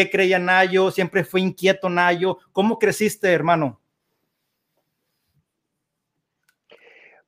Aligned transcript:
¿Qué 0.00 0.08
creía 0.08 0.38
Nayo? 0.38 0.90
¿Siempre 0.90 1.24
fue 1.24 1.42
inquieto 1.42 1.90
Nayo? 1.90 2.38
¿Cómo 2.52 2.78
creciste, 2.78 3.30
hermano? 3.30 3.82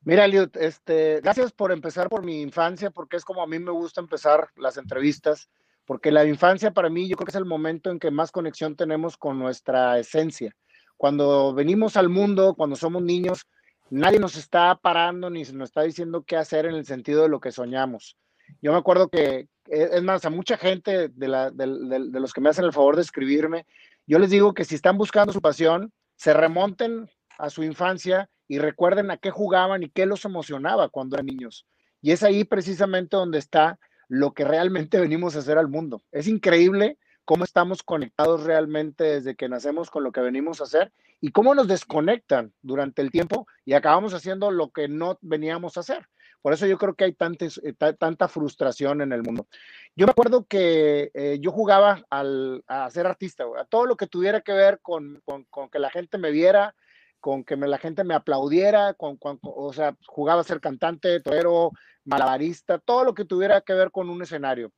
Mira, 0.01 0.25
Eliot, 0.25 0.57
este, 0.57 1.21
gracias 1.21 1.51
por 1.51 1.71
empezar 1.71 2.09
por 2.09 2.25
mi 2.25 2.41
infancia, 2.41 2.89
porque 2.89 3.17
es 3.17 3.25
como 3.25 3.43
a 3.43 3.47
mí 3.47 3.59
me 3.59 3.69
gusta 3.69 4.01
empezar 4.01 4.49
las 4.55 4.77
entrevistas, 4.77 5.51
porque 5.85 6.09
la 6.09 6.25
infancia 6.25 6.71
para 6.71 6.89
mí 6.89 7.07
yo 7.07 7.15
creo 7.15 7.27
que 7.27 7.29
es 7.29 7.35
el 7.35 7.45
momento 7.45 7.91
en 7.91 7.99
que 7.99 8.09
más 8.09 8.31
conexión 8.31 8.75
tenemos 8.75 9.17
con 9.17 9.37
nuestra 9.37 9.99
esencia. 9.99 10.55
Cuando 10.97 11.53
venimos 11.53 11.95
al 11.95 12.09
mundo, 12.09 12.55
cuando 12.55 12.75
somos 12.75 13.03
niños, 13.03 13.45
nadie 13.91 14.17
nos 14.17 14.35
está 14.35 14.73
parando 14.81 15.29
ni 15.29 15.43
nos 15.43 15.69
está 15.69 15.83
diciendo 15.83 16.23
qué 16.23 16.37
hacer 16.37 16.65
en 16.65 16.73
el 16.73 16.87
sentido 16.87 17.21
de 17.21 17.29
lo 17.29 17.39
que 17.39 17.51
soñamos. 17.51 18.17
Yo 18.61 18.71
me 18.71 18.77
acuerdo 18.77 19.09
que, 19.09 19.47
e, 19.67 19.89
es 19.93 20.03
más, 20.03 20.25
a 20.25 20.29
mucha 20.29 20.57
gente 20.57 21.09
de 21.09 21.27
los 21.27 22.33
que 22.33 22.41
me 22.41 22.49
hacen 22.49 22.65
el 22.65 22.73
favor 22.73 22.95
de 22.95 23.01
escribirme, 23.01 23.65
yo 24.05 24.19
les 24.19 24.29
digo 24.29 24.53
que 24.53 24.65
si 24.65 24.75
están 24.75 24.97
buscando 24.97 25.31
su 25.31 25.41
pasión, 25.41 25.91
se 26.15 26.33
remonten 26.33 27.09
a 27.37 27.49
su 27.49 27.63
infancia 27.63 28.29
y 28.47 28.59
recuerden 28.59 29.11
a 29.11 29.17
qué 29.17 29.31
jugaban 29.31 29.83
y 29.83 29.89
qué 29.89 30.05
los 30.05 30.25
emocionaba 30.25 30.89
cuando 30.89 31.15
eran 31.15 31.25
niños. 31.25 31.65
Y 32.01 32.11
es 32.11 32.23
ahí 32.23 32.43
precisamente 32.43 33.15
donde 33.15 33.39
está 33.39 33.79
lo 34.09 34.33
que 34.33 34.43
realmente 34.43 34.99
venimos 35.01 35.35
a 35.35 35.39
hacer 35.39 35.57
al 35.57 35.69
mundo. 35.69 36.03
Es 36.11 36.27
increíble 36.27 36.97
cómo 37.25 37.45
estamos 37.45 37.83
conectados 37.83 38.43
realmente 38.43 39.03
desde 39.05 39.35
que 39.35 39.47
nacemos 39.47 39.89
con 39.89 40.03
lo 40.03 40.11
que 40.11 40.21
venimos 40.21 40.59
a 40.59 40.65
hacer 40.65 40.91
y 41.21 41.31
cómo 41.31 41.55
nos 41.55 41.67
desconectan 41.67 42.53
durante 42.61 43.01
el 43.01 43.11
tiempo 43.11 43.47
y 43.63 43.73
acabamos 43.73 44.13
haciendo 44.13 44.51
lo 44.51 44.71
que 44.71 44.89
no 44.89 45.17
veníamos 45.21 45.77
a 45.77 45.79
hacer. 45.79 46.07
Por 46.43 46.51
eso 46.51 46.67
yo 46.67 46.77
creo 46.77 46.93
que 46.93 47.05
hay 47.05 47.15
eh, 47.19 47.73
tanta 47.97 48.27
frustración 48.27 48.99
en 48.99 49.13
el 49.13 49.23
mundo. 49.23 49.47
Yo 49.95 50.05
me 50.05 50.11
acuerdo 50.11 50.45
que 50.45 51.09
eh, 51.13 51.39
yo 51.41 51.51
jugaba 51.51 52.03
a 52.09 52.89
ser 52.91 53.07
artista, 53.07 53.45
a 53.57 53.63
todo 53.63 53.85
lo 53.85 53.95
que 53.95 54.07
tuviera 54.07 54.41
que 54.41 54.51
ver 54.51 54.81
con, 54.81 55.23
con 55.25 55.69
que 55.69 55.79
la 55.79 55.89
gente 55.89 56.17
me 56.17 56.31
viera, 56.31 56.75
con 57.21 57.45
que 57.45 57.55
la 57.55 57.77
gente 57.77 58.03
me 58.03 58.13
aplaudiera, 58.13 58.93
con, 58.93 59.17
o 59.21 59.71
sea, 59.71 59.95
jugaba 60.05 60.41
a 60.41 60.43
ser 60.43 60.59
cantante, 60.59 61.21
torero, 61.21 61.71
malabarista, 62.03 62.77
todo 62.77 63.05
lo 63.05 63.13
que 63.13 63.23
tuviera 63.23 63.61
que 63.61 63.73
ver 63.73 63.91
con 63.91 64.09
un 64.09 64.21
escenario. 64.21 64.73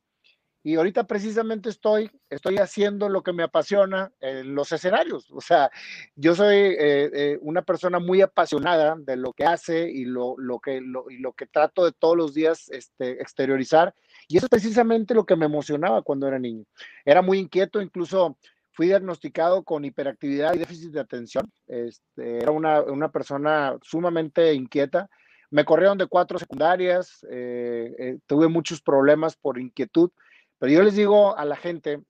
Y 0.66 0.74
ahorita 0.74 1.06
precisamente 1.06 1.68
estoy, 1.68 2.10
estoy 2.28 2.56
haciendo 2.56 3.08
lo 3.08 3.22
que 3.22 3.32
me 3.32 3.44
apasiona 3.44 4.10
en 4.18 4.56
los 4.56 4.72
escenarios. 4.72 5.30
O 5.30 5.40
sea, 5.40 5.70
yo 6.16 6.34
soy 6.34 6.56
eh, 6.56 7.10
eh, 7.14 7.38
una 7.40 7.62
persona 7.62 8.00
muy 8.00 8.20
apasionada 8.20 8.96
de 8.98 9.14
lo 9.14 9.32
que 9.32 9.44
hace 9.44 9.88
y 9.88 10.06
lo, 10.06 10.34
lo 10.36 10.58
que, 10.58 10.80
lo, 10.80 11.08
y 11.08 11.18
lo 11.18 11.34
que 11.34 11.46
trato 11.46 11.84
de 11.84 11.92
todos 11.92 12.16
los 12.16 12.34
días 12.34 12.68
este, 12.70 13.12
exteriorizar. 13.22 13.94
Y 14.26 14.38
eso 14.38 14.46
es 14.46 14.50
precisamente 14.50 15.14
lo 15.14 15.24
que 15.24 15.36
me 15.36 15.46
emocionaba 15.46 16.02
cuando 16.02 16.26
era 16.26 16.40
niño. 16.40 16.64
Era 17.04 17.22
muy 17.22 17.38
inquieto, 17.38 17.80
incluso 17.80 18.36
fui 18.72 18.88
diagnosticado 18.88 19.62
con 19.62 19.84
hiperactividad 19.84 20.52
y 20.54 20.58
déficit 20.58 20.90
de 20.90 20.98
atención. 20.98 21.48
Este, 21.68 22.38
era 22.38 22.50
una, 22.50 22.82
una, 22.82 23.12
persona 23.12 23.78
sumamente 23.82 24.52
inquieta. 24.52 25.08
Me 25.48 25.64
corrieron 25.64 25.96
de 25.96 26.06
cuatro 26.06 26.40
secundarias, 26.40 27.24
eh, 27.30 27.94
eh, 28.00 28.18
tuve 28.26 28.48
muchos 28.48 28.82
problemas 28.82 29.36
por 29.36 29.60
inquietud, 29.60 30.10
pero 30.58 30.72
yo 30.72 30.82
les 30.82 30.96
digo 30.96 31.36
a 31.36 31.44
la 31.44 31.56
gente 31.56 32.02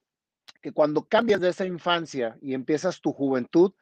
que 0.63 0.73
cuando 0.73 1.05
cambias 1.05 1.41
de 1.41 1.51
esa 1.51 1.65
infancia 1.65 2.37
y 2.41 2.55
empiezas 2.55 3.01
tu 3.01 3.13
juventud, 3.13 3.73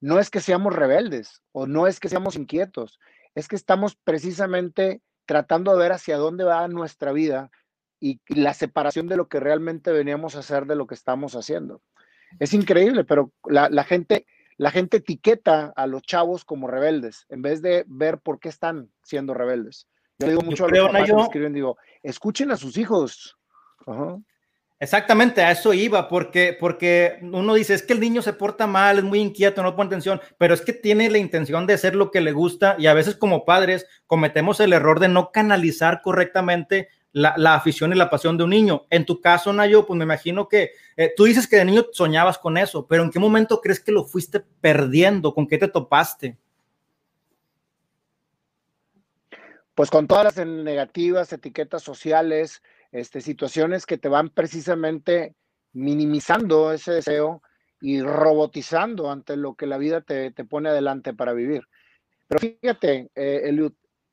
no 0.00 0.18
es 0.18 0.30
que 0.30 0.40
seamos 0.40 0.74
rebeldes 0.74 1.42
o 1.52 1.66
no 1.66 1.86
es 1.86 2.00
que 2.00 2.08
seamos 2.08 2.36
inquietos, 2.36 3.00
es 3.34 3.48
que 3.48 3.56
estamos 3.56 3.96
precisamente 3.96 5.00
tratando 5.26 5.72
de 5.72 5.78
ver 5.78 5.92
hacia 5.92 6.18
dónde 6.18 6.44
va 6.44 6.68
nuestra 6.68 7.12
vida 7.12 7.50
y 8.00 8.20
la 8.28 8.52
separación 8.52 9.06
de 9.08 9.16
lo 9.16 9.28
que 9.28 9.40
realmente 9.40 9.92
veníamos 9.92 10.36
a 10.36 10.40
hacer 10.40 10.66
de 10.66 10.76
lo 10.76 10.86
que 10.86 10.94
estamos 10.94 11.34
haciendo. 11.34 11.80
Es 12.38 12.52
increíble, 12.52 13.04
pero 13.04 13.32
la, 13.44 13.84
gente, 13.84 14.26
la 14.56 14.70
gente 14.70 14.98
etiqueta 14.98 15.72
a 15.74 15.86
los 15.86 16.02
chavos 16.02 16.44
como 16.44 16.68
rebeldes 16.68 17.24
en 17.28 17.42
vez 17.42 17.62
de 17.62 17.84
ver 17.86 18.18
por 18.18 18.40
qué 18.40 18.48
están 18.48 18.90
siendo 19.02 19.32
rebeldes. 19.32 19.88
Yo 20.18 20.28
digo 20.28 20.42
mucho 20.42 20.66
a 20.66 20.68
los 20.68 20.86
papás 20.86 21.06
que 21.06 21.14
me 21.14 21.22
escriben, 21.22 21.52
digo, 21.54 21.78
escuchen 22.02 22.50
a 22.50 22.56
sus 22.56 22.76
hijos. 22.76 23.38
Exactamente, 24.80 25.40
a 25.42 25.52
eso 25.52 25.72
iba, 25.72 26.08
porque, 26.08 26.56
porque 26.58 27.18
uno 27.22 27.54
dice, 27.54 27.74
es 27.74 27.82
que 27.82 27.92
el 27.92 28.00
niño 28.00 28.22
se 28.22 28.32
porta 28.32 28.66
mal, 28.66 28.98
es 28.98 29.04
muy 29.04 29.20
inquieto, 29.20 29.62
no 29.62 29.76
pone 29.76 29.86
atención, 29.86 30.20
pero 30.36 30.52
es 30.52 30.60
que 30.60 30.72
tiene 30.72 31.08
la 31.08 31.18
intención 31.18 31.66
de 31.66 31.74
hacer 31.74 31.94
lo 31.94 32.10
que 32.10 32.20
le 32.20 32.32
gusta 32.32 32.76
y 32.78 32.86
a 32.86 32.94
veces 32.94 33.16
como 33.16 33.44
padres 33.44 33.86
cometemos 34.06 34.60
el 34.60 34.72
error 34.72 35.00
de 35.00 35.08
no 35.08 35.30
canalizar 35.32 36.02
correctamente 36.02 36.88
la, 37.12 37.54
afición 37.54 37.92
y 37.92 37.96
la 37.96 38.10
pasión 38.10 38.36
de 38.36 38.44
un 38.44 38.50
niño. 38.50 38.86
En 38.90 39.06
tu 39.06 39.20
caso, 39.20 39.52
Nayo, 39.52 39.86
pues 39.86 39.96
me 39.96 40.04
imagino 40.04 40.48
que 40.48 40.72
eh, 40.96 41.12
tú 41.16 41.24
dices 41.24 41.46
que 41.46 41.56
de 41.56 41.64
niño 41.64 41.86
soñabas 41.92 42.38
con 42.38 42.58
eso, 42.58 42.86
pero 42.86 43.04
¿en 43.04 43.10
qué 43.10 43.20
momento 43.20 43.60
crees 43.60 43.80
que 43.80 43.92
lo 43.92 44.04
fuiste 44.04 44.40
perdiendo? 44.60 45.32
¿Con 45.32 45.46
qué 45.46 45.56
te 45.56 45.68
topaste? 45.68 46.36
Pues 49.74 49.90
con 49.90 50.06
todas 50.06 50.36
las 50.36 50.46
negativas, 50.46 51.32
etiquetas 51.32 51.82
sociales, 51.82 52.62
este, 52.94 53.20
situaciones 53.20 53.86
que 53.86 53.98
te 53.98 54.08
van 54.08 54.30
precisamente 54.30 55.34
minimizando 55.72 56.72
ese 56.72 56.92
deseo 56.92 57.42
y 57.80 58.00
robotizando 58.00 59.10
ante 59.10 59.36
lo 59.36 59.56
que 59.56 59.66
la 59.66 59.78
vida 59.78 60.00
te, 60.00 60.30
pone 60.44 60.68
adelante 60.68 61.12
para 61.12 61.32
vivir. 61.32 61.66
Pero 62.28 62.38
fíjate, 62.38 63.10
eh, 63.16 63.52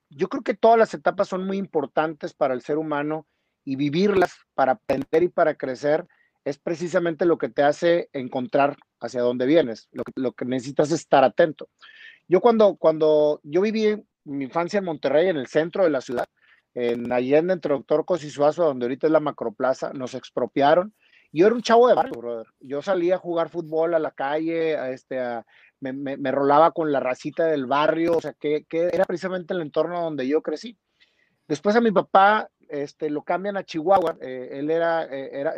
yo 0.09 0.29
creo 0.29 0.41
que 0.41 0.55
todas 0.55 0.79
las 0.79 0.95
etapas 0.95 1.27
son 1.27 1.45
muy 1.45 1.57
importantes 1.57 2.33
para 2.33 2.55
el 2.55 2.63
ser 2.63 2.79
humano 2.79 3.27
y 3.63 3.75
vivirlas 3.75 4.33
para 4.55 4.71
aprender 4.71 5.21
y 5.21 5.29
para 5.29 5.53
crecer 5.53 6.07
es 6.43 6.57
precisamente 6.57 7.25
lo 7.25 7.37
que 7.37 7.49
te 7.49 7.61
hace 7.61 8.09
encontrar 8.13 8.77
hacia 8.99 9.21
dónde 9.21 9.45
vienes. 9.45 9.89
Lo 10.15 10.31
que, 10.33 10.45
necesitas 10.45 10.87
es 10.87 11.01
estar 11.01 11.23
atento. 11.23 11.69
Yo 12.27 12.41
cuando, 12.41 12.77
cuando 12.77 13.41
yo 13.43 13.61
viví 13.61 14.03
mi 14.23 14.45
infancia 14.45 14.79
en 14.79 14.85
Monterrey, 14.85 15.27
en 15.29 15.37
el 15.37 15.45
centro 15.45 15.83
de 15.83 15.91
la 15.91 16.01
ciudad, 16.01 16.27
en 16.73 17.11
Allende, 17.11 17.53
entre 17.53 17.73
Doctor 17.73 18.05
Cosisuazo, 18.05 18.63
donde 18.63 18.85
ahorita 18.85 19.07
es 19.07 19.13
la 19.13 19.19
Macroplaza, 19.19 19.91
nos 19.93 20.13
expropiaron. 20.13 20.93
Yo 21.33 21.45
era 21.45 21.55
un 21.55 21.61
chavo 21.61 21.87
de 21.87 21.93
barrio, 21.93 22.19
brother. 22.19 22.47
Yo 22.59 22.81
salía 22.81 23.15
a 23.15 23.19
jugar 23.19 23.49
fútbol 23.49 23.93
a 23.93 23.99
la 23.99 24.11
calle, 24.11 24.77
a 24.77 24.91
este, 24.91 25.19
a, 25.19 25.45
me, 25.81 26.31
rolaba 26.31 26.71
con 26.71 26.91
la 26.91 26.99
racita 26.99 27.45
del 27.45 27.65
barrio, 27.65 28.17
o 28.17 28.21
sea, 28.21 28.33
que, 28.33 28.65
era 28.69 29.05
precisamente 29.05 29.53
el 29.53 29.61
entorno 29.61 30.01
donde 30.01 30.27
yo 30.27 30.41
crecí. 30.41 30.77
Después 31.47 31.75
a 31.75 31.81
mi 31.81 31.91
papá 31.91 32.49
este, 32.69 33.09
lo 33.09 33.23
cambian 33.23 33.57
a 33.57 33.63
Chihuahua, 33.63 34.17
eh, 34.21 34.49
él 34.53 34.69
era, 34.69 35.03
eh, 35.05 35.29
era, 35.33 35.53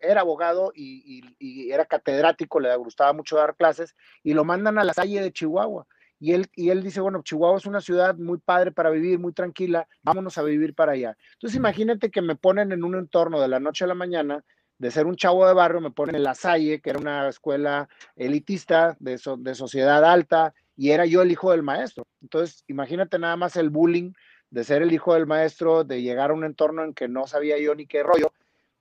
era 0.00 0.20
abogado 0.20 0.72
y, 0.74 1.22
era 1.70 1.86
catedrático, 1.86 2.60
le 2.60 2.74
gustaba 2.76 3.12
mucho 3.12 3.36
dar 3.36 3.54
clases, 3.56 3.94
y 4.22 4.34
lo 4.34 4.44
mandan 4.44 4.78
a 4.78 4.84
la 4.84 4.94
calle 4.94 5.20
de 5.20 5.32
Chihuahua. 5.32 5.86
Y 6.20 6.32
él, 6.32 6.46
y 6.54 6.70
él 6.70 6.82
dice, 6.82 7.00
bueno, 7.00 7.22
Chihuahua 7.22 7.58
es 7.58 7.66
una 7.66 7.80
ciudad 7.80 8.16
muy 8.16 8.38
padre 8.38 8.72
para 8.72 8.90
vivir, 8.90 9.18
muy 9.18 9.32
tranquila, 9.32 9.86
vámonos 10.02 10.36
a 10.38 10.42
vivir 10.42 10.74
para 10.74 10.92
allá. 10.92 11.16
Entonces 11.34 11.56
imagínate 11.56 12.10
que 12.10 12.22
me 12.22 12.34
ponen 12.34 12.72
en 12.72 12.82
un 12.82 12.96
entorno 12.96 13.40
de 13.40 13.48
la 13.48 13.60
noche 13.60 13.84
a 13.84 13.88
la 13.88 13.94
mañana 13.94 14.44
de 14.78 14.90
ser 14.90 15.06
un 15.06 15.16
chavo 15.16 15.46
de 15.46 15.54
barrio, 15.54 15.80
me 15.80 15.90
ponen 15.90 16.16
en 16.16 16.22
La 16.22 16.34
Salle, 16.34 16.80
que 16.80 16.90
era 16.90 16.98
una 16.98 17.28
escuela 17.28 17.88
elitista 18.16 18.96
de, 19.00 19.20
de 19.38 19.54
sociedad 19.54 20.04
alta, 20.04 20.54
y 20.76 20.90
era 20.90 21.04
yo 21.04 21.22
el 21.22 21.32
hijo 21.32 21.50
del 21.50 21.64
maestro. 21.64 22.06
Entonces, 22.22 22.62
imagínate 22.68 23.18
nada 23.18 23.36
más 23.36 23.56
el 23.56 23.70
bullying 23.70 24.12
de 24.50 24.64
ser 24.64 24.82
el 24.82 24.92
hijo 24.92 25.14
del 25.14 25.26
maestro, 25.26 25.82
de 25.82 26.00
llegar 26.00 26.30
a 26.30 26.34
un 26.34 26.44
entorno 26.44 26.84
en 26.84 26.94
que 26.94 27.08
no 27.08 27.26
sabía 27.26 27.58
yo 27.58 27.74
ni 27.74 27.86
qué 27.86 28.02
rollo. 28.04 28.32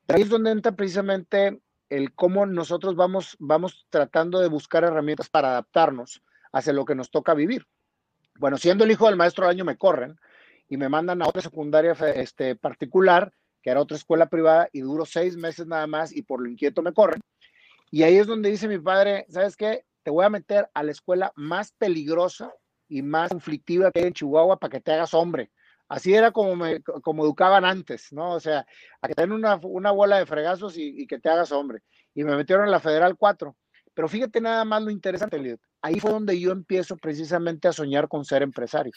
Ahí 0.08 0.22
es 0.22 0.30
donde 0.30 0.52
entra 0.52 0.72
precisamente 0.74 1.60
el 1.90 2.14
cómo 2.14 2.46
nosotros 2.46 2.96
vamos, 2.96 3.36
vamos 3.40 3.88
tratando 3.90 4.40
de 4.40 4.48
buscar 4.48 4.84
herramientas 4.84 5.30
para 5.30 5.50
adaptarnos 5.50 6.22
hacia 6.52 6.74
lo 6.74 6.86
que 6.86 6.96
nos 6.96 7.12
toca 7.12 7.34
vivir. 7.34 7.66
Bueno, 8.40 8.58
siendo 8.58 8.84
el 8.84 8.92
hijo 8.92 9.08
del 9.08 9.16
maestro 9.16 9.46
al 9.46 9.52
año 9.52 9.66
me 9.66 9.78
corren 9.78 10.18
y 10.70 10.78
me 10.78 10.90
mandan 10.90 11.22
a 11.22 11.28
otra 11.28 11.42
secundaria 11.42 11.94
este, 12.16 12.56
particular 12.56 13.32
que 13.62 13.72
era 13.72 13.82
otra 13.82 13.98
escuela 13.98 14.28
privada, 14.28 14.70
y 14.72 14.80
duró 14.80 15.06
seis 15.06 15.36
meses 15.36 15.68
nada 15.68 15.88
más 15.88 16.16
y 16.16 16.22
por 16.22 16.42
lo 16.42 16.50
inquieto 16.50 16.82
me 16.82 16.94
corren. 16.94 17.20
Y 17.92 18.04
ahí 18.04 18.18
es 18.18 18.28
donde 18.28 18.50
dice 18.50 18.68
mi 18.68 18.80
padre, 18.80 19.26
¿sabes 19.30 19.58
qué? 19.58 19.84
Te 20.04 20.10
voy 20.12 20.26
a 20.26 20.30
meter 20.30 20.70
a 20.74 20.84
la 20.84 20.92
escuela 20.92 21.34
más 21.36 21.74
peligrosa 21.74 22.54
y 22.88 23.02
más 23.02 23.30
conflictiva 23.30 23.92
que 23.92 24.00
hay 24.00 24.06
en 24.08 24.14
Chihuahua 24.14 24.58
para 24.58 24.72
que 24.72 24.80
te 24.80 24.94
hagas 24.94 25.14
hombre. 25.14 25.52
Así 25.90 26.14
era 26.14 26.32
como, 26.32 26.56
me, 26.56 26.82
como 26.82 27.26
educaban 27.26 27.66
antes, 27.66 28.12
¿no? 28.12 28.36
O 28.36 28.40
sea, 28.40 28.66
a 29.02 29.08
que 29.08 29.16
te 29.16 29.22
den 29.22 29.32
una, 29.32 29.56
una 29.64 29.92
bola 29.92 30.18
de 30.18 30.26
fregazos 30.26 30.78
y, 30.78 31.02
y, 31.02 31.08
que 31.08 31.20
te 31.20 31.30
hagas 31.30 31.52
hombre. 31.52 31.82
Y 32.14 32.24
me 32.24 32.36
metieron 32.36 32.66
en 32.66 32.72
la 32.72 32.80
Federal 32.80 33.18
4. 33.18 33.56
Pero 33.98 34.08
fíjate 34.08 34.40
nada 34.40 34.64
más 34.64 34.84
lo 34.84 34.92
interesante. 34.92 35.58
Ahí 35.82 36.00
fue 36.00 36.12
donde 36.12 36.40
yo 36.40 36.52
empiezo 36.52 36.98
precisamente 36.98 37.68
a 37.68 37.74
soñar 37.74 38.08
con 38.08 38.26
ser 38.26 38.44
empresario. 38.44 38.94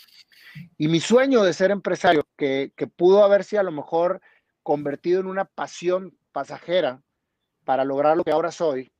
Y 0.76 0.88
mi 0.88 1.00
sueño 1.00 1.43
de 1.43 1.55
ser 1.55 1.70
empresario, 1.70 2.29
que, 2.37 2.75
que 2.76 2.87
pudo 2.87 3.25
haber 3.25 3.44
sido 3.44 3.61
a 3.61 3.64
lo 3.64 3.73
mejor 3.73 4.20
convertido 4.62 5.20
en 5.20 5.26
una 5.26 5.47
pasión 5.47 6.19
pasajera 6.32 7.02
para 7.64 7.87
lograr 7.87 8.14
lo 8.14 8.25
que 8.25 8.31
ahora 8.31 8.52
soy, 8.52 8.93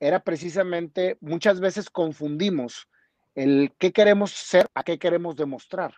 era 0.00 0.18
precisamente, 0.24 1.18
muchas 1.20 1.60
veces 1.60 1.88
confundimos 1.88 2.88
el 3.36 3.72
qué 3.78 3.92
queremos 3.92 4.32
ser 4.32 4.66
a 4.74 4.82
qué 4.82 4.98
queremos 4.98 5.36
demostrar. 5.36 5.94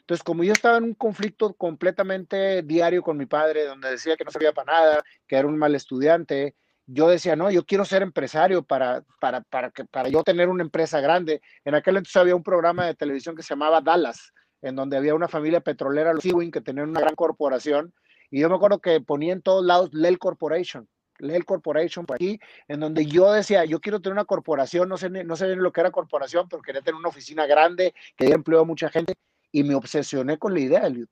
Entonces, 0.00 0.24
como 0.24 0.42
yo 0.42 0.54
estaba 0.54 0.78
en 0.78 0.84
un 0.84 0.94
conflicto 0.94 1.52
completamente 1.52 2.62
diario 2.62 3.02
con 3.02 3.18
mi 3.18 3.26
padre, 3.26 3.66
donde 3.66 3.90
decía 3.90 4.16
que 4.16 4.24
no 4.24 4.30
sabía 4.30 4.54
para 4.54 4.72
nada, 4.72 5.04
que 5.26 5.36
era 5.36 5.48
un 5.48 5.58
mal 5.58 5.74
estudiante, 5.74 6.54
yo 6.86 7.08
decía, 7.08 7.36
no, 7.36 7.50
yo 7.50 7.64
quiero 7.64 7.84
ser 7.84 8.02
empresario 8.02 8.62
para, 8.62 9.02
para, 9.20 9.40
para, 9.42 9.70
que, 9.70 9.84
para 9.84 10.08
yo 10.08 10.22
tener 10.22 10.48
una 10.48 10.62
empresa 10.62 11.00
grande. 11.00 11.40
En 11.64 11.74
aquel 11.74 11.96
entonces 11.96 12.16
había 12.16 12.36
un 12.36 12.42
programa 12.42 12.86
de 12.86 12.94
televisión 12.94 13.34
que 13.34 13.42
se 13.42 13.50
llamaba 13.50 13.80
Dallas, 13.80 14.32
en 14.62 14.76
donde 14.76 14.96
había 14.96 15.14
una 15.14 15.28
familia 15.28 15.60
petrolera, 15.60 16.14
los 16.14 16.24
Ewing, 16.24 16.50
que 16.50 16.60
tenían 16.60 16.88
una 16.88 17.00
gran 17.00 17.16
corporación. 17.16 17.92
Y 18.30 18.40
yo 18.40 18.48
me 18.48 18.54
acuerdo 18.54 18.80
que 18.80 19.00
ponía 19.00 19.32
en 19.32 19.42
todos 19.42 19.64
lados 19.64 19.90
Lel 19.92 20.18
Corporation, 20.18 20.88
Lel 21.18 21.44
Corporation 21.44 22.06
por 22.06 22.16
aquí, 22.16 22.38
en 22.68 22.80
donde 22.80 23.06
yo 23.06 23.32
decía, 23.32 23.64
yo 23.64 23.80
quiero 23.80 24.00
tener 24.00 24.12
una 24.12 24.24
corporación, 24.24 24.88
no 24.88 24.96
sé, 24.96 25.10
no 25.10 25.36
sé 25.36 25.56
lo 25.56 25.72
que 25.72 25.80
era 25.80 25.90
corporación, 25.90 26.48
pero 26.48 26.62
quería 26.62 26.82
tener 26.82 26.98
una 26.98 27.08
oficina 27.08 27.46
grande 27.46 27.94
que 28.16 28.26
empleo 28.26 28.60
a 28.60 28.64
mucha 28.64 28.88
gente. 28.90 29.14
Y 29.52 29.64
me 29.64 29.74
obsesioné 29.74 30.38
con 30.38 30.54
la 30.54 30.60
idea, 30.60 30.86
Eliot. 30.86 31.10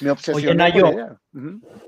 Me 0.00 0.10
obsesioné 0.10 0.72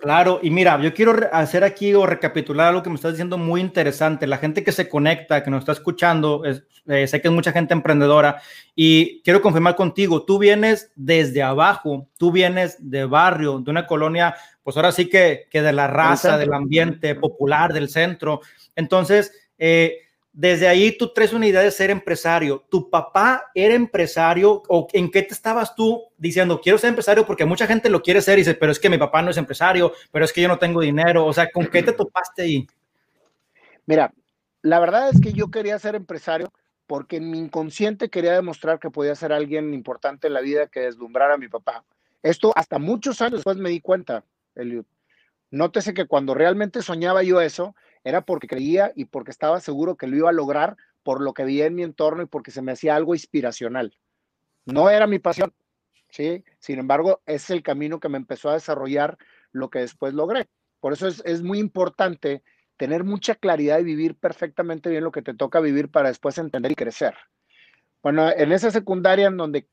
Claro, 0.00 0.40
y 0.42 0.50
mira, 0.50 0.80
yo 0.80 0.94
quiero 0.94 1.14
hacer 1.32 1.64
aquí 1.64 1.94
o 1.94 2.06
recapitular 2.06 2.68
algo 2.68 2.82
que 2.82 2.90
me 2.90 2.96
estás 2.96 3.12
diciendo 3.12 3.38
muy 3.38 3.60
interesante. 3.60 4.26
La 4.26 4.38
gente 4.38 4.62
que 4.62 4.72
se 4.72 4.88
conecta, 4.88 5.42
que 5.42 5.50
nos 5.50 5.60
está 5.60 5.72
escuchando, 5.72 6.42
eh, 6.44 7.06
sé 7.06 7.20
que 7.20 7.28
es 7.28 7.34
mucha 7.34 7.52
gente 7.52 7.72
emprendedora 7.72 8.40
y 8.74 9.20
quiero 9.22 9.42
confirmar 9.42 9.74
contigo, 9.74 10.24
tú 10.24 10.38
vienes 10.38 10.92
desde 10.94 11.42
abajo, 11.42 12.08
tú 12.18 12.30
vienes 12.30 12.76
de 12.78 13.04
barrio, 13.04 13.58
de 13.58 13.70
una 13.70 13.86
colonia, 13.86 14.34
pues 14.62 14.76
ahora 14.76 14.92
sí 14.92 15.08
que, 15.08 15.48
que 15.50 15.62
de 15.62 15.72
la 15.72 15.88
raza, 15.88 16.38
del 16.38 16.52
ambiente 16.52 17.14
popular, 17.14 17.72
del 17.72 17.88
centro. 17.88 18.40
Entonces, 18.76 19.32
eh, 19.58 19.98
desde 20.32 20.66
ahí 20.66 20.96
tú 20.96 21.12
traes 21.12 21.32
una 21.32 21.46
idea 21.46 21.60
de 21.60 21.70
ser 21.70 21.90
empresario. 21.90 22.64
¿Tu 22.70 22.88
papá 22.88 23.50
era 23.54 23.74
empresario 23.74 24.62
o 24.68 24.86
en 24.92 25.10
qué 25.10 25.22
te 25.22 25.34
estabas 25.34 25.74
tú 25.74 26.04
diciendo, 26.16 26.60
quiero 26.60 26.78
ser 26.78 26.88
empresario? 26.88 27.26
Porque 27.26 27.44
mucha 27.44 27.66
gente 27.66 27.90
lo 27.90 28.02
quiere 28.02 28.22
ser 28.22 28.38
y 28.38 28.42
dice, 28.42 28.54
pero 28.54 28.72
es 28.72 28.80
que 28.80 28.88
mi 28.88 28.98
papá 28.98 29.20
no 29.20 29.30
es 29.30 29.36
empresario, 29.36 29.92
pero 30.10 30.24
es 30.24 30.32
que 30.32 30.40
yo 30.40 30.48
no 30.48 30.58
tengo 30.58 30.80
dinero. 30.80 31.26
O 31.26 31.32
sea, 31.32 31.50
¿con 31.50 31.66
qué 31.66 31.82
te 31.82 31.92
topaste 31.92 32.42
ahí? 32.42 32.66
Mira, 33.84 34.12
la 34.62 34.80
verdad 34.80 35.10
es 35.10 35.20
que 35.20 35.32
yo 35.32 35.50
quería 35.50 35.78
ser 35.78 35.94
empresario 35.94 36.50
porque 36.86 37.16
en 37.16 37.30
mi 37.30 37.38
inconsciente 37.38 38.08
quería 38.08 38.32
demostrar 38.32 38.78
que 38.78 38.90
podía 38.90 39.14
ser 39.14 39.32
alguien 39.32 39.74
importante 39.74 40.28
en 40.28 40.34
la 40.34 40.40
vida 40.40 40.66
que 40.66 40.80
deslumbrara 40.80 41.34
a 41.34 41.38
mi 41.38 41.48
papá. 41.48 41.84
Esto 42.22 42.52
hasta 42.56 42.78
muchos 42.78 43.20
años 43.20 43.38
después 43.38 43.56
me 43.56 43.70
di 43.70 43.80
cuenta, 43.80 44.24
Eliud. 44.54 44.84
Nótese 45.50 45.92
que 45.92 46.06
cuando 46.06 46.32
realmente 46.32 46.80
soñaba 46.80 47.22
yo 47.22 47.40
eso, 47.40 47.74
era 48.04 48.22
porque 48.22 48.46
creía 48.46 48.92
y 48.94 49.06
porque 49.06 49.30
estaba 49.30 49.60
seguro 49.60 49.96
que 49.96 50.06
lo 50.06 50.16
iba 50.16 50.30
a 50.30 50.32
lograr 50.32 50.76
por 51.02 51.20
lo 51.20 51.34
que 51.34 51.44
veía 51.44 51.66
en 51.66 51.74
mi 51.74 51.82
entorno 51.82 52.22
y 52.22 52.26
porque 52.26 52.50
se 52.50 52.62
me 52.62 52.72
hacía 52.72 52.96
algo 52.96 53.14
inspiracional. 53.14 53.96
No 54.64 54.90
era 54.90 55.06
mi 55.06 55.18
pasión, 55.18 55.52
¿sí? 56.08 56.44
Sin 56.58 56.78
embargo, 56.78 57.20
es 57.26 57.50
el 57.50 57.62
camino 57.62 58.00
que 58.00 58.08
me 58.08 58.18
empezó 58.18 58.50
a 58.50 58.54
desarrollar 58.54 59.18
lo 59.50 59.70
que 59.70 59.80
después 59.80 60.14
logré. 60.14 60.48
Por 60.80 60.92
eso 60.92 61.08
es, 61.08 61.22
es 61.24 61.42
muy 61.42 61.58
importante 61.58 62.42
tener 62.76 63.04
mucha 63.04 63.34
claridad 63.34 63.78
y 63.78 63.84
vivir 63.84 64.16
perfectamente 64.16 64.90
bien 64.90 65.04
lo 65.04 65.12
que 65.12 65.22
te 65.22 65.34
toca 65.34 65.60
vivir 65.60 65.90
para 65.90 66.08
después 66.08 66.38
entender 66.38 66.72
y 66.72 66.76
crecer. 66.76 67.14
Bueno, 68.02 68.28
en 68.30 68.52
esa 68.52 68.70
secundaria 68.70 69.28
en 69.28 69.36
donde 69.36 69.68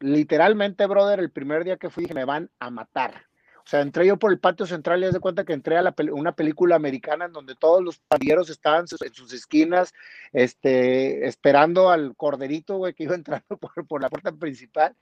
literalmente, 0.00 0.86
brother, 0.86 1.20
el 1.20 1.30
primer 1.30 1.64
día 1.64 1.76
que 1.76 1.90
fui 1.90 2.04
dije, 2.04 2.14
me 2.14 2.24
van 2.24 2.50
a 2.58 2.70
matar. 2.70 3.26
O 3.64 3.68
sea, 3.70 3.82
entré 3.82 4.06
yo 4.06 4.18
por 4.18 4.32
el 4.32 4.40
patio 4.40 4.66
central 4.66 5.02
y 5.02 5.06
haz 5.06 5.12
de 5.12 5.20
cuenta 5.20 5.44
que 5.44 5.52
entré 5.52 5.76
a 5.76 5.94
una 6.12 6.32
película 6.32 6.76
americana 6.76 7.26
en 7.26 7.32
donde 7.32 7.54
todos 7.54 7.82
los 7.82 7.98
pandilleros 7.98 8.50
estaban 8.50 8.86
en 9.00 9.14
sus 9.14 9.32
esquinas, 9.32 9.92
este, 10.32 11.26
esperando 11.26 11.90
al 11.90 12.16
corderito, 12.16 12.82
que 12.96 13.04
iba 13.04 13.14
entrando 13.14 13.58
por, 13.58 14.00
la 14.00 14.08
puerta 14.08 14.32
principal. 14.32 14.96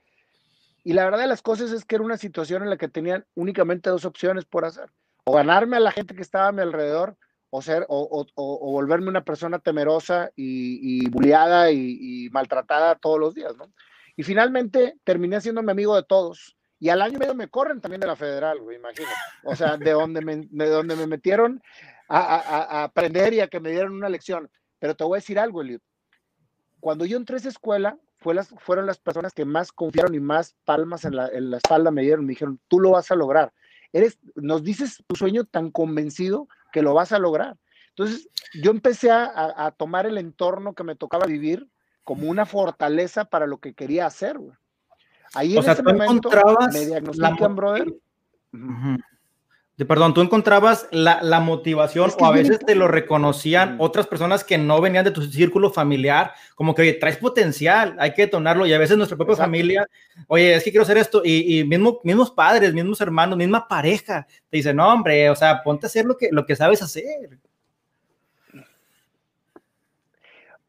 Y 0.83 0.93
la 0.93 1.05
verdad 1.05 1.19
de 1.19 1.27
las 1.27 1.41
cosas 1.41 1.71
es 1.71 1.85
que 1.85 1.95
era 1.95 2.03
una 2.03 2.17
situación 2.17 2.63
en 2.63 2.69
la 2.69 2.77
que 2.77 2.87
tenían 2.87 3.25
únicamente 3.35 3.89
dos 3.89 4.05
opciones 4.05 4.45
por 4.45 4.65
hacer. 4.65 4.89
O 5.25 5.33
ganarme 5.33 5.77
a 5.77 5.81
la 5.81 5.91
gente 5.91 6.15
que 6.15 6.21
estaba 6.21 6.47
a 6.47 6.51
mi 6.51 6.61
alrededor, 6.61 7.17
o 7.49 7.61
ser, 7.61 7.85
o, 7.89 8.27
volverme 8.35 9.09
una 9.09 9.23
persona 9.23 9.59
temerosa 9.59 10.31
y, 10.35 11.03
y 11.03 12.25
y, 12.25 12.29
maltratada 12.29 12.95
todos 12.95 13.19
los 13.19 13.33
días, 13.33 13.57
¿no? 13.57 13.71
Y 14.15 14.23
finalmente 14.23 14.97
terminé 15.03 15.41
siendo 15.41 15.63
mi 15.63 15.71
amigo 15.71 15.95
de 15.95 16.03
todos 16.03 16.57
y 16.79 16.89
al 16.89 17.01
año 17.01 17.19
medio 17.19 17.35
me 17.35 17.49
corren 17.49 17.81
también 17.81 17.99
de 17.99 18.07
la 18.07 18.15
federal, 18.15 18.59
güey, 18.61 18.77
imagínate. 18.77 19.13
O 19.43 19.55
sea, 19.55 19.75
de 19.75 19.91
donde 19.91 20.21
me, 20.21 20.47
de 20.49 20.69
donde 20.69 20.95
me 20.95 21.07
metieron 21.07 21.61
a, 22.07 22.83
aprender 22.83 23.33
y 23.33 23.41
a 23.41 23.47
que 23.47 23.59
me 23.59 23.71
dieran 23.71 23.91
una 23.91 24.07
lección. 24.07 24.49
Pero 24.79 24.95
te 24.95 25.03
voy 25.03 25.17
a 25.17 25.21
decir 25.21 25.37
algo, 25.37 25.61
Eliud. 25.61 25.81
Cuando 26.79 27.05
yo 27.05 27.17
entré 27.17 27.35
a 27.35 27.39
esa 27.39 27.49
escuela, 27.49 27.97
fueron 28.17 28.85
las 28.85 28.97
personas 28.97 29.33
que 29.33 29.43
más 29.43 29.73
confiaron 29.73 30.15
y 30.15 30.21
más 30.21 30.55
palmas 30.63 31.03
en 31.03 31.17
la, 31.17 31.27
en 31.27 31.53
espalda 31.53 31.91
me 31.91 32.01
dieron. 32.01 32.25
Me 32.25 32.31
dijeron, 32.31 32.61
tú 32.69 32.79
lo 32.79 32.91
vas 32.91 33.11
a 33.11 33.15
lograr. 33.15 33.51
Eres, 33.91 34.17
nos 34.35 34.63
dices 34.63 35.03
tu 35.05 35.17
sueño 35.17 35.43
tan 35.43 35.71
convencido 35.71 36.47
que 36.71 36.81
lo 36.81 36.93
vas 36.93 37.11
a 37.11 37.19
lograr. 37.19 37.57
Entonces, 37.89 38.29
yo 38.53 38.71
empecé 38.71 39.11
a, 39.11 39.65
a 39.65 39.71
tomar 39.71 40.05
el 40.05 40.17
entorno 40.17 40.73
que 40.73 40.85
me 40.85 40.95
tocaba 40.95 41.25
vivir 41.25 41.67
como 42.05 42.29
una 42.29 42.45
fortaleza 42.45 43.25
para 43.25 43.47
lo 43.47 43.57
que 43.57 43.73
quería 43.73 44.05
hacer, 44.05 44.37
güey. 44.37 44.55
Ahí 45.33 45.55
o 45.55 45.59
en 45.59 45.63
sea, 45.63 45.73
ese 45.73 45.83
momento 45.83 46.29
me 46.71 46.85
diagnostican, 46.85 47.55
brother. 47.55 47.93
de, 49.77 49.85
perdón, 49.85 50.13
tú 50.13 50.21
encontrabas 50.21 50.87
la, 50.91 51.39
motivación 51.39 52.11
o 52.19 52.25
a 52.25 52.31
veces 52.31 52.59
te 52.59 52.75
lo 52.75 52.87
reconocían 52.87 53.75
otras 53.79 54.07
personas 54.07 54.43
que 54.43 54.57
no 54.57 54.81
venían 54.81 55.05
de 55.05 55.11
tu 55.11 55.21
círculo 55.21 55.71
familiar, 55.71 56.33
como 56.55 56.73
que 56.73 56.81
oye, 56.81 56.93
traes 56.93 57.17
potencial, 57.17 57.95
hay 57.99 58.13
que 58.13 58.23
detonarlo 58.23 58.65
y 58.65 58.73
a 58.73 58.79
veces 58.79 58.97
nuestra 58.97 59.17
propia 59.17 59.35
familia, 59.35 59.87
oye, 60.27 60.55
es 60.55 60.63
que 60.63 60.71
quiero 60.71 60.83
hacer 60.83 60.97
esto 60.97 61.21
y, 61.23 61.59
y 61.59 61.63
mismo, 61.63 61.99
mismos 62.03 62.31
padres, 62.31 62.73
mismos 62.73 62.99
hermanos, 62.99 63.37
misma 63.37 63.67
pareja, 63.67 64.25
te 64.49 64.57
dicen, 64.57 64.75
no, 64.75 64.91
hombre, 64.91 65.29
o 65.29 65.35
sea, 65.35 65.63
ponte 65.63 65.85
a 65.85 65.87
hacer 65.87 66.05
lo 66.05 66.17
que, 66.17 66.29
lo 66.31 66.45
que 66.45 66.55
sabes 66.55 66.81
hacer. 66.81 67.39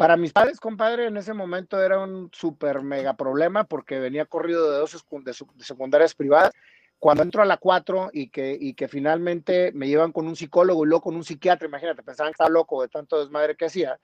Para 0.01 0.17
mis 0.17 0.33
padres, 0.33 0.59
compadre, 0.61 1.09
en 1.09 1.19
ese 1.19 1.35
momento 1.35 1.79
era 1.79 1.99
un 1.99 2.31
súper 2.33 2.81
mega 2.81 3.19
problema 3.19 3.65
porque 3.65 3.99
venía 3.99 4.25
corrido 4.25 4.73
de 4.73 4.79
dos 4.79 5.05
de 5.25 5.35
secundarias 5.63 6.15
privadas. 6.15 6.53
Cuando 6.99 7.23
entro 7.23 7.43
a 7.43 7.45
la 7.45 7.59
4 7.59 8.09
y 8.15 8.31
que, 8.31 8.57
y 8.59 8.73
que 8.73 8.89
finalmente 8.89 9.73
me 9.75 9.89
llevan 9.89 10.13
con 10.13 10.27
un 10.27 10.37
psicólogo 10.37 10.87
y 10.87 10.89
luego 10.89 11.03
con 11.03 11.17
un 11.17 11.25
psiquiatra, 11.25 11.69
imagínate, 11.69 12.03
pensaban 12.03 12.31
que 12.31 12.37
estaba 12.37 12.49
loco 12.49 12.81
de 12.81 12.89
tanto 12.89 13.21
desmadre 13.21 13.57
que 13.57 13.67
hacía. 13.67 14.01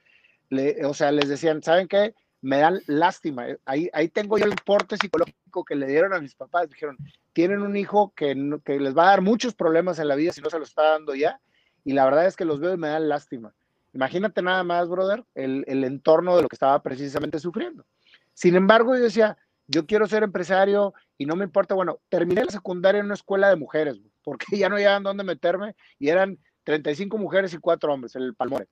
o 0.84 0.92
sea, 0.92 1.12
les 1.12 1.30
decían, 1.30 1.62
¿saben 1.62 1.88
qué? 1.88 2.14
Me 2.42 2.58
dan 2.58 2.78
lástima. 2.88 3.46
Ahí, 3.64 3.88
ahí 3.94 4.08
tengo 4.08 4.36
yo 4.36 4.44
el 4.44 4.56
porte 4.66 4.98
psicológico 4.98 5.64
que 5.64 5.76
le 5.76 5.86
dieron 5.86 6.12
a 6.12 6.20
mis 6.20 6.34
papás. 6.34 6.68
Dijeron, 6.68 6.98
tienen 7.32 7.62
un 7.62 7.74
hijo 7.74 8.12
que, 8.14 8.36
que 8.66 8.78
les 8.78 8.94
va 8.94 9.04
a 9.04 9.10
dar 9.12 9.22
muchos 9.22 9.54
problemas 9.54 9.98
en 9.98 10.08
la 10.08 10.14
vida 10.14 10.32
si 10.32 10.42
no 10.42 10.50
se 10.50 10.58
lo 10.58 10.64
está 10.66 10.90
dando 10.90 11.14
ya. 11.14 11.40
Y 11.84 11.94
la 11.94 12.04
verdad 12.04 12.26
es 12.26 12.36
que 12.36 12.44
los 12.44 12.60
veo 12.60 12.76
me 12.76 12.88
dan 12.88 13.08
lástima. 13.08 13.54
Imagínate 13.96 14.42
nada 14.42 14.62
más, 14.62 14.90
brother, 14.90 15.24
el, 15.34 15.64
entorno 15.82 16.36
de 16.36 16.42
lo 16.42 16.48
que 16.48 16.56
estaba 16.56 16.82
precisamente 16.82 17.38
sufriendo. 17.38 17.86
Sin 18.34 18.54
embargo, 18.54 18.94
yo 18.94 19.02
decía, 19.02 19.38
yo 19.68 19.86
quiero 19.86 20.06
ser 20.06 20.22
empresario 20.22 20.92
y 21.16 21.24
no 21.24 21.34
me 21.34 21.44
importa, 21.44 21.74
bueno, 21.74 21.98
terminé 22.10 22.44
la 22.44 22.50
secundaria 22.50 22.98
en 22.98 23.06
una 23.06 23.14
escuela 23.14 23.48
de 23.48 23.56
mujeres, 23.56 23.98
porque 24.22 24.44
ya 24.58 24.68
no 24.68 24.76
hallaban 24.76 25.02
dónde 25.02 25.24
meterme 25.24 25.74
y 25.98 26.10
eran 26.10 26.38
35 26.64 27.16
mujeres 27.16 27.54
y 27.54 27.56
4 27.56 27.90
hombres, 27.90 28.14
el 28.16 28.34
Palmore. 28.34 28.68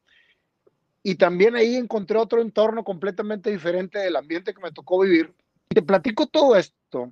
Y 1.02 1.14
también 1.14 1.56
ahí 1.56 1.76
encontré 1.76 2.18
otro 2.18 2.42
entorno 2.42 2.84
completamente 2.84 3.50
diferente 3.50 4.00
del 4.00 4.16
ambiente 4.16 4.52
que 4.52 4.60
me 4.60 4.72
tocó 4.72 5.00
vivir. 5.00 5.32
Y 5.70 5.74
te 5.74 5.80
platico 5.80 6.26
todo 6.26 6.54
esto, 6.54 7.10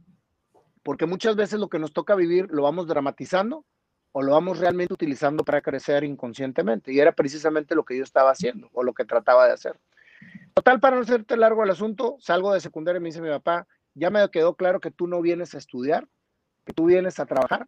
porque 0.83 1.07
muchas 1.07 1.35
veces 1.35 1.59
lo 1.59 1.71
que 1.71 1.79
nos 1.79 1.95
toca 1.95 2.15
vivir 2.15 2.49
lo 2.51 2.65
vamos 2.65 2.87
dramatizando 2.87 3.65
o 4.13 4.23
lo 4.23 4.33
vamos 4.33 4.59
realmente 4.59 4.95
utilizando 4.95 5.45
para 5.45 5.61
crecer 5.61 6.05
inconscientemente. 6.05 6.93
Y 6.93 7.01
era 7.01 7.13
precisamente 7.13 7.75
lo 7.75 7.85
que 7.85 7.97
yo 7.97 8.05
estaba 8.05 8.31
haciendo 8.31 8.69
o 8.73 8.83
lo 8.83 8.93
que 8.93 9.05
trataba 9.05 9.47
de 9.47 9.53
hacer. 9.53 9.79
Total, 10.55 10.81
para 10.81 10.97
no 10.97 11.03
hacerte 11.03 11.37
largo 11.37 11.65
el 11.65 11.71
asunto, 11.71 12.17
salgo 12.21 12.53
de 12.53 12.61
secundaria 12.61 12.99
y 12.99 13.03
me 13.03 13.09
dice 13.09 13.23
mi 13.23 13.31
papá, 13.31 13.67
ya 13.95 14.11
me 14.11 14.29
quedó 14.31 14.55
claro 14.55 14.81
que 14.81 14.91
tú 14.91 15.07
no 15.07 15.21
vienes 15.23 15.55
a 15.55 15.59
estudiar, 15.59 16.07
que 16.65 16.73
tú 16.73 16.87
vienes 16.87 17.19
a 17.19 17.27
trabajar, 17.27 17.67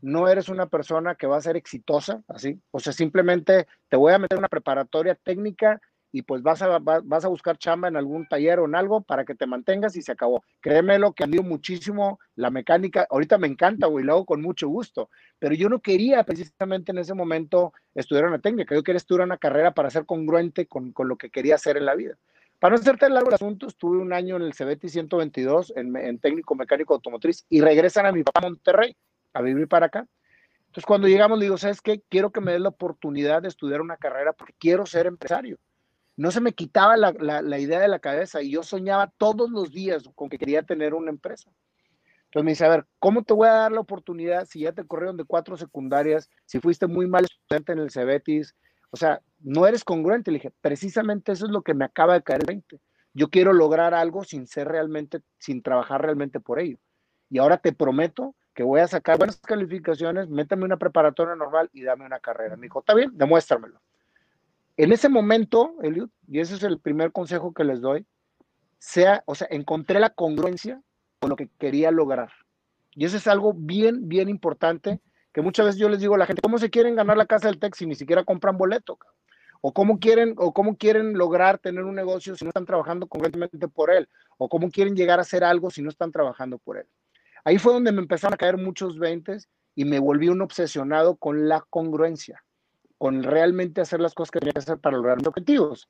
no 0.00 0.28
eres 0.28 0.48
una 0.48 0.66
persona 0.66 1.14
que 1.14 1.26
va 1.26 1.36
a 1.36 1.42
ser 1.42 1.56
exitosa, 1.56 2.22
así. 2.26 2.60
O 2.70 2.80
sea, 2.80 2.92
simplemente 2.92 3.68
te 3.88 3.96
voy 3.96 4.12
a 4.12 4.18
meter 4.18 4.38
una 4.38 4.48
preparatoria 4.48 5.14
técnica 5.14 5.80
y 6.12 6.22
pues 6.22 6.42
vas 6.42 6.60
a, 6.60 6.78
vas 6.78 7.24
a 7.24 7.28
buscar 7.28 7.56
chamba 7.56 7.88
en 7.88 7.96
algún 7.96 8.28
taller 8.28 8.60
o 8.60 8.66
en 8.66 8.74
algo 8.74 9.00
para 9.00 9.24
que 9.24 9.34
te 9.34 9.46
mantengas 9.46 9.96
y 9.96 10.02
se 10.02 10.12
acabó. 10.12 10.44
Créemelo 10.60 11.14
que 11.14 11.24
admiro 11.24 11.42
muchísimo 11.42 12.20
la 12.36 12.50
mecánica. 12.50 13.06
Ahorita 13.10 13.38
me 13.38 13.46
encanta, 13.46 13.86
güey, 13.86 14.04
lo 14.04 14.12
hago 14.12 14.26
con 14.26 14.42
mucho 14.42 14.68
gusto. 14.68 15.08
Pero 15.38 15.54
yo 15.54 15.70
no 15.70 15.80
quería 15.80 16.22
precisamente 16.24 16.92
en 16.92 16.98
ese 16.98 17.14
momento 17.14 17.72
estudiar 17.94 18.26
una 18.26 18.38
técnica. 18.38 18.74
Yo 18.74 18.82
quería 18.82 18.98
estudiar 18.98 19.24
una 19.24 19.38
carrera 19.38 19.72
para 19.72 19.88
ser 19.88 20.04
congruente 20.04 20.66
con, 20.66 20.92
con 20.92 21.08
lo 21.08 21.16
que 21.16 21.30
quería 21.30 21.54
hacer 21.54 21.78
en 21.78 21.86
la 21.86 21.94
vida. 21.94 22.18
Para 22.58 22.76
no 22.76 22.80
hacerte 22.80 23.08
largo 23.08 23.30
el 23.30 23.34
asunto, 23.34 23.66
estuve 23.66 23.96
un 23.96 24.12
año 24.12 24.36
en 24.36 24.42
el 24.42 24.52
CBT 24.52 24.88
122 24.88 25.72
en, 25.76 25.96
en 25.96 26.18
técnico 26.18 26.54
mecánico 26.54 26.92
automotriz 26.92 27.46
y 27.48 27.62
regresan 27.62 28.04
a 28.04 28.12
mi 28.12 28.22
papá 28.22 28.40
a 28.40 28.48
Monterrey 28.50 28.94
a 29.32 29.40
vivir 29.40 29.66
para 29.66 29.86
acá. 29.86 30.06
Entonces, 30.66 30.86
cuando 30.86 31.08
llegamos, 31.08 31.38
le 31.38 31.46
digo, 31.46 31.56
¿sabes 31.56 31.80
qué? 31.80 32.02
Quiero 32.10 32.30
que 32.30 32.42
me 32.42 32.52
des 32.52 32.60
la 32.60 32.68
oportunidad 32.68 33.42
de 33.42 33.48
estudiar 33.48 33.80
una 33.80 33.96
carrera 33.96 34.34
porque 34.34 34.54
quiero 34.58 34.84
ser 34.84 35.06
empresario 35.06 35.58
no 36.16 36.30
se 36.30 36.40
me 36.40 36.52
quitaba 36.52 36.96
la, 36.96 37.58
idea 37.58 37.80
de 37.80 37.88
la 37.88 37.98
cabeza 37.98 38.42
y 38.42 38.50
yo 38.50 38.62
soñaba 38.62 39.12
todos 39.16 39.50
los 39.50 39.72
días 39.72 40.04
con 40.14 40.28
que 40.28 40.38
quería 40.38 40.62
tener 40.62 40.94
una 40.94 41.10
empresa. 41.10 41.50
Entonces 42.24 42.44
me 42.44 42.52
dice, 42.52 42.64
a 42.64 42.68
ver, 42.68 42.86
¿cómo 42.98 43.24
te 43.24 43.34
voy 43.34 43.48
a 43.48 43.52
dar 43.52 43.72
la 43.72 43.80
oportunidad 43.80 44.46
si 44.46 44.60
ya 44.60 44.72
te 44.72 44.86
corrieron 44.86 45.16
de 45.16 45.24
cuatro 45.24 45.56
secundarias, 45.56 46.30
si 46.46 46.60
fuiste 46.60 46.86
muy 46.86 47.06
mal 47.06 47.24
estudiante 47.24 47.72
en 47.72 47.78
el 47.78 47.90
Cebetis, 47.90 48.54
O 48.90 48.96
sea, 48.96 49.20
no 49.40 49.66
eres 49.66 49.84
congruente. 49.84 50.30
Le 50.30 50.38
dije, 50.38 50.52
precisamente 50.60 51.32
eso 51.32 51.46
es 51.46 51.50
lo 51.50 51.62
que 51.62 51.74
me 51.74 51.84
acaba 51.84 52.14
de 52.14 52.22
caer 52.22 52.40
el 52.40 52.46
20. 52.46 52.80
Yo 53.14 53.28
quiero 53.28 53.52
lograr 53.52 53.94
algo 53.94 54.24
sin 54.24 54.46
ser 54.46 54.68
realmente, 54.68 55.20
sin 55.38 55.62
trabajar 55.62 56.02
realmente 56.02 56.40
por 56.40 56.58
ello. 56.58 56.78
Y 57.28 57.38
ahora 57.38 57.58
te 57.58 57.72
prometo 57.72 58.34
que 58.54 58.62
voy 58.62 58.80
a 58.80 58.88
sacar 58.88 59.18
buenas 59.18 59.38
calificaciones, 59.40 60.28
méteme 60.28 60.64
una 60.64 60.76
preparatoria 60.76 61.34
normal 61.34 61.70
y 61.72 61.82
dame 61.82 62.04
una 62.04 62.20
carrera. 62.20 62.56
Me 62.56 62.66
dijo, 62.66 62.80
está 62.80 62.94
bien, 62.94 63.10
demuéstramelo. 63.14 63.80
En 64.76 64.92
ese 64.92 65.08
momento, 65.08 65.74
Eliud, 65.82 66.08
y 66.26 66.40
ese 66.40 66.54
es 66.54 66.62
el 66.62 66.80
primer 66.80 67.12
consejo 67.12 67.52
que 67.52 67.64
les 67.64 67.80
doy, 67.80 68.06
sea, 68.78 69.22
o 69.26 69.34
sea, 69.34 69.46
encontré 69.50 70.00
la 70.00 70.10
congruencia 70.10 70.80
con 71.20 71.30
lo 71.30 71.36
que 71.36 71.48
quería 71.58 71.90
lograr. 71.90 72.32
Y 72.94 73.04
eso 73.04 73.16
es 73.16 73.26
algo 73.26 73.54
bien, 73.54 74.08
bien 74.08 74.28
importante, 74.28 75.00
que 75.32 75.42
muchas 75.42 75.66
veces 75.66 75.80
yo 75.80 75.88
les 75.88 76.00
digo 76.00 76.14
a 76.14 76.18
la 76.18 76.26
gente, 76.26 76.42
¿cómo 76.42 76.58
se 76.58 76.70
quieren 76.70 76.96
ganar 76.96 77.16
la 77.16 77.26
casa 77.26 77.48
del 77.48 77.58
TEC 77.58 77.74
si 77.74 77.86
ni 77.86 77.94
siquiera 77.94 78.24
compran 78.24 78.58
boleto? 78.58 78.98
O 79.60 79.72
cómo 79.72 79.98
quieren, 79.98 80.34
o 80.36 80.52
cómo 80.52 80.76
quieren 80.76 81.16
lograr 81.16 81.58
tener 81.58 81.84
un 81.84 81.94
negocio 81.94 82.34
si 82.34 82.44
no 82.44 82.48
están 82.48 82.66
trabajando 82.66 83.06
congruentemente 83.06 83.68
por 83.68 83.90
él, 83.90 84.08
o 84.36 84.48
cómo 84.48 84.70
quieren 84.70 84.96
llegar 84.96 85.18
a 85.18 85.22
hacer 85.22 85.44
algo 85.44 85.70
si 85.70 85.82
no 85.82 85.88
están 85.88 86.10
trabajando 86.10 86.58
por 86.58 86.78
él. 86.78 86.86
Ahí 87.44 87.58
fue 87.58 87.72
donde 87.72 87.92
me 87.92 88.00
empezaron 88.00 88.34
a 88.34 88.38
caer 88.38 88.56
muchos 88.56 88.98
veintes 88.98 89.48
y 89.74 89.84
me 89.84 89.98
volví 89.98 90.28
un 90.28 90.42
obsesionado 90.42 91.16
con 91.16 91.48
la 91.48 91.64
congruencia, 91.70 92.42
con 93.02 93.24
realmente 93.24 93.80
hacer 93.80 93.98
las 93.98 94.14
cosas 94.14 94.30
que 94.30 94.38
tenía 94.38 94.52
que 94.52 94.60
hacer 94.60 94.78
para 94.78 94.96
lograr 94.96 95.16
mis 95.16 95.26
objetivos. 95.26 95.88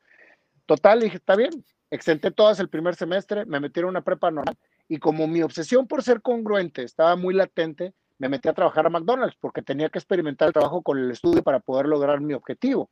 Total, 0.64 0.98
dije, 0.98 1.18
está 1.18 1.36
bien, 1.36 1.62
exenté 1.90 2.30
todas 2.30 2.58
el 2.58 2.70
primer 2.70 2.94
semestre, 2.94 3.44
me 3.44 3.60
metí 3.60 3.80
en 3.80 3.84
una 3.84 4.00
prepa 4.00 4.30
normal 4.30 4.56
y 4.88 4.96
como 4.96 5.26
mi 5.26 5.42
obsesión 5.42 5.86
por 5.86 6.02
ser 6.02 6.22
congruente 6.22 6.82
estaba 6.82 7.14
muy 7.16 7.34
latente, 7.34 7.92
me 8.16 8.30
metí 8.30 8.48
a 8.48 8.54
trabajar 8.54 8.86
a 8.86 8.88
McDonald's 8.88 9.36
porque 9.38 9.60
tenía 9.60 9.90
que 9.90 9.98
experimentar 9.98 10.46
el 10.46 10.54
trabajo 10.54 10.80
con 10.80 10.98
el 10.98 11.10
estudio 11.10 11.42
para 11.42 11.60
poder 11.60 11.84
lograr 11.84 12.22
mi 12.22 12.32
objetivo. 12.32 12.88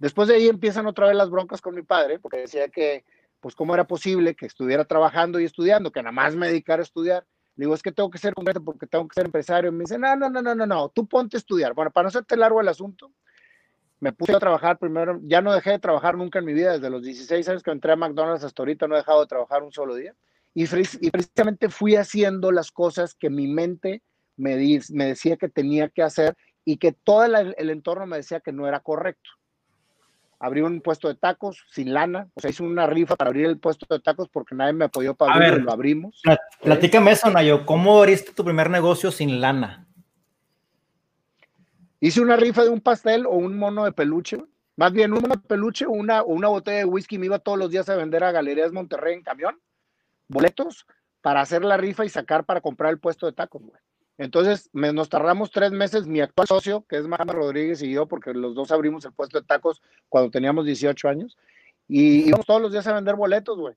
Después 0.00 0.26
de 0.26 0.34
ahí 0.34 0.48
empiezan 0.48 0.88
otra 0.88 1.06
vez 1.06 1.14
las 1.14 1.30
broncas 1.30 1.60
con 1.60 1.76
mi 1.76 1.82
padre, 1.82 2.18
porque 2.18 2.38
decía 2.38 2.66
que 2.68 3.04
pues 3.38 3.54
cómo 3.54 3.74
era 3.74 3.86
posible 3.86 4.34
que 4.34 4.46
estuviera 4.46 4.84
trabajando 4.84 5.38
y 5.38 5.44
estudiando, 5.44 5.92
que 5.92 6.02
nada 6.02 6.10
más 6.10 6.34
me 6.34 6.48
dedicara 6.48 6.80
a 6.80 6.82
estudiar. 6.82 7.24
Digo, 7.58 7.74
es 7.74 7.82
que 7.82 7.90
tengo 7.90 8.08
que 8.08 8.18
ser 8.18 8.34
concreto 8.34 8.62
porque 8.62 8.86
tengo 8.86 9.08
que 9.08 9.14
ser 9.14 9.26
empresario. 9.26 9.70
Y 9.70 9.74
me 9.74 9.80
dice, 9.80 9.98
no, 9.98 10.14
no, 10.14 10.30
no, 10.30 10.40
no, 10.40 10.54
no, 10.54 10.64
no, 10.64 10.88
tú 10.90 11.08
ponte 11.08 11.36
a 11.36 11.38
estudiar. 11.38 11.74
Bueno, 11.74 11.90
para 11.90 12.04
no 12.04 12.08
hacerte 12.08 12.36
largo 12.36 12.60
el 12.60 12.68
asunto, 12.68 13.10
me 13.98 14.12
puse 14.12 14.32
a 14.32 14.38
trabajar 14.38 14.78
primero, 14.78 15.18
ya 15.24 15.42
no 15.42 15.52
dejé 15.52 15.70
de 15.72 15.78
trabajar 15.80 16.16
nunca 16.16 16.38
en 16.38 16.44
mi 16.44 16.54
vida, 16.54 16.74
desde 16.74 16.88
los 16.88 17.02
16 17.02 17.48
años 17.48 17.64
que 17.64 17.72
entré 17.72 17.90
a 17.90 17.96
McDonald's 17.96 18.44
hasta 18.44 18.62
ahorita 18.62 18.86
no 18.86 18.94
he 18.94 18.98
dejado 18.98 19.22
de 19.22 19.26
trabajar 19.26 19.64
un 19.64 19.72
solo 19.72 19.96
día. 19.96 20.14
Y, 20.54 20.66
y 20.66 21.10
precisamente 21.10 21.68
fui 21.68 21.96
haciendo 21.96 22.52
las 22.52 22.70
cosas 22.70 23.16
que 23.16 23.28
mi 23.28 23.48
mente 23.48 24.02
me, 24.36 24.56
me 24.90 25.06
decía 25.06 25.36
que 25.36 25.48
tenía 25.48 25.88
que 25.88 26.04
hacer 26.04 26.36
y 26.64 26.76
que 26.76 26.92
todo 26.92 27.24
el 27.24 27.70
entorno 27.70 28.06
me 28.06 28.18
decía 28.18 28.38
que 28.38 28.52
no 28.52 28.68
era 28.68 28.78
correcto 28.80 29.30
abrí 30.38 30.60
un 30.60 30.80
puesto 30.80 31.08
de 31.08 31.14
tacos 31.14 31.64
sin 31.70 31.92
lana, 31.92 32.28
o 32.34 32.40
sea, 32.40 32.50
hice 32.50 32.62
una 32.62 32.86
rifa 32.86 33.16
para 33.16 33.30
abrir 33.30 33.46
el 33.46 33.58
puesto 33.58 33.86
de 33.90 34.00
tacos 34.00 34.28
porque 34.28 34.54
nadie 34.54 34.72
me 34.72 34.84
apoyó 34.84 35.14
para 35.14 35.34
abrirlo, 35.34 35.64
lo 35.64 35.72
abrimos. 35.72 36.22
Platícame 36.62 37.12
eso, 37.12 37.30
Nayo, 37.30 37.66
¿cómo 37.66 37.98
abriste 37.98 38.32
tu 38.32 38.44
primer 38.44 38.70
negocio 38.70 39.10
sin 39.10 39.40
lana? 39.40 39.86
Hice 42.00 42.20
una 42.20 42.36
rifa 42.36 42.62
de 42.62 42.70
un 42.70 42.80
pastel 42.80 43.26
o 43.26 43.32
un 43.32 43.58
mono 43.58 43.84
de 43.84 43.92
peluche, 43.92 44.44
más 44.76 44.92
bien 44.92 45.12
un 45.12 45.22
mono 45.22 45.34
de 45.34 45.48
peluche 45.48 45.86
o 45.86 45.90
una, 45.90 46.22
una 46.22 46.48
botella 46.48 46.78
de 46.78 46.84
whisky, 46.84 47.18
me 47.18 47.26
iba 47.26 47.40
todos 47.40 47.58
los 47.58 47.70
días 47.70 47.88
a 47.88 47.96
vender 47.96 48.22
a 48.22 48.30
Galerías 48.30 48.72
Monterrey 48.72 49.14
en 49.14 49.22
camión, 49.22 49.60
boletos 50.28 50.86
para 51.20 51.40
hacer 51.40 51.64
la 51.64 51.76
rifa 51.76 52.04
y 52.04 52.08
sacar 52.08 52.44
para 52.44 52.60
comprar 52.60 52.92
el 52.92 53.00
puesto 53.00 53.26
de 53.26 53.32
tacos, 53.32 53.62
güey. 53.62 53.80
Entonces, 54.18 54.68
nos 54.72 55.08
tardamos 55.08 55.52
tres 55.52 55.70
meses, 55.70 56.08
mi 56.08 56.20
actual 56.20 56.48
socio, 56.48 56.84
que 56.88 56.96
es 56.96 57.06
Mama 57.06 57.32
Rodríguez 57.32 57.80
y 57.82 57.92
yo, 57.92 58.06
porque 58.06 58.34
los 58.34 58.54
dos 58.56 58.72
abrimos 58.72 59.04
el 59.04 59.12
puesto 59.12 59.40
de 59.40 59.46
tacos 59.46 59.80
cuando 60.08 60.30
teníamos 60.30 60.66
18 60.66 61.08
años, 61.08 61.38
y 61.86 62.26
íbamos 62.28 62.44
todos 62.44 62.60
los 62.60 62.72
días 62.72 62.86
a 62.88 62.94
vender 62.94 63.14
boletos, 63.14 63.56
güey. 63.56 63.74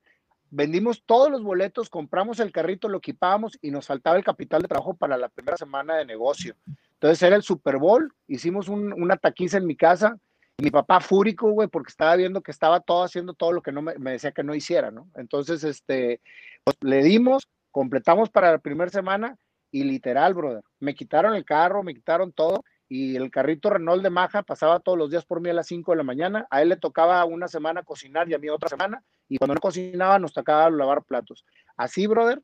Vendimos 0.50 1.04
todos 1.06 1.30
los 1.30 1.42
boletos, 1.42 1.88
compramos 1.88 2.40
el 2.40 2.52
carrito, 2.52 2.88
lo 2.88 2.98
equipábamos 2.98 3.56
y 3.62 3.70
nos 3.70 3.86
faltaba 3.86 4.16
el 4.18 4.24
capital 4.24 4.60
de 4.60 4.68
trabajo 4.68 4.94
para 4.94 5.16
la 5.16 5.30
primera 5.30 5.56
semana 5.56 5.96
de 5.96 6.04
negocio. 6.04 6.56
Entonces 6.94 7.22
era 7.22 7.36
el 7.36 7.42
Super 7.42 7.78
Bowl, 7.78 8.12
hicimos 8.26 8.68
una 8.68 9.16
taquiza 9.16 9.56
en 9.56 9.66
mi 9.66 9.76
casa, 9.76 10.18
y 10.58 10.64
mi 10.64 10.70
papá 10.70 11.00
fúrico, 11.00 11.50
güey, 11.52 11.68
porque 11.68 11.90
estaba 11.90 12.16
viendo 12.16 12.42
que 12.42 12.50
estaba 12.50 12.80
todo 12.80 13.04
haciendo 13.04 13.32
todo 13.32 13.52
lo 13.52 13.62
que 13.62 13.72
no 13.72 13.80
me, 13.80 13.94
decía 13.94 14.32
que 14.32 14.42
no 14.42 14.54
hiciera, 14.54 14.90
¿no? 14.90 15.08
Entonces, 15.14 15.64
este, 15.64 16.20
pues, 16.64 16.76
le 16.80 17.02
dimos, 17.02 17.48
completamos 17.70 18.28
para 18.28 18.50
la 18.50 18.58
primera 18.58 18.90
semana 18.90 19.38
y 19.72 19.82
literal, 19.84 20.34
brother, 20.34 20.62
me 20.78 20.94
quitaron 20.94 21.34
el 21.34 21.44
carro, 21.44 21.82
me 21.82 21.94
quitaron 21.94 22.30
todo 22.30 22.62
y 22.88 23.16
el 23.16 23.30
carrito 23.30 23.70
Renault 23.70 24.02
de 24.02 24.10
Maja 24.10 24.42
pasaba 24.42 24.78
todos 24.78 24.98
los 24.98 25.10
días 25.10 25.24
por 25.24 25.40
mí 25.40 25.48
a 25.48 25.54
las 25.54 25.66
5 25.66 25.92
de 25.92 25.96
la 25.96 26.02
mañana. 26.02 26.46
A 26.50 26.60
él 26.60 26.68
le 26.68 26.76
tocaba 26.76 27.24
una 27.24 27.48
semana 27.48 27.82
cocinar 27.82 28.28
y 28.28 28.34
a 28.34 28.38
mí 28.38 28.50
otra 28.50 28.68
semana. 28.68 29.02
Y 29.30 29.38
cuando 29.38 29.54
no 29.54 29.60
cocinaba, 29.62 30.18
nos 30.18 30.34
tocaba 30.34 30.68
lavar 30.68 31.02
platos. 31.02 31.46
Así, 31.74 32.06
brother, 32.06 32.42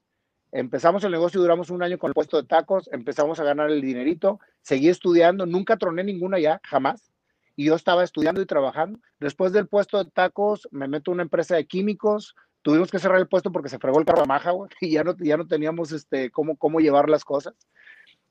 empezamos 0.51 1.05
el 1.05 1.11
negocio, 1.11 1.39
duramos 1.39 1.69
un 1.69 1.83
año 1.83 1.99
con 1.99 2.09
el 2.09 2.15
puesto 2.15 2.39
de 2.41 2.49
tacos, 2.49 2.89
empezamos 2.93 3.39
a 3.41 3.45
ganar 3.45 3.71
el 3.71 3.83
dinerito, 3.83 4.41
seguí 4.63 4.89
estudiando, 4.89 5.45
nunca 5.45 5.77
troné 5.77 6.03
ninguna 6.03 6.39
ya, 6.39 6.63
jamás. 6.65 7.13
Y 7.55 7.67
yo 7.67 7.75
estaba 7.75 8.03
estudiando 8.03 8.41
y 8.41 8.47
trabajando. 8.47 9.01
Después 9.21 9.53
del 9.53 9.69
puesto 9.69 10.03
de 10.03 10.11
tacos, 10.11 10.67
me 10.71 10.89
meto 10.89 11.11
a 11.11 11.15
una 11.15 11.25
empresa 11.25 11.57
de 11.57 11.67
químicos, 11.67 12.35
tuvimos 12.69 12.91
que 12.91 12.99
cerrar 12.99 13.19
el 13.19 13.29
puesto 13.29 13.51
porque 13.51 13.71
se 13.71 13.79
fregó 13.79 13.99
el 13.99 14.05
carro 14.05 14.25
a 14.25 14.27
maja, 14.27 14.51
güey, 14.51 14.69
y 14.83 14.91
ya 14.91 15.03
no, 15.03 15.17
ya 15.17 15.39
no 15.39 15.47
teníamos 15.47 15.91
este, 15.93 16.31
cómo, 16.31 16.59
cómo 16.59 16.81
llevar 16.81 17.09
las 17.09 17.25
cosas. 17.25 17.55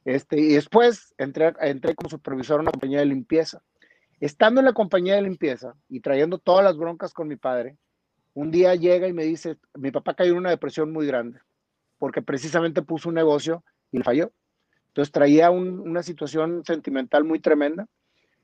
Este, 0.05 0.39
y 0.39 0.53
después 0.53 1.15
entré, 1.17 1.53
entré 1.59 1.95
como 1.95 2.11
supervisor 2.11 2.57
en 2.57 2.61
una 2.61 2.71
compañía 2.71 2.99
de 2.99 3.07
limpieza. 3.07 3.63
Estando 4.19 4.61
en 4.61 4.65
la 4.65 4.73
compañía 4.73 5.15
de 5.15 5.23
limpieza 5.23 5.73
y 5.89 6.01
trayendo 6.01 6.37
todas 6.37 6.63
las 6.63 6.77
broncas 6.77 7.13
con 7.13 7.27
mi 7.27 7.35
padre, 7.35 7.77
un 8.35 8.51
día 8.51 8.75
llega 8.75 9.07
y 9.07 9.13
me 9.13 9.23
dice, 9.23 9.57
mi 9.73 9.89
papá 9.89 10.13
cayó 10.13 10.33
en 10.33 10.37
una 10.37 10.51
depresión 10.51 10.91
muy 10.91 11.07
grande, 11.07 11.39
porque 11.97 12.21
precisamente 12.21 12.83
puso 12.83 13.09
un 13.09 13.15
negocio 13.15 13.63
y 13.91 13.97
le 13.97 14.03
falló. 14.03 14.31
Entonces 14.89 15.11
traía 15.11 15.49
una 15.49 16.03
situación 16.03 16.63
sentimental 16.63 17.23
muy 17.23 17.39
tremenda, 17.39 17.87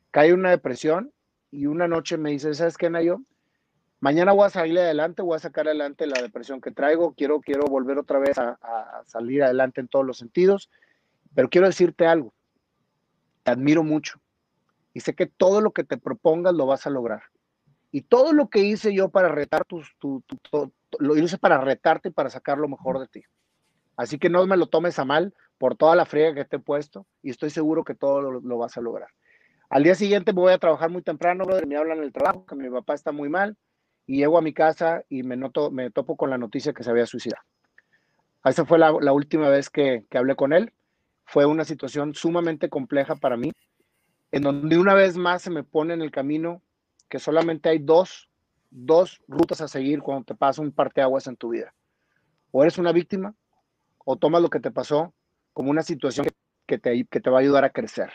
cae 0.09 0.29
en 0.29 0.39
una 0.39 0.50
depresión 0.50 1.13
y 1.51 1.67
una 1.67 1.88
noche 1.88 2.17
me 2.17 2.31
dice, 2.31 2.51
¿sabes 2.55 2.77
qué, 2.77 2.89
Nayo? 2.89 3.21
Mañana 4.03 4.33
voy 4.33 4.45
a 4.45 4.50
salir 4.50 4.77
adelante, 4.79 5.22
voy 5.22 5.38
a 5.38 5.39
sacar 5.39 5.65
adelante 5.65 6.05
la 6.07 6.22
depresión 6.22 6.60
que 6.60 6.72
traigo, 6.72 7.13
quiero, 7.13 7.39
quiero 7.39 7.63
volver 7.67 7.98
otra 7.98 8.19
vez 8.19 8.38
a, 8.38 9.01
salir 9.05 9.41
adelante 9.41 9.79
en 9.79 9.88
todos 9.88 10.05
los 10.05 10.17
sentidos, 10.17 10.69
pero 11.33 11.50
quiero 11.50 11.67
decirte 11.67 12.05
algo, 12.05 12.33
te 13.43 13.51
admiro 13.51 13.81
mucho 13.81 14.19
y 14.93 15.00
sé 15.00 15.15
que 15.15 15.25
todo 15.25 15.62
lo 15.62 15.72
que 15.72 15.86
te 15.86 15.98
propongas 15.98 16.53
lo 16.53 16.65
vas 16.65 16.86
a 16.86 16.89
lograr. 16.89 17.24
Y 17.93 18.01
todo 18.01 18.33
lo 18.33 18.50
que 18.50 18.60
hice 18.60 18.93
yo 18.93 19.07
para 19.07 19.29
retar 19.29 19.63
tu, 19.63 19.81
lo 21.00 21.15
hice 21.15 21.38
para 21.38 21.62
retarte 21.62 22.10
y 22.10 22.12
para 22.12 22.29
sacar 22.29 22.57
lo 22.57 22.67
mejor 22.67 23.00
de 23.00 23.07
ti. 23.07 23.24
Así 23.95 24.19
que 24.19 24.29
no 24.29 24.45
me 24.45 24.57
lo 24.57 24.67
tomes 24.67 25.00
a 25.00 25.05
mal 25.05 25.33
por 25.57 25.77
toda 25.77 25.95
la 25.95 26.05
friega 26.05 26.36
que 26.36 26.43
te 26.43 26.57
he 26.57 26.60
puesto 26.60 27.07
y 27.22 27.29
estoy 27.29 27.51
seguro 27.51 27.86
que 27.86 27.95
todo 27.95 28.22
lo, 28.22 28.57
vas 28.57 28.75
a 28.75 28.81
lograr. 28.81 29.12
Al 29.69 29.83
día 29.83 29.95
siguiente 29.95 30.33
me 30.33 30.41
voy 30.41 30.51
a 30.51 30.57
trabajar 30.57 30.89
muy 30.89 31.03
temprano, 31.03 31.45
brother, 31.45 31.67
me 31.67 31.77
hablan 31.77 32.00
el 32.00 32.12
trabajo, 32.12 32.45
que 32.45 32.55
mi 32.55 32.69
papá 32.69 32.95
está 32.95 33.13
muy 33.13 33.29
mal, 33.29 33.55
y 34.05 34.17
llego 34.17 34.38
a 34.38 34.41
mi 34.41 34.53
casa 34.53 35.03
y 35.10 35.24
me, 35.24 35.36
noto, 35.36 35.72
me 35.72 35.91
topo 35.91 36.17
con 36.17 36.29
la 36.29 36.38
noticia 36.38 36.74
que 36.74 36.83
se 36.83 36.89
había 36.89 37.05
suicidado. 37.05 37.43
Esa 38.43 38.65
fue 38.65 38.77
la, 38.77 38.91
última 38.91 39.48
vez 39.50 39.69
que, 39.69 40.05
hablé 40.13 40.36
con 40.36 40.51
él. 40.51 40.74
Fue 41.25 41.45
una 41.45 41.63
situación 41.63 42.13
sumamente 42.13 42.69
compleja 42.69 43.15
para 43.15 43.38
mí, 43.38 43.53
en 44.31 44.43
donde 44.43 44.77
una 44.77 44.93
vez 44.93 45.15
más 45.15 45.41
se 45.41 45.50
me 45.50 45.63
pone 45.63 45.93
en 45.93 46.01
el 46.01 46.12
camino 46.12 46.62
que 47.07 47.19
solamente 47.19 47.69
hay 47.69 47.79
dos, 47.79 48.29
dos 48.69 49.22
rutas 49.27 49.62
a 49.62 49.69
seguir 49.69 50.01
cuando 50.01 50.25
te 50.25 50.36
pasa 50.36 50.62
un 50.62 50.72
parteaguas 50.72 51.27
en 51.27 51.38
tu 51.38 51.50
vida. 51.50 51.74
O 52.51 52.62
eres 52.62 52.77
una 52.77 52.91
víctima 52.91 53.33
o 54.03 54.17
tomas 54.17 54.41
lo 54.41 54.50
que 54.50 54.60
te 54.60 54.72
pasó 54.72 55.13
como 55.53 55.72
una 55.72 55.83
situación 55.83 56.27
que 56.65 56.77
te, 56.77 57.05
que 57.05 57.22
te 57.22 57.29
va 57.29 57.38
a 57.38 57.41
ayudar 57.41 57.63
a 57.63 57.69
crecer. 57.69 58.12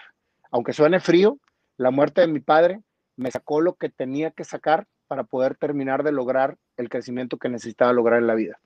Aunque 0.50 0.74
suene 0.74 1.00
frío, 1.00 1.38
la 1.78 1.90
muerte 1.90 2.20
de 2.20 2.26
mi 2.26 2.40
padre 2.40 2.82
me 3.16 3.30
sacó 3.30 3.62
lo 3.62 3.74
que 3.76 3.88
tenía 3.88 4.30
que 4.30 4.44
sacar 4.44 4.86
para 5.08 5.24
poder 5.24 5.56
terminar 5.56 6.04
de 6.04 6.12
lograr 6.12 6.56
el 6.76 6.88
crecimiento 6.88 7.38
que 7.38 7.48
necesitaba 7.48 7.92
lograr 7.92 8.20
en 8.20 8.26
la 8.28 8.34
vida. 8.34 8.60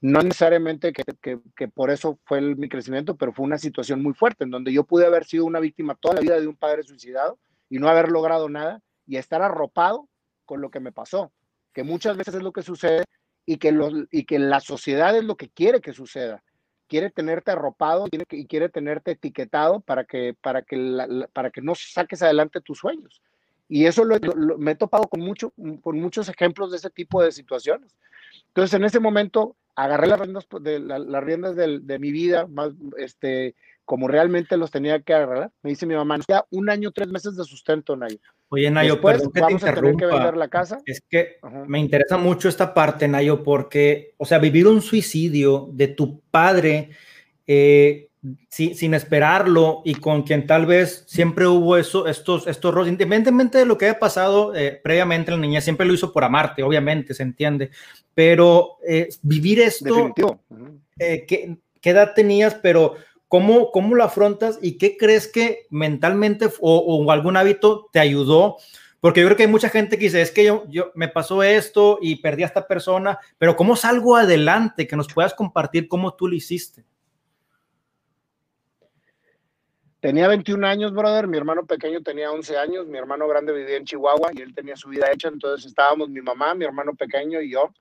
No 0.00 0.20
necesariamente 0.20 0.92
que, 0.92 1.38
que, 1.56 1.68
por 1.68 1.90
eso 1.90 2.18
fue 2.24 2.42
mi 2.42 2.68
crecimiento, 2.68 3.16
pero 3.16 3.32
fue 3.32 3.46
una 3.46 3.56
situación 3.56 4.02
muy 4.02 4.12
fuerte 4.12 4.44
en 4.44 4.50
donde 4.50 4.70
yo 4.70 4.84
pude 4.84 5.06
haber 5.06 5.24
sido 5.24 5.46
una 5.46 5.60
víctima 5.60 5.94
toda 5.94 6.16
la 6.16 6.20
vida 6.20 6.38
de 6.38 6.46
un 6.46 6.56
padre 6.56 6.82
suicidado 6.82 7.38
y 7.70 7.78
no 7.78 7.88
haber 7.88 8.10
logrado 8.10 8.50
nada 8.50 8.82
y 9.06 9.16
estar 9.16 9.40
arropado 9.40 10.08
con 10.44 10.60
lo 10.60 10.70
que 10.70 10.80
me 10.80 10.92
pasó, 10.92 11.32
que 11.72 11.84
muchas 11.84 12.18
veces 12.18 12.34
es 12.34 12.42
lo 12.42 12.52
que 12.52 12.62
sucede 12.62 13.04
y 13.46 13.56
que, 13.56 13.74
y 14.10 14.24
que 14.24 14.38
la 14.38 14.60
sociedad 14.60 15.16
es 15.16 15.24
lo 15.24 15.36
que 15.36 15.48
quiere 15.48 15.80
que 15.80 15.92
suceda. 15.92 16.42
Quiere 16.86 17.10
tenerte 17.10 17.50
arropado 17.52 18.06
y 18.12 18.46
quiere 18.46 18.68
tenerte 18.68 19.12
etiquetado 19.12 19.80
para 19.80 20.04
que, 20.04 20.34
para 20.38 20.62
que, 20.62 21.26
para 21.32 21.50
que 21.50 21.62
no 21.62 21.74
saques 21.74 22.22
adelante 22.22 22.60
tus 22.60 22.78
sueños. 22.78 23.22
Y 23.68 23.86
eso 23.86 24.04
lo, 24.04 24.18
me 24.58 24.72
he 24.72 24.74
topado 24.74 25.04
con, 25.04 25.20
mucho, 25.20 25.52
con 25.82 25.98
muchos 25.98 26.28
ejemplos 26.28 26.70
de 26.70 26.76
ese 26.76 26.90
tipo 26.90 27.22
de 27.22 27.32
situaciones. 27.32 27.96
Entonces, 28.48 28.74
en 28.74 28.84
ese 28.84 29.00
momento, 29.00 29.56
agarré 29.74 30.06
las 30.06 30.20
riendas, 30.20 30.46
de, 30.60 30.78
las 30.80 31.24
riendas 31.24 31.56
de, 31.56 31.98
mi 31.98 32.12
vida, 32.12 32.46
más, 32.46 32.72
este, 32.98 33.54
como 33.84 34.08
realmente 34.08 34.56
los 34.56 34.70
tenía 34.70 35.00
que 35.00 35.14
agarrar. 35.14 35.50
Me 35.62 35.70
dice 35.70 35.86
mi 35.86 35.94
mamá, 35.94 36.18
un 36.50 36.70
año, 36.70 36.92
tres 36.92 37.08
meses 37.08 37.36
de 37.36 37.44
sustento, 37.44 37.96
Nayo. 37.96 38.18
Oye, 38.48 38.70
Nayo, 38.70 38.94
Después, 38.94 39.16
perdón 39.16 39.32
que 39.32 39.40
vamos 39.40 39.62
te 39.62 39.68
a 39.68 39.74
tener 39.74 39.96
que 39.96 40.06
vender 40.06 40.36
la 40.36 40.48
casa. 40.48 40.78
Es 40.86 41.00
que 41.08 41.38
me 41.66 41.80
interesa 41.80 42.16
mucho 42.16 42.48
esta 42.48 42.72
parte, 42.72 43.08
Nayo, 43.08 43.42
porque, 43.42 44.14
o 44.18 44.24
sea, 44.24 44.38
vivir 44.38 44.66
un 44.66 44.82
suicidio 44.82 45.68
de 45.72 45.88
tu 45.88 46.20
padre 46.30 46.90
eh, 47.46 48.10
sin 48.48 48.94
esperarlo 48.94 49.82
y 49.84 49.94
con 49.96 50.22
quien 50.22 50.46
tal 50.46 50.66
vez 50.66 51.04
siempre 51.06 51.46
hubo 51.46 51.76
eso, 51.76 52.06
estos, 52.06 52.46
estos 52.46 52.74
roles, 52.74 52.90
independientemente 52.90 53.58
de 53.58 53.66
lo 53.66 53.76
que 53.76 53.86
haya 53.86 53.98
pasado 53.98 54.54
eh, 54.54 54.80
previamente, 54.82 55.30
la 55.30 55.36
niña 55.36 55.60
siempre 55.60 55.86
lo 55.86 55.94
hizo 55.94 56.12
por 56.12 56.24
amarte, 56.24 56.62
obviamente, 56.62 57.14
se 57.14 57.22
entiende, 57.22 57.70
pero 58.14 58.78
eh, 58.86 59.08
vivir 59.22 59.60
esto, 59.60 60.12
¿qué, 60.96 61.56
¿qué 61.80 61.90
edad 61.90 62.14
tenías? 62.14 62.54
Pero 62.54 62.94
¿Cómo, 63.34 63.72
¿Cómo 63.72 63.96
lo 63.96 64.04
afrontas 64.04 64.60
y 64.62 64.78
qué 64.78 64.96
crees 64.96 65.26
que 65.26 65.66
mentalmente 65.68 66.48
o, 66.60 67.10
algún 67.10 67.36
hábito 67.36 67.88
te 67.92 67.98
ayudó? 67.98 68.58
Porque 69.00 69.20
yo 69.20 69.26
creo 69.26 69.36
que 69.36 69.42
hay 69.42 69.48
mucha 69.48 69.68
gente 69.70 69.98
que 69.98 70.04
dice, 70.04 70.22
es 70.22 70.30
que 70.30 70.44
yo, 70.44 70.62
yo 70.68 70.92
me 70.94 71.08
pasó 71.08 71.42
esto 71.42 71.98
y 72.00 72.22
perdí 72.22 72.44
a 72.44 72.46
esta 72.46 72.68
persona, 72.68 73.18
pero 73.36 73.56
¿cómo 73.56 73.74
salgo 73.74 74.14
adelante? 74.14 74.86
Que 74.86 74.94
nos 74.94 75.12
puedas 75.12 75.34
compartir 75.34 75.88
cómo 75.88 76.14
tú 76.14 76.28
lo 76.28 76.36
hiciste. 76.36 76.84
Tenía 80.04 80.28
21 80.28 80.66
años, 80.66 80.92
brother. 80.92 81.26
Mi 81.28 81.38
hermano 81.38 81.64
pequeño 81.64 82.02
tenía 82.02 82.30
11 82.30 82.58
años. 82.58 82.86
Mi 82.86 82.98
hermano 82.98 83.26
grande 83.26 83.54
vivía 83.54 83.78
en 83.78 83.86
Chihuahua 83.86 84.32
y 84.34 84.42
él 84.42 84.54
tenía 84.54 84.76
su 84.76 84.90
vida 84.90 85.06
hecha. 85.10 85.28
Entonces 85.28 85.64
estábamos 85.64 86.10
mi 86.10 86.20
mamá, 86.20 86.54
mi 86.54 86.66
hermano 86.66 86.94
pequeño 86.94 87.40
y 87.40 87.52
yo. 87.52 87.72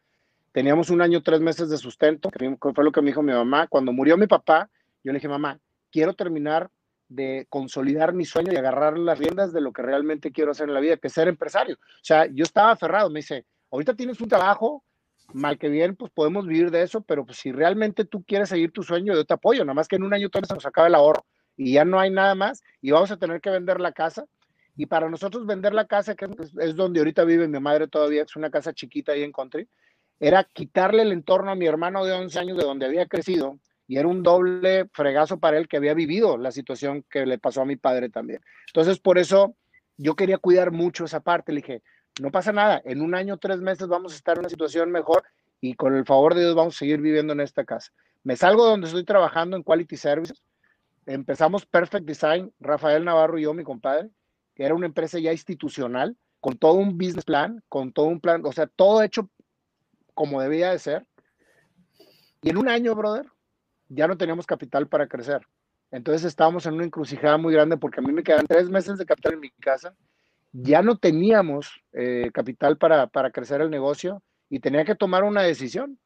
Teníamos 0.54 0.90
un 0.90 1.02
año, 1.02 1.22
tres 1.22 1.42
meses 1.42 1.70
de 1.70 1.76
sustento, 1.76 2.30
que 2.30 2.56
fue 2.74 2.84
lo 2.86 2.94
que 2.94 3.02
me 3.02 3.08
dijo 3.08 3.22
mi 3.22 3.34
mamá. 3.34 3.68
Cuando 3.68 3.92
murió 3.92 4.16
mi 4.16 4.28
papá, 4.28 4.70
yo 5.04 5.12
le 5.12 5.18
dije, 5.18 5.28
mamá, 5.28 5.60
quiero 5.92 6.14
terminar 6.14 6.72
de 7.10 7.46
consolidar 7.50 8.14
mi 8.14 8.24
sueño 8.24 8.54
y 8.54 8.56
agarrar 8.56 8.98
las 8.98 9.20
riendas 9.20 9.52
de 9.52 9.60
lo 9.60 9.74
que 9.74 9.82
realmente 9.82 10.32
quiero 10.32 10.52
hacer 10.52 10.70
en 10.70 10.76
la 10.76 10.80
vida, 10.80 10.96
que 10.96 11.08
es 11.08 11.14
ser 11.14 11.28
empresario. 11.28 11.76
O 11.76 12.04
sea, 12.04 12.26
yo 12.28 12.44
estaba 12.44 12.72
aferrado, 12.72 13.10
me 13.10 13.20
dice, 13.20 13.46
ahorita 13.70 13.96
tienes 13.96 14.22
un 14.22 14.30
trabajo, 14.30 14.82
mal 15.34 15.58
que 15.58 15.68
bien, 15.68 15.98
pues 15.98 16.10
podemos 16.14 16.48
vivir 16.48 16.72
de 16.72 16.84
eso, 16.84 17.02
pero 17.02 17.26
pues 17.26 17.38
si 17.38 17.52
realmente 17.52 18.06
tú 18.06 18.24
quieres 18.24 18.48
seguir 18.48 18.72
tu 18.72 18.82
sueño, 18.82 19.14
yo 19.14 19.26
te 19.26 19.34
apoyo, 19.34 19.66
nada 19.66 19.74
más 19.74 19.90
que 19.90 19.98
en 19.98 20.04
un 20.04 20.14
año 20.14 20.30
se 20.32 20.54
nos 20.54 20.66
acaba 20.66 20.88
el 20.88 20.96
ahorro 20.96 21.26
y 21.58 21.74
ya 21.74 21.86
no 21.86 22.00
hay 22.00 22.10
nada 22.10 22.36
más 22.36 22.64
y 22.82 22.92
vamos 22.92 23.12
a 23.12 23.18
tener 23.18 23.42
que 23.42 23.50
vender 23.50 23.80
la 23.80 23.92
casa. 23.92 24.26
Y 24.76 24.88
para 24.88 25.10
nosotros 25.10 25.46
vender 25.46 25.74
la 25.74 25.86
casa, 25.86 26.16
que 26.16 26.28
es 26.60 26.76
donde 26.76 27.00
ahorita 27.00 27.24
vive 27.26 27.48
mi 27.48 27.60
madre 27.60 27.88
todavía, 27.88 28.24
es 28.24 28.36
una 28.36 28.50
casa 28.50 28.74
chiquita 28.74 29.12
ahí 29.12 29.22
en 29.22 29.32
country, 29.32 29.68
era 30.20 30.44
quitarle 30.44 31.04
el 31.04 31.12
entorno 31.12 31.52
a 31.52 31.56
mi 31.56 31.68
hermano 31.68 32.06
de 32.06 32.14
11 32.14 32.40
años 32.40 32.58
de 32.58 32.64
donde 32.64 32.88
había 32.88 33.06
crecido, 33.06 33.60
y 33.88 33.98
era 33.98 34.08
un 34.08 34.24
doble 34.24 34.88
fregazo 34.94 35.40
para 35.40 35.58
él 35.58 35.68
que 35.68 35.78
había 35.78 35.94
vivido 35.94 36.38
la 36.38 36.52
situación 36.52 37.06
que 37.10 37.26
le 37.26 37.38
pasó 37.38 37.62
a 37.62 37.66
mi 37.66 37.76
padre 37.76 38.10
también. 38.10 38.42
Entonces, 38.68 39.00
por 39.00 39.18
eso 39.18 39.56
yo 39.98 40.16
quería 40.16 40.38
cuidar 40.38 40.72
mucho 40.72 41.06
esa 41.06 41.20
parte. 41.20 41.52
Le 41.52 41.62
dije, 41.62 41.84
no 42.22 42.32
pasa 42.32 42.52
nada, 42.52 42.82
en 42.86 43.02
un 43.02 43.14
año, 43.16 43.38
tres 43.38 43.60
meses 43.60 43.88
vamos 43.88 44.14
a 44.14 44.16
estar 44.16 44.38
en 44.38 44.42
una 44.42 44.50
situación 44.50 44.92
mejor 44.92 45.24
y 45.62 45.76
con 45.76 45.96
el 45.96 46.06
favor 46.06 46.34
de 46.34 46.42
Dios 46.42 46.56
vamos 46.56 46.76
a 46.76 46.80
seguir 46.80 47.02
viviendo 47.02 47.34
en 47.34 47.42
esta 47.42 47.66
casa. 47.66 47.92
Me 48.24 48.36
salgo 48.36 48.66
donde 48.66 48.88
estoy 48.88 49.04
trabajando 49.04 49.58
en 49.58 49.64
Quality 49.64 49.98
Services. 49.98 50.42
Empezamos 51.06 51.66
Perfect 51.66 52.06
Design, 52.06 52.54
Rafael 52.60 53.04
Navarro 53.04 53.38
y 53.38 53.44
yo, 53.44 53.54
mi 53.54 53.64
compadre, 53.64 54.10
que 54.56 54.64
era 54.64 54.76
una 54.76 54.86
empresa 54.86 55.20
ya 55.20 55.32
institucional, 55.32 56.18
con 56.40 56.58
todo 56.58 56.74
un 56.74 56.98
business 56.98 57.26
plan, 57.26 57.64
con 57.70 57.92
todo 57.92 58.06
un 58.06 58.20
plan, 58.20 58.46
o 58.46 58.52
sea, 58.52 58.68
todo 58.68 59.02
hecho 59.02 59.30
como 60.14 60.42
debía 60.42 60.72
de 60.72 60.80
ser. 60.80 61.08
Y 62.42 62.50
en 62.50 62.58
un 62.58 62.70
año, 62.70 62.96
brother, 62.96 63.26
ya 63.90 64.08
no 64.08 64.18
teníamos 64.18 64.46
capital 64.46 64.88
para 64.88 65.08
crecer. 65.08 65.42
Entonces 65.92 66.26
estábamos 66.26 66.66
en 66.66 66.74
una 66.74 66.86
encrucijada 66.86 67.38
muy 67.38 67.54
grande 67.54 67.78
porque 67.78 68.00
a 68.00 68.04
mí 68.04 68.12
me 68.12 68.24
quedan 68.24 68.48
tres 68.48 68.70
meses 68.70 68.98
de 68.98 69.06
capital 69.06 69.34
en 69.34 69.40
mi 69.42 69.52
casa. 69.52 69.96
Ya 70.52 70.82
no 70.82 70.98
teníamos 70.98 71.82
eh, 71.94 72.30
capital 72.34 72.78
para, 72.78 73.08
para 73.08 73.32
crecer 73.32 73.62
el 73.62 73.70
negocio 73.70 74.24
y 74.50 74.60
tenía 74.60 74.86
que 74.86 74.96
tomar 74.96 75.24
una 75.24 75.44
decisión. 75.44 76.00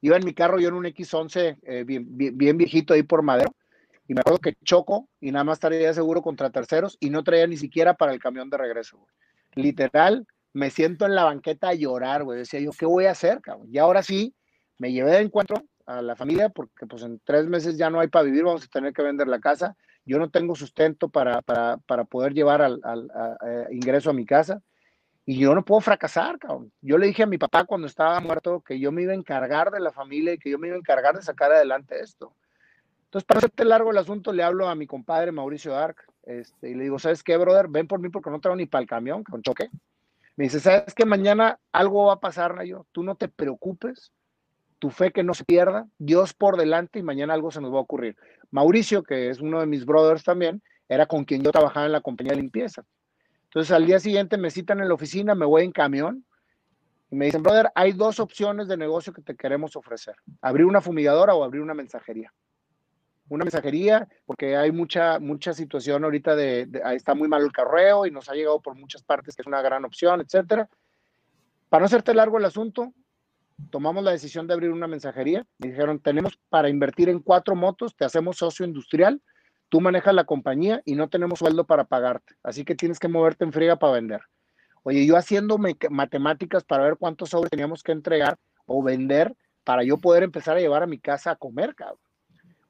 Iba 0.00 0.16
en 0.16 0.24
mi 0.24 0.34
carro, 0.34 0.58
yo 0.58 0.68
en 0.68 0.74
un 0.74 0.84
X11 0.84 1.58
eh, 1.62 1.84
bien, 1.84 2.06
bien, 2.08 2.56
viejito 2.56 2.94
ahí 2.94 3.02
por 3.02 3.22
Madero, 3.22 3.54
y 4.08 4.14
me 4.14 4.20
acuerdo 4.20 4.40
que 4.40 4.54
choco 4.64 5.08
y 5.20 5.30
nada 5.30 5.44
más 5.44 5.56
estaría 5.56 5.92
seguro 5.92 6.22
contra 6.22 6.50
terceros 6.50 6.96
y 6.98 7.10
no 7.10 7.22
traía 7.22 7.46
ni 7.46 7.58
siquiera 7.58 7.94
para 7.94 8.12
el 8.12 8.18
camión 8.18 8.48
de 8.48 8.56
regreso. 8.56 9.06
Literal, 9.54 10.26
me 10.54 10.70
siento 10.70 11.04
en 11.04 11.14
la 11.14 11.24
banqueta 11.24 11.68
a 11.68 11.74
llorar, 11.74 12.24
güey. 12.24 12.38
Decía 12.38 12.58
yo, 12.58 12.70
¿qué 12.76 12.86
voy 12.86 13.04
a 13.04 13.10
hacer, 13.10 13.42
cabrón? 13.42 13.68
Y 13.70 13.76
ahora 13.76 14.02
sí, 14.02 14.34
me 14.78 14.92
llevé 14.92 15.12
de 15.12 15.20
encuentro 15.20 15.62
a 15.84 16.00
la 16.00 16.16
familia 16.16 16.48
porque 16.48 16.86
pues 16.86 17.02
en 17.02 17.20
tres 17.22 17.46
meses 17.46 17.76
ya 17.76 17.90
no 17.90 18.00
hay 18.00 18.08
para 18.08 18.24
vivir, 18.24 18.44
vamos 18.44 18.64
a 18.64 18.68
tener 18.68 18.94
que 18.94 19.02
vender 19.02 19.28
la 19.28 19.40
casa. 19.40 19.76
Yo 20.06 20.18
no 20.18 20.30
tengo 20.30 20.54
sustento 20.54 21.10
para, 21.10 21.42
para, 21.42 21.76
para 21.86 22.04
poder 22.04 22.32
llevar 22.32 22.62
al, 22.62 22.80
al 22.82 23.08
ingreso 23.70 24.08
a 24.08 24.14
mi 24.14 24.24
casa 24.24 24.62
y 25.26 25.38
yo 25.38 25.54
no 25.54 25.62
puedo 25.62 25.82
fracasar, 25.82 26.38
cabrón. 26.38 26.72
Yo 26.80 26.96
le 26.96 27.08
dije 27.08 27.24
a 27.24 27.26
mi 27.26 27.36
papá 27.36 27.64
cuando 27.64 27.86
estaba 27.86 28.18
muerto 28.20 28.62
que 28.62 28.80
yo 28.80 28.90
me 28.90 29.02
iba 29.02 29.12
a 29.12 29.16
encargar 29.16 29.70
de 29.70 29.80
la 29.80 29.92
familia 29.92 30.32
y 30.32 30.38
que 30.38 30.48
yo 30.48 30.58
me 30.58 30.68
iba 30.68 30.76
a 30.76 30.78
encargar 30.78 31.14
de 31.14 31.22
sacar 31.22 31.52
adelante 31.52 32.00
esto. 32.00 32.34
Entonces, 33.08 33.26
para 33.26 33.38
hacerte 33.38 33.64
largo 33.64 33.90
el 33.90 33.96
asunto, 33.96 34.32
le 34.32 34.42
hablo 34.42 34.68
a 34.68 34.74
mi 34.74 34.86
compadre 34.86 35.32
Mauricio 35.32 35.72
Dark 35.72 35.96
este, 36.24 36.68
y 36.68 36.74
le 36.74 36.84
digo, 36.84 36.98
¿sabes 36.98 37.22
qué, 37.22 37.38
brother? 37.38 37.66
Ven 37.68 37.88
por 37.88 38.00
mí 38.00 38.10
porque 38.10 38.28
no 38.28 38.38
traigo 38.38 38.56
ni 38.56 38.66
para 38.66 38.82
el 38.82 38.88
camión, 38.88 39.24
con 39.24 39.40
choque. 39.40 39.70
Me 40.36 40.44
dice, 40.44 40.60
¿sabes 40.60 40.92
qué? 40.94 41.06
Mañana 41.06 41.58
algo 41.72 42.04
va 42.06 42.14
a 42.14 42.20
pasar, 42.20 42.54
Nayo. 42.54 42.86
Tú 42.92 43.02
no 43.02 43.14
te 43.14 43.28
preocupes 43.28 44.12
tu 44.78 44.90
fe 44.90 45.10
que 45.10 45.24
no 45.24 45.32
se 45.32 45.44
pierda, 45.44 45.88
Dios 45.98 46.34
por 46.34 46.58
delante 46.58 46.98
y 46.98 47.02
mañana 47.02 47.32
algo 47.32 47.50
se 47.50 47.62
nos 47.62 47.72
va 47.72 47.78
a 47.78 47.82
ocurrir. 47.82 48.14
Mauricio, 48.50 49.02
que 49.02 49.30
es 49.30 49.40
uno 49.40 49.60
de 49.60 49.66
mis 49.66 49.86
brothers 49.86 50.22
también, 50.22 50.62
era 50.86 51.06
con 51.06 51.24
quien 51.24 51.42
yo 51.42 51.50
trabajaba 51.50 51.86
en 51.86 51.92
la 51.92 52.02
compañía 52.02 52.32
de 52.32 52.42
limpieza. 52.42 52.84
Entonces 53.44 53.72
al 53.72 53.86
día 53.86 53.98
siguiente 53.98 54.36
me 54.36 54.50
citan 54.50 54.80
en 54.80 54.88
la 54.88 54.94
oficina, 54.94 55.34
me 55.34 55.46
voy 55.46 55.64
en 55.64 55.72
camión 55.72 56.24
y 57.10 57.16
me 57.16 57.24
dicen, 57.24 57.42
brother, 57.42 57.70
hay 57.74 57.92
dos 57.92 58.20
opciones 58.20 58.68
de 58.68 58.76
negocio 58.76 59.14
que 59.14 59.22
te 59.22 59.34
queremos 59.34 59.76
ofrecer, 59.76 60.14
abrir 60.42 60.66
una 60.66 60.82
fumigadora 60.82 61.34
o 61.34 61.42
abrir 61.42 61.62
una 61.62 61.74
mensajería. 61.74 62.32
Una 63.28 63.44
mensajería, 63.44 64.08
porque 64.24 64.56
hay 64.56 64.72
mucha, 64.72 65.18
mucha 65.18 65.52
situación 65.52 66.04
ahorita 66.04 66.34
de, 66.34 66.68
está 66.94 67.14
muy 67.14 67.28
mal 67.28 67.42
el 67.42 67.52
carreo 67.52 68.06
y 68.06 68.10
nos 68.10 68.28
ha 68.28 68.34
llegado 68.34 68.60
por 68.60 68.74
muchas 68.74 69.02
partes 69.02 69.36
que 69.36 69.42
es 69.42 69.46
una 69.46 69.60
gran 69.60 69.84
opción, 69.84 70.20
etcétera. 70.20 70.68
Para 71.68 71.80
no 71.80 71.86
hacerte 71.86 72.14
largo 72.14 72.38
el 72.38 72.46
asunto, 72.46 72.94
tomamos 73.70 74.02
la 74.02 74.12
decisión 74.12 74.46
de 74.46 74.54
abrir 74.54 74.70
una 74.70 74.86
mensajería. 74.86 75.46
Me 75.58 75.68
dijeron, 75.68 76.00
tenemos 76.00 76.38
para 76.48 76.68
invertir 76.68 77.08
en 77.08 77.20
cuatro 77.20 77.54
motos, 77.54 77.94
te 77.94 78.04
hacemos 78.04 78.38
socio 78.38 78.64
industrial, 78.64 79.20
tú 79.68 79.80
manejas 79.80 80.14
la 80.14 80.24
compañía 80.24 80.80
y 80.84 80.94
no 80.94 81.08
tenemos 81.08 81.40
sueldo 81.40 81.66
para 81.66 81.84
pagarte. 81.84 82.36
Así 82.42 82.64
que 82.64 82.74
tienes 82.74 82.98
que 82.98 83.08
moverte 83.08 83.44
en 83.44 83.52
friega 83.52 83.76
para 83.76 83.94
vender. 83.94 84.22
Oye, 84.82 85.04
yo 85.04 85.16
haciendo 85.16 85.58
matemáticas 85.90 86.64
para 86.64 86.84
ver 86.84 86.96
cuántos 86.96 87.30
sobres 87.30 87.50
teníamos 87.50 87.82
que 87.82 87.92
entregar 87.92 88.38
o 88.64 88.82
vender 88.82 89.36
para 89.64 89.82
yo 89.82 89.98
poder 89.98 90.22
empezar 90.22 90.56
a 90.56 90.60
llevar 90.60 90.82
a 90.82 90.86
mi 90.86 90.98
casa 90.98 91.32
a 91.32 91.36
comer, 91.36 91.74
cabrón. 91.74 91.98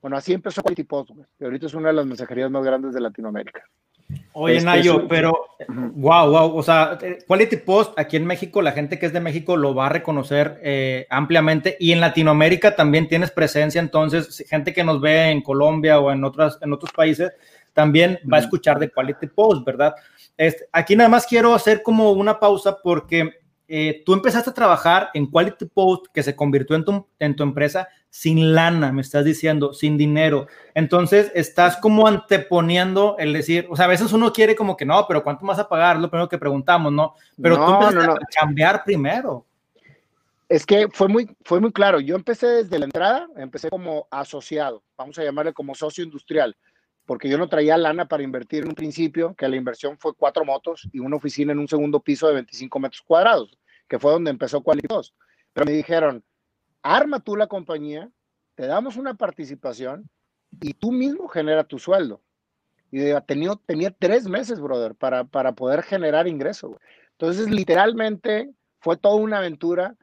Bueno, 0.00 0.16
así 0.16 0.32
empezó 0.32 0.62
Quality 0.62 0.84
Post, 0.84 1.10
que 1.38 1.44
ahorita 1.44 1.66
es 1.66 1.74
una 1.74 1.88
de 1.88 1.94
las 1.94 2.06
mensajerías 2.06 2.50
más 2.50 2.64
grandes 2.64 2.94
de 2.94 3.00
Latinoamérica. 3.00 3.62
Oye, 4.32 4.56
este, 4.56 4.64
Nayo, 4.64 5.06
pero 5.06 5.48
wow, 5.68 6.30
wow, 6.30 6.56
o 6.56 6.62
sea, 6.62 6.98
Quality 7.26 7.56
Post 7.58 7.98
aquí 7.98 8.16
en 8.16 8.24
México, 8.24 8.62
la 8.62 8.72
gente 8.72 8.98
que 8.98 9.06
es 9.06 9.12
de 9.12 9.20
México 9.20 9.56
lo 9.56 9.74
va 9.74 9.86
a 9.86 9.90
reconocer 9.90 10.58
eh, 10.62 11.06
ampliamente 11.10 11.76
y 11.78 11.92
en 11.92 12.00
Latinoamérica 12.00 12.74
también 12.74 13.08
tienes 13.08 13.30
presencia, 13.30 13.80
entonces 13.80 14.44
gente 14.48 14.72
que 14.72 14.84
nos 14.84 15.00
ve 15.00 15.30
en 15.30 15.42
Colombia 15.42 15.98
o 15.98 16.10
en, 16.10 16.24
otras, 16.24 16.58
en 16.62 16.72
otros 16.72 16.92
países 16.92 17.32
también 17.74 18.18
va 18.30 18.38
a 18.38 18.40
escuchar 18.40 18.78
de 18.78 18.90
Quality 18.90 19.26
Post, 19.26 19.66
¿verdad? 19.66 19.94
Este, 20.36 20.66
aquí 20.72 20.96
nada 20.96 21.10
más 21.10 21.26
quiero 21.26 21.52
hacer 21.52 21.82
como 21.82 22.12
una 22.12 22.38
pausa 22.40 22.78
porque 22.82 23.37
eh, 23.68 24.02
tú 24.04 24.14
empezaste 24.14 24.48
a 24.48 24.54
trabajar 24.54 25.10
en 25.12 25.26
Quality 25.26 25.66
Post, 25.66 26.06
que 26.12 26.22
se 26.22 26.34
convirtió 26.34 26.74
en 26.74 26.84
tu, 26.84 27.06
en 27.18 27.36
tu 27.36 27.42
empresa 27.42 27.88
sin 28.10 28.54
lana, 28.54 28.90
me 28.92 29.02
estás 29.02 29.24
diciendo, 29.24 29.74
sin 29.74 29.98
dinero. 29.98 30.46
Entonces, 30.74 31.30
estás 31.34 31.76
como 31.76 32.06
anteponiendo 32.06 33.16
el 33.18 33.34
decir, 33.34 33.66
o 33.70 33.76
sea, 33.76 33.84
a 33.84 33.88
veces 33.88 34.12
uno 34.12 34.32
quiere 34.32 34.56
como 34.56 34.76
que 34.76 34.86
no, 34.86 35.06
pero 35.06 35.22
¿cuánto 35.22 35.44
vas 35.44 35.58
a 35.58 35.68
pagar? 35.68 35.98
Lo 35.98 36.10
primero 36.10 36.28
que 36.28 36.38
preguntamos, 36.38 36.90
¿no? 36.90 37.14
Pero 37.40 37.56
tú 37.56 37.74
empezaste 37.74 38.10
a 38.10 38.40
cambiar 38.40 38.82
primero. 38.84 39.44
Es 40.48 40.64
que 40.64 40.88
fue 40.90 41.08
muy, 41.08 41.36
fue 41.44 41.60
muy 41.60 41.70
claro. 41.72 42.00
Yo 42.00 42.16
empecé 42.16 42.46
desde 42.46 42.78
la 42.78 42.86
entrada, 42.86 43.28
empecé 43.36 43.68
como 43.68 44.08
asociado, 44.10 44.82
vamos 44.96 45.18
a 45.18 45.24
llamarle 45.24 45.52
como 45.52 45.74
socio 45.74 46.02
industrial, 46.02 46.56
porque 47.08 47.30
yo 47.30 47.38
no 47.38 47.48
traía 47.48 47.78
lana 47.78 48.06
para 48.06 48.22
invertir 48.22 48.64
en 48.64 48.68
un 48.68 48.74
principio, 48.74 49.34
que 49.34 49.48
la 49.48 49.56
inversión 49.56 49.96
fue 49.96 50.12
cuatro 50.14 50.44
motos 50.44 50.86
y 50.92 50.98
una 50.98 51.16
oficina 51.16 51.52
en 51.52 51.58
un 51.58 51.66
segundo 51.66 52.00
piso 52.00 52.28
de 52.28 52.34
25 52.34 52.78
metros 52.78 53.00
cuadrados, 53.00 53.58
que 53.88 53.98
fue 53.98 54.12
donde 54.12 54.30
empezó 54.30 54.62
Quality 54.62 54.88
Pero 55.54 55.64
me 55.64 55.72
dijeron, 55.72 56.22
arma 56.82 57.20
tú 57.20 57.34
la 57.34 57.46
compañía, 57.46 58.10
te 58.56 58.66
damos 58.66 58.98
una 58.98 59.14
participación 59.14 60.10
y 60.60 60.74
tú 60.74 60.92
mismo 60.92 61.28
genera 61.28 61.64
tu 61.64 61.78
sueldo. 61.78 62.20
Y 62.90 63.00
tenía, 63.26 63.54
tenía 63.64 63.90
tres 63.90 64.28
meses, 64.28 64.60
brother, 64.60 64.94
para, 64.94 65.24
para 65.24 65.52
poder 65.52 65.84
generar 65.84 66.28
ingreso. 66.28 66.78
Entonces, 67.12 67.48
literalmente, 67.48 68.52
fue 68.80 68.98
toda 68.98 69.14
una 69.14 69.38
aventura. 69.38 69.96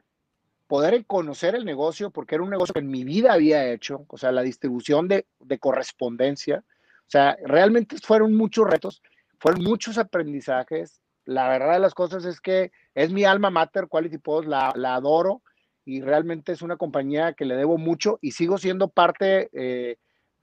poder 0.66 1.06
conocer 1.06 1.54
el 1.54 1.64
negocio, 1.64 2.10
porque 2.10 2.34
era 2.34 2.42
un 2.42 2.50
negocio 2.50 2.72
que 2.72 2.80
en 2.80 2.90
mi 2.90 3.04
vida 3.04 3.32
había 3.32 3.70
hecho, 3.70 4.06
o 4.08 4.18
sea, 4.18 4.32
la 4.32 4.42
distribución 4.42 5.06
de, 5.06 5.28
de 5.38 5.60
correspondencia. 5.60 6.64
O 7.06 7.10
sea, 7.10 7.36
realmente 7.44 7.96
fueron 8.02 8.34
muchos 8.34 8.68
retos, 8.68 9.00
fueron 9.38 9.62
muchos 9.62 9.96
aprendizajes. 9.96 11.00
La 11.24 11.48
verdad 11.48 11.74
de 11.74 11.78
las 11.78 11.94
cosas 11.94 12.24
es 12.24 12.40
que 12.40 12.72
es 12.94 13.12
mi 13.12 13.24
alma 13.24 13.50
mater, 13.50 13.86
Quality 13.88 14.18
Post, 14.18 14.48
la, 14.48 14.70
adoro 14.94 15.42
y 15.84 16.00
realmente 16.00 16.50
es 16.50 16.62
una 16.62 16.76
compañía 16.76 17.34
que 17.34 17.44
le 17.44 17.54
debo 17.54 17.78
mucho 17.78 18.18
y 18.20 18.32
sigo 18.32 18.58
siendo 18.58 18.88
parte 18.88 19.50
eh, 19.52 19.98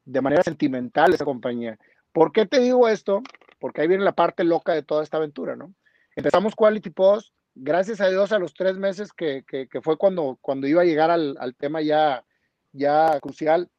de 0.05 0.21
manera 0.21 0.41
sentimental 0.43 1.09
de 1.09 1.15
esa 1.15 1.25
compañía. 1.25 1.77
¿Por 2.13 2.31
qué 2.31 2.45
te 2.45 2.61
digo 2.61 2.87
esto? 2.87 3.21
Porque 3.59 3.81
ahí 3.81 3.87
viene 3.89 4.05
la 4.05 4.13
parte 4.13 4.45
loca 4.45 4.73
de 4.73 4.83
toda 4.83 5.03
esta 5.03 5.17
aventura, 5.17 5.57
¿no? 5.57 5.73
Empezamos 6.15 6.55
Quality 6.55 6.91
Post, 6.91 7.33
gracias 7.55 7.99
a 7.99 8.09
Dios 8.09 8.31
a 8.31 8.39
los 8.39 8.53
tres 8.53 8.77
meses 8.77 9.11
que, 9.11 9.43
que, 9.45 9.81
fue 9.81 9.97
cuando, 9.97 10.37
cuando 10.41 10.67
iba 10.67 10.81
a 10.81 10.85
llegar 10.85 11.11
al, 11.11 11.35
al, 11.39 11.55
tema 11.55 11.81
ya, 11.81 12.23
ya 12.71 13.19
crucial 13.19 13.69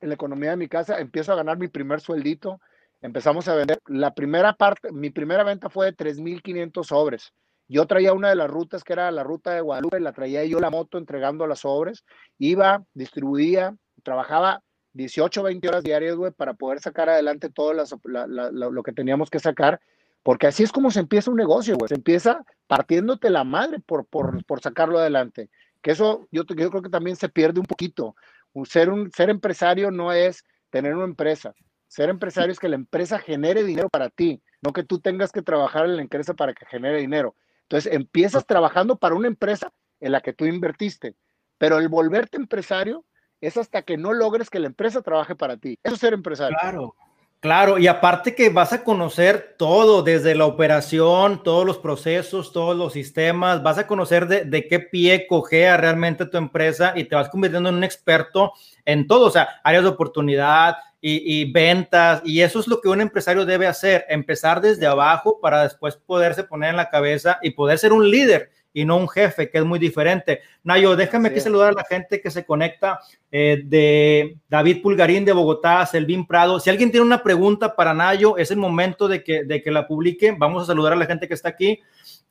en 0.00 0.08
la 0.08 0.14
economía 0.14 0.50
de 0.50 0.56
mi 0.56 0.68
casa, 0.68 0.98
empiezo 0.98 1.32
a 1.32 1.36
ganar 1.36 1.58
mi 1.58 1.68
primer 1.68 2.00
sueldito, 2.00 2.60
empezamos 3.00 3.48
a 3.48 3.54
vender. 3.54 3.80
La 3.86 4.14
primera 4.14 4.54
parte, 4.54 4.92
mi 4.92 5.10
primera 5.10 5.44
venta 5.44 5.68
fue 5.68 5.86
de 5.86 5.96
3.500 5.96 6.84
sobres. 6.84 7.32
Yo 7.68 7.86
traía 7.86 8.12
una 8.12 8.30
de 8.30 8.36
las 8.36 8.50
rutas 8.50 8.82
que 8.82 8.94
era 8.94 9.10
la 9.10 9.24
ruta 9.24 9.52
de 9.52 9.60
Guadalupe, 9.60 10.00
la 10.00 10.12
traía 10.12 10.44
yo 10.44 10.58
la 10.58 10.70
moto 10.70 10.96
entregando 10.96 11.46
las 11.46 11.60
sobres, 11.60 12.04
iba, 12.38 12.82
distribuía, 12.94 13.76
trabajaba 14.02 14.62
18, 14.94 15.42
20 15.42 15.68
horas 15.68 15.84
diarias, 15.84 16.16
güey, 16.16 16.32
para 16.32 16.54
poder 16.54 16.80
sacar 16.80 17.10
adelante 17.10 17.50
todo 17.50 17.74
lo 17.74 18.82
que 18.82 18.92
teníamos 18.92 19.28
que 19.28 19.38
sacar 19.38 19.80
porque 20.28 20.46
así 20.46 20.62
es 20.62 20.72
como 20.72 20.90
se 20.90 21.00
empieza 21.00 21.30
un 21.30 21.36
negocio, 21.36 21.76
güey. 21.76 21.88
Se 21.88 21.94
empieza 21.94 22.44
partiéndote 22.66 23.30
la 23.30 23.44
madre 23.44 23.80
por, 23.80 24.04
por, 24.04 24.44
por 24.44 24.60
sacarlo 24.60 24.98
adelante. 24.98 25.48
Que 25.80 25.92
eso 25.92 26.28
yo, 26.30 26.42
yo, 26.44 26.70
creo 26.70 26.82
que 26.82 26.90
también 26.90 27.16
se 27.16 27.28
pierde 27.28 27.60
un 27.60 27.66
poquito. 27.66 28.14
Ser, 28.64 28.90
un, 28.90 29.10
ser 29.12 29.30
empresario 29.30 29.90
no 29.90 30.12
es 30.12 30.44
tener 30.70 30.94
una 30.94 31.04
empresa. 31.04 31.54
Ser 31.86 32.10
empresario 32.10 32.52
es 32.52 32.58
que 32.58 32.68
la 32.68 32.76
empresa 32.76 33.18
genere 33.18 33.64
dinero 33.64 33.88
para 33.88 34.10
ti, 34.10 34.42
no 34.60 34.72
que 34.72 34.84
tú 34.84 35.00
tengas 35.00 35.32
que 35.32 35.42
trabajar 35.42 35.86
en 35.86 35.96
la 35.96 36.02
empresa 36.02 36.34
para 36.34 36.52
que 36.52 36.66
genere 36.66 36.98
dinero. 36.98 37.34
Entonces 37.62 37.92
empiezas 37.92 38.46
trabajando 38.46 38.96
para 38.96 39.14
una 39.14 39.28
empresa 39.28 39.72
en 40.00 40.12
la 40.12 40.20
que 40.20 40.32
tú 40.32 40.44
invertiste, 40.44 41.16
pero 41.56 41.78
el 41.78 41.88
volverte 41.88 42.36
empresario 42.36 43.04
es 43.40 43.56
hasta 43.56 43.82
que 43.82 43.96
no 43.96 44.12
logres 44.12 44.50
que 44.50 44.58
la 44.58 44.66
empresa 44.66 45.02
trabaje 45.02 45.34
para 45.34 45.56
ti. 45.56 45.78
Eso 45.82 45.94
es 45.94 46.00
ser 46.00 46.12
empresario. 46.12 46.56
Claro. 46.60 46.94
Claro, 47.40 47.78
y 47.78 47.86
aparte 47.86 48.34
que 48.34 48.48
vas 48.48 48.72
a 48.72 48.82
conocer 48.82 49.54
todo, 49.56 50.02
desde 50.02 50.34
la 50.34 50.44
operación, 50.44 51.40
todos 51.44 51.64
los 51.64 51.78
procesos, 51.78 52.52
todos 52.52 52.76
los 52.76 52.92
sistemas, 52.92 53.62
vas 53.62 53.78
a 53.78 53.86
conocer 53.86 54.26
de, 54.26 54.66
qué 54.66 54.80
pie 54.80 55.28
cogea 55.28 55.76
realmente 55.76 56.26
tu 56.26 56.36
empresa 56.36 56.94
y 56.96 57.04
te 57.04 57.14
vas 57.14 57.28
convirtiendo 57.28 57.68
en 57.68 57.76
un 57.76 57.84
experto 57.84 58.54
en 58.84 59.06
todo, 59.06 59.26
o 59.26 59.30
sea, 59.30 59.48
áreas 59.62 59.84
de 59.84 59.90
oportunidad 59.90 60.78
y, 61.00 61.42
y 61.42 61.52
ventas, 61.52 62.22
y 62.24 62.40
eso 62.40 62.58
es 62.58 62.66
lo 62.66 62.80
que 62.80 62.88
un 62.88 63.00
empresario 63.00 63.46
debe 63.46 63.68
hacer, 63.68 64.04
empezar 64.08 64.60
desde 64.60 64.88
abajo 64.88 65.38
para 65.40 65.62
después 65.62 65.94
poderse 65.94 66.42
poner 66.42 66.70
en 66.70 66.76
la 66.76 66.90
cabeza 66.90 67.38
y 67.40 67.50
poder 67.50 67.78
ser 67.78 67.92
un 67.92 68.10
líder 68.10 68.50
y 68.80 68.84
no 68.84 68.96
un 68.96 69.08
jefe, 69.08 69.50
que 69.50 69.58
es 69.58 69.64
muy 69.64 69.80
diferente. 69.80 70.40
Nayo, 70.62 70.94
déjame 70.94 71.30
aquí 71.30 71.40
saludar 71.40 71.70
a 71.70 71.72
la 71.72 71.84
gente 71.84 72.20
que 72.20 72.30
se 72.30 72.46
conecta 72.46 73.00
eh, 73.32 73.60
de 73.64 74.36
David 74.48 74.82
Pulgarín 74.82 75.24
de 75.24 75.32
Bogotá, 75.32 75.84
Selvin 75.84 76.24
Prado. 76.24 76.60
Si 76.60 76.70
alguien 76.70 76.92
tiene 76.92 77.04
una 77.04 77.24
pregunta 77.24 77.74
para 77.74 77.92
Nayo, 77.92 78.36
es 78.36 78.52
el 78.52 78.58
momento 78.58 79.08
de 79.08 79.24
que, 79.24 79.42
de 79.42 79.62
que 79.62 79.72
la 79.72 79.88
publique. 79.88 80.32
Vamos 80.38 80.62
a 80.62 80.66
saludar 80.66 80.92
a 80.92 80.96
la 80.96 81.06
gente 81.06 81.26
que 81.26 81.34
está 81.34 81.48
aquí 81.48 81.80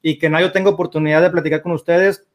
y 0.01 0.17
que 0.17 0.29
Nayo 0.29 0.53
tenga 0.53 0.69
oportunidad 0.69 1.21
de 1.21 1.31
platicar 1.31 1.62
con 1.62 1.73
ustedes. 1.73 2.25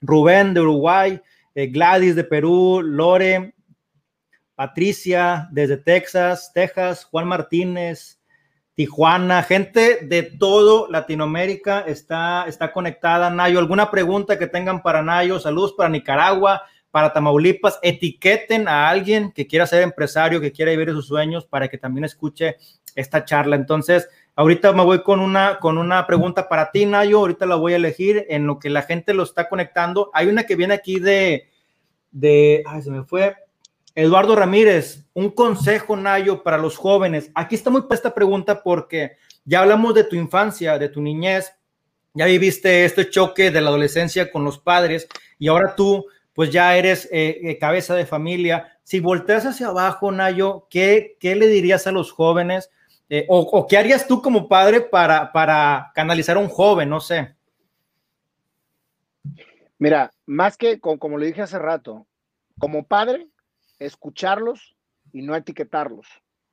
Rubén 0.00 0.54
de 0.54 0.60
Uruguay, 0.60 1.20
eh, 1.56 1.66
Gladys 1.66 2.14
de 2.14 2.22
Perú, 2.22 2.82
Lore, 2.84 3.52
Patricia 4.54 5.48
desde 5.50 5.76
Texas, 5.76 6.52
Texas, 6.54 7.04
Juan 7.04 7.26
Martínez, 7.26 8.20
Tijuana, 8.76 9.42
gente 9.42 10.00
de 10.02 10.22
todo 10.22 10.86
Latinoamérica 10.90 11.80
está, 11.80 12.44
está 12.46 12.72
conectada. 12.72 13.30
Nayo, 13.30 13.58
¿alguna 13.58 13.90
pregunta 13.90 14.38
que 14.38 14.48
tengan 14.48 14.82
para 14.82 15.02
Nayo? 15.02 15.40
Saludos 15.40 15.72
para 15.72 15.88
Nicaragua, 15.88 16.60
para 16.90 17.10
Tamaulipas. 17.10 17.78
Etiqueten 17.80 18.68
a 18.68 18.90
alguien 18.90 19.32
que 19.32 19.46
quiera 19.46 19.66
ser 19.66 19.82
empresario, 19.82 20.42
que 20.42 20.52
quiera 20.52 20.72
vivir 20.72 20.90
sus 20.90 21.06
sueños 21.06 21.46
para 21.46 21.68
que 21.68 21.78
también 21.78 22.04
escuche 22.04 22.58
esta 22.94 23.24
charla. 23.24 23.56
Entonces, 23.56 24.10
ahorita 24.34 24.74
me 24.74 24.84
voy 24.84 25.02
con 25.02 25.20
una, 25.20 25.58
con 25.58 25.78
una 25.78 26.06
pregunta 26.06 26.46
para 26.46 26.70
ti, 26.70 26.84
Nayo. 26.84 27.20
Ahorita 27.20 27.46
la 27.46 27.54
voy 27.54 27.72
a 27.72 27.76
elegir 27.76 28.26
en 28.28 28.46
lo 28.46 28.58
que 28.58 28.68
la 28.68 28.82
gente 28.82 29.14
lo 29.14 29.22
está 29.22 29.48
conectando. 29.48 30.10
Hay 30.12 30.26
una 30.26 30.42
que 30.42 30.54
viene 30.54 30.74
aquí 30.74 31.00
de, 31.00 31.48
de, 32.10 32.62
ay, 32.66 32.82
se 32.82 32.90
me 32.90 33.04
fue, 33.04 33.36
Eduardo 33.96 34.36
Ramírez, 34.36 35.06
un 35.14 35.30
consejo, 35.30 35.96
Nayo, 35.96 36.42
para 36.42 36.58
los 36.58 36.76
jóvenes. 36.76 37.30
Aquí 37.34 37.54
está 37.54 37.70
muy 37.70 37.82
esta 37.90 38.14
pregunta 38.14 38.62
porque 38.62 39.16
ya 39.46 39.60
hablamos 39.60 39.94
de 39.94 40.04
tu 40.04 40.16
infancia, 40.16 40.78
de 40.78 40.90
tu 40.90 41.00
niñez, 41.00 41.54
ya 42.12 42.26
viviste 42.26 42.84
este 42.84 43.08
choque 43.08 43.50
de 43.50 43.62
la 43.62 43.70
adolescencia 43.70 44.30
con 44.30 44.44
los 44.44 44.58
padres 44.58 45.08
y 45.38 45.48
ahora 45.48 45.74
tú, 45.74 46.04
pues 46.34 46.50
ya 46.50 46.76
eres 46.76 47.08
eh, 47.10 47.40
eh, 47.42 47.58
cabeza 47.58 47.94
de 47.94 48.04
familia. 48.04 48.78
Si 48.82 49.00
volteas 49.00 49.46
hacia 49.46 49.68
abajo, 49.68 50.12
Nayo, 50.12 50.66
¿qué, 50.68 51.16
qué 51.18 51.34
le 51.34 51.46
dirías 51.46 51.86
a 51.86 51.92
los 51.92 52.12
jóvenes? 52.12 52.70
Eh, 53.08 53.24
o, 53.30 53.66
qué 53.66 53.78
harías 53.78 54.06
tú 54.06 54.20
como 54.20 54.46
padre 54.46 54.82
para, 54.82 55.32
para 55.32 55.90
canalizar 55.94 56.36
a 56.36 56.40
un 56.40 56.48
joven? 56.48 56.90
No 56.90 57.00
sé. 57.00 57.34
Mira, 59.78 60.12
más 60.26 60.58
que 60.58 60.80
como 60.80 61.16
le 61.16 61.28
dije 61.28 61.40
hace 61.40 61.58
rato, 61.58 62.06
como 62.58 62.84
padre, 62.84 63.28
escucharlos 63.78 64.76
y 65.12 65.22
no 65.22 65.34
etiquetarlos. 65.34 66.06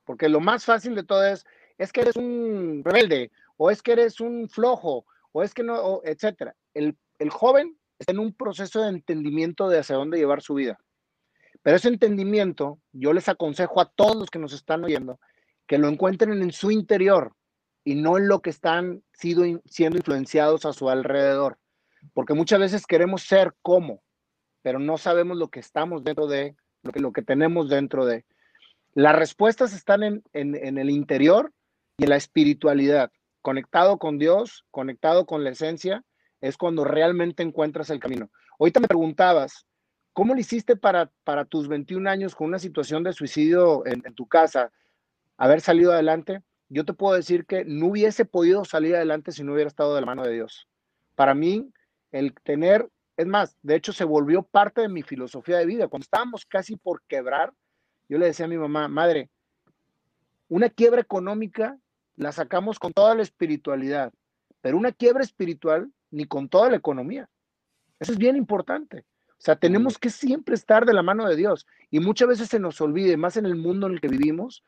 Porque 0.06 0.30
lo 0.30 0.40
más 0.40 0.66
fácil 0.66 0.96
de 0.96 1.04
todo 1.04 1.26
es, 1.26 1.46
es 1.78 1.92
que 1.92 2.02
eres 2.02 2.16
un 2.16 2.82
rebelde, 2.84 3.32
o 3.58 3.72
es 3.72 3.82
que 3.82 3.94
eres 3.94 4.20
un 4.20 4.50
flojo, 4.50 5.06
o 5.32 5.44
es 5.44 5.54
que 5.54 5.64
no, 5.64 6.02
etcétera. 6.04 6.56
El, 6.74 6.98
el 7.20 7.30
joven 7.30 7.78
está 8.00 8.12
en 8.12 8.20
un 8.20 8.34
proceso 8.34 8.82
de 8.82 8.90
entendimiento 8.90 9.70
de 9.70 9.80
hacia 9.80 9.96
dónde 9.96 10.18
llevar 10.18 10.42
su 10.42 10.56
vida. 10.56 10.78
Pero 11.62 11.78
ese 11.78 11.88
entendimiento, 11.88 12.80
yo 12.92 13.14
les 13.14 13.30
aconsejo 13.30 13.80
a 13.80 13.90
todos 13.90 14.18
los 14.18 14.30
que 14.30 14.40
nos 14.40 14.54
están 14.54 14.84
oyendo, 14.84 15.20
que 15.66 15.78
lo 15.78 15.88
encuentren 15.88 16.42
en 16.42 16.52
su 16.52 16.72
interior 16.72 17.34
y 17.86 17.96
no 17.96 18.18
en 18.18 18.28
lo 18.28 18.42
que 18.42 18.50
están 18.50 19.04
sido, 19.14 19.44
siendo 19.66 19.98
influenciados 19.98 20.66
a 20.66 20.74
su 20.74 20.90
alrededor. 20.90 21.58
Porque 22.14 22.34
muchas 22.34 22.60
veces 22.60 22.86
queremos 22.86 23.24
ser 23.24 23.54
como, 23.62 24.04
pero 24.62 24.80
no 24.80 24.98
sabemos 24.98 25.38
lo 25.38 25.50
que 25.50 25.62
estamos 25.62 26.04
dentro 26.04 26.28
de 26.28 26.56
lo 26.84 26.92
que, 26.92 27.00
lo 27.00 27.12
tenemos 27.12 27.70
dentro 27.70 28.06
de. 28.06 28.26
Las 28.94 29.16
respuestas 29.16 29.74
están 29.74 30.04
en, 30.04 30.24
en, 30.34 30.78
el 30.78 30.90
interior 30.90 31.52
y 31.98 32.04
en 32.04 32.12
la 32.12 32.18
espiritualidad. 32.18 33.12
Conectado 33.42 33.98
con 33.98 34.20
Dios, 34.20 34.66
conectado 34.70 35.26
con 35.26 35.44
la 35.44 35.50
esencia, 35.50 36.04
es 36.42 36.58
cuando 36.58 36.84
realmente 36.84 37.42
encuentras 37.42 37.90
el 37.90 38.00
camino. 38.00 38.30
Ahorita 38.60 38.80
me 38.80 38.88
preguntabas, 38.88 39.66
¿cómo 40.14 40.36
le 40.36 40.42
hiciste 40.42 40.76
para, 40.76 41.12
para 41.24 41.46
tus 41.46 41.68
21 41.68 42.10
años 42.10 42.36
con 42.36 42.48
una 42.48 42.60
situación 42.60 43.04
de 43.04 43.14
suicidio 43.14 43.86
en 43.86 44.02
tu 44.14 44.28
casa, 44.28 44.72
haber 45.38 45.62
salido 45.62 45.92
adelante? 45.92 46.44
Yo 46.70 46.86
te 46.86 46.94
puedo 46.94 47.16
decir 47.16 47.46
que 47.46 47.66
no 47.66 47.88
hubiese 47.88 48.26
podido 48.26 48.66
salir 48.66 48.96
adelante 48.96 49.32
si 49.32 49.44
no 49.44 49.54
hubiera 49.54 49.68
estado 49.68 49.96
de 49.96 50.02
la 50.02 50.08
mano 50.08 50.24
de 50.24 50.34
Dios. 50.34 50.68
Para 51.16 51.34
mí, 51.36 51.72
el 52.12 52.34
tener 52.34 52.90
es 53.18 53.28
más, 53.28 53.58
de 53.62 53.76
hecho 53.76 53.94
se 53.94 54.04
volvió 54.04 54.44
parte 54.44 54.82
de 54.82 54.90
mi 54.90 55.04
filosofía 55.04 55.58
de 55.58 55.66
vida. 55.66 55.88
Cuando 55.88 56.04
estábamos 56.04 56.46
casi 56.46 56.76
por 56.76 57.02
quebrar, 57.04 57.54
yo 58.10 58.18
le 58.18 58.26
decía 58.26 58.46
a 58.46 58.50
mi 58.50 58.58
mamá, 58.58 58.88
madre, 58.88 59.30
una 60.50 60.70
quiebra 60.70 61.02
económica 61.02 61.78
la 62.16 62.32
sacamos 62.32 62.80
con 62.80 62.94
toda 62.94 63.16
la 63.16 63.24
espiritualidad, 63.24 64.14
pero 64.62 64.78
una 64.78 64.92
quiebra 64.92 65.24
espiritual 65.24 65.92
ni 66.12 66.26
con 66.26 66.50
toda 66.50 66.70
la 66.70 66.78
economía. 66.78 67.30
Eso 68.00 68.12
es 68.12 68.18
bien 68.18 68.36
importante. 68.36 69.06
O 69.30 69.46
sea, 69.46 69.56
tenemos 69.56 69.98
que 69.98 70.10
siempre 70.10 70.56
estar 70.56 70.86
de 70.86 70.94
la 70.94 71.04
mano 71.04 71.28
de 71.28 71.36
Dios. 71.36 71.68
Y 71.90 72.00
muchas 72.00 72.28
veces 72.28 72.50
se 72.50 72.60
nos 72.60 72.80
olvide, 72.82 73.18
más 73.18 73.36
en 73.36 73.46
el 73.46 73.56
mundo 73.56 73.88
en 73.88 73.94
el 73.94 74.02
que 74.02 74.08
vivimos, 74.08 74.64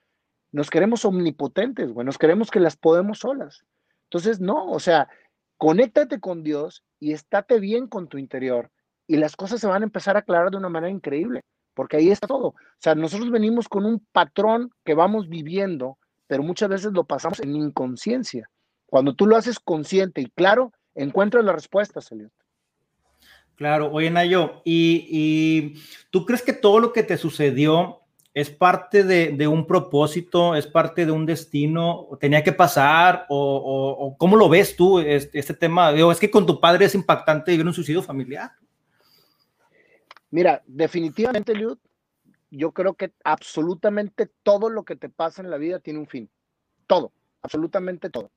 nos 0.52 0.70
queremos 0.70 1.06
omnipotentes, 1.06 1.92
güey, 1.92 2.06
nos 2.06 2.18
queremos 2.18 2.52
que 2.52 2.60
las 2.60 2.78
podemos 2.78 3.20
solas. 3.20 3.66
Entonces, 4.06 4.40
no, 4.40 4.72
o 4.72 4.80
sea, 4.80 5.10
conéctate 5.58 6.20
con 6.20 6.44
Dios 6.44 6.84
y 7.00 7.14
estate 7.14 7.60
bien 7.60 7.88
con 7.88 8.08
tu 8.08 8.18
interior 8.18 8.72
y 9.08 9.18
las 9.18 9.36
cosas 9.36 9.60
se 9.60 9.68
van 9.68 9.82
a 9.82 9.86
empezar 9.86 10.16
a 10.16 10.20
aclarar 10.20 10.52
de 10.52 10.58
una 10.58 10.70
manera 10.70 10.92
increíble, 10.92 11.42
porque 11.74 11.98
ahí 11.98 12.10
está 12.10 12.28
todo. 12.28 12.48
O 12.48 12.56
sea, 12.80 12.96
nosotros 12.96 13.32
venimos 13.32 13.68
con 13.68 13.86
un 13.86 14.06
patrón 14.12 14.72
que 14.84 14.94
vamos 14.94 15.30
viviendo, 15.30 15.98
pero 16.28 16.44
muchas 16.44 16.70
veces 16.70 16.92
lo 16.94 17.04
pasamos 17.04 17.40
en 17.40 17.56
inconsciencia. 17.56 18.50
Cuando 18.88 19.14
tú 19.14 19.28
lo 19.28 19.36
haces 19.36 19.60
consciente 19.60 20.22
y 20.22 20.30
claro, 20.32 20.74
encuentras 20.96 21.44
la 21.44 21.54
respuesta, 21.54 22.00
Elliot. 22.10 22.32
Claro, 23.56 23.92
oye 23.92 24.10
Nayo, 24.10 24.62
¿y, 24.66 25.08
¿y 25.10 25.82
tú 26.10 26.26
crees 26.26 26.42
que 26.42 26.54
todo 26.54 26.80
lo 26.80 26.92
que 26.92 27.04
te 27.04 27.18
sucedió 27.18 28.05
es 28.36 28.50
parte 28.50 29.06
de, 29.06 29.48
un 29.48 29.66
propósito, 29.66 30.56
es 30.56 30.68
parte 30.68 31.06
de 31.06 31.12
un 31.12 31.26
destino, 31.26 32.10
tenía 32.20 32.44
que 32.44 32.52
pasar, 32.52 33.26
o, 33.30 34.14
cómo 34.20 34.36
lo 34.36 34.50
ves 34.50 34.76
tú 34.76 35.00
este, 35.00 35.40
este 35.40 35.54
tema? 35.54 35.94
Digo, 35.94 36.12
es 36.12 36.20
que 36.20 36.30
con 36.30 36.46
tu 36.46 36.60
padre 36.60 36.84
es 36.84 36.96
impactante 36.96 37.52
vivir 37.52 37.66
un 37.66 37.74
suicidio 37.74 38.04
familiar. 38.04 38.52
Mira, 40.32 40.62
definitivamente, 40.68 41.56
Liud, 41.56 41.78
yo 42.52 42.74
creo 42.74 42.96
que 42.96 43.14
absolutamente 43.24 44.30
todo 44.44 44.70
lo 44.70 44.84
que 44.84 44.98
te 44.98 45.08
pasa 45.08 45.42
en 45.42 45.50
la 45.50 45.58
vida 45.58 45.80
tiene 45.80 46.00
un 46.00 46.08
fin. 46.08 46.30
Todo, 46.88 47.14
absolutamente 47.42 48.10
todo. 48.10 48.32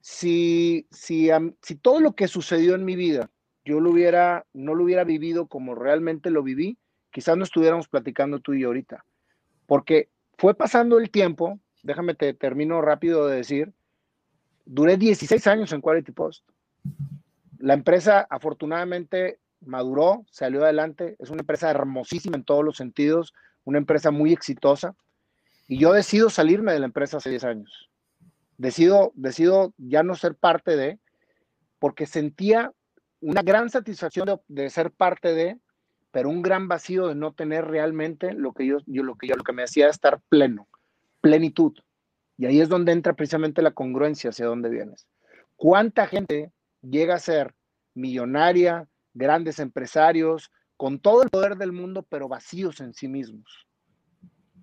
Si, 0.00 0.86
si, 0.90 1.28
si 1.60 1.74
todo 1.74 2.00
lo 2.00 2.14
que 2.14 2.28
sucedió 2.28 2.76
en 2.76 2.86
mi 2.86 2.96
vida 2.96 3.30
yo 3.62 3.78
lo 3.78 3.90
hubiera, 3.90 4.46
no 4.54 4.74
lo 4.74 4.84
hubiera 4.84 5.04
vivido 5.04 5.48
como 5.48 5.74
realmente 5.74 6.30
lo 6.30 6.42
viví, 6.42 6.78
quizás 7.12 7.36
no 7.36 7.44
estuviéramos 7.44 7.88
platicando 7.88 8.40
tú 8.40 8.54
y 8.54 8.62
yo 8.62 8.68
ahorita. 8.68 9.04
Porque 9.66 10.08
fue 10.38 10.54
pasando 10.54 10.98
el 10.98 11.10
tiempo, 11.10 11.60
déjame 11.82 12.14
te 12.14 12.34
termino 12.34 12.80
rápido 12.82 13.26
de 13.28 13.36
decir, 13.36 13.72
duré 14.64 14.96
16 14.96 15.46
años 15.46 15.72
en 15.72 15.80
Quality 15.80 16.12
Post. 16.12 16.44
La 17.58 17.74
empresa 17.74 18.26
afortunadamente 18.28 19.38
maduró, 19.60 20.24
salió 20.30 20.64
adelante, 20.64 21.16
es 21.18 21.30
una 21.30 21.42
empresa 21.42 21.70
hermosísima 21.70 22.36
en 22.36 22.44
todos 22.44 22.64
los 22.64 22.76
sentidos, 22.76 23.34
una 23.64 23.78
empresa 23.78 24.10
muy 24.10 24.32
exitosa. 24.32 24.96
Y 25.68 25.78
yo 25.78 25.92
decido 25.92 26.28
salirme 26.28 26.72
de 26.72 26.80
la 26.80 26.86
empresa 26.86 27.18
hace 27.18 27.30
10 27.30 27.44
años. 27.44 27.90
Decido, 28.58 29.12
decido 29.14 29.72
ya 29.78 30.02
no 30.02 30.14
ser 30.14 30.34
parte 30.34 30.76
de, 30.76 30.98
porque 31.78 32.06
sentía 32.06 32.72
una 33.20 33.42
gran 33.42 33.70
satisfacción 33.70 34.40
de, 34.48 34.70
ser 34.70 34.90
parte 34.90 35.32
de, 35.32 35.58
pero 36.12 36.28
un 36.28 36.42
gran 36.42 36.68
vacío 36.68 37.08
de 37.08 37.14
no 37.16 37.32
tener 37.32 37.64
realmente 37.64 38.34
lo 38.34 38.52
que 38.52 38.66
yo, 38.66 38.78
lo 38.86 39.16
que 39.16 39.26
yo, 39.26 39.34
lo 39.34 39.42
que 39.42 39.52
me 39.52 39.64
hacía 39.64 39.88
estar 39.88 40.20
pleno, 40.28 40.68
plenitud. 41.20 41.72
Y 42.36 42.46
ahí 42.46 42.60
es 42.60 42.68
donde 42.68 42.92
entra 42.92 43.14
precisamente 43.14 43.62
la 43.62 43.72
congruencia 43.72 44.30
hacia 44.30 44.46
dónde 44.46 44.68
vienes. 44.68 45.08
¿Cuánta 45.56 46.06
gente 46.06 46.52
llega 46.82 47.14
a 47.14 47.18
ser 47.18 47.54
millonaria, 47.94 48.88
grandes 49.14 49.58
empresarios, 49.58 50.50
con 50.76 50.98
todo 50.98 51.22
el 51.22 51.30
poder 51.30 51.56
del 51.56 51.72
mundo, 51.72 52.06
pero 52.08 52.28
vacíos 52.28 52.80
en 52.80 52.92
sí 52.92 53.08
mismos? 53.08 53.66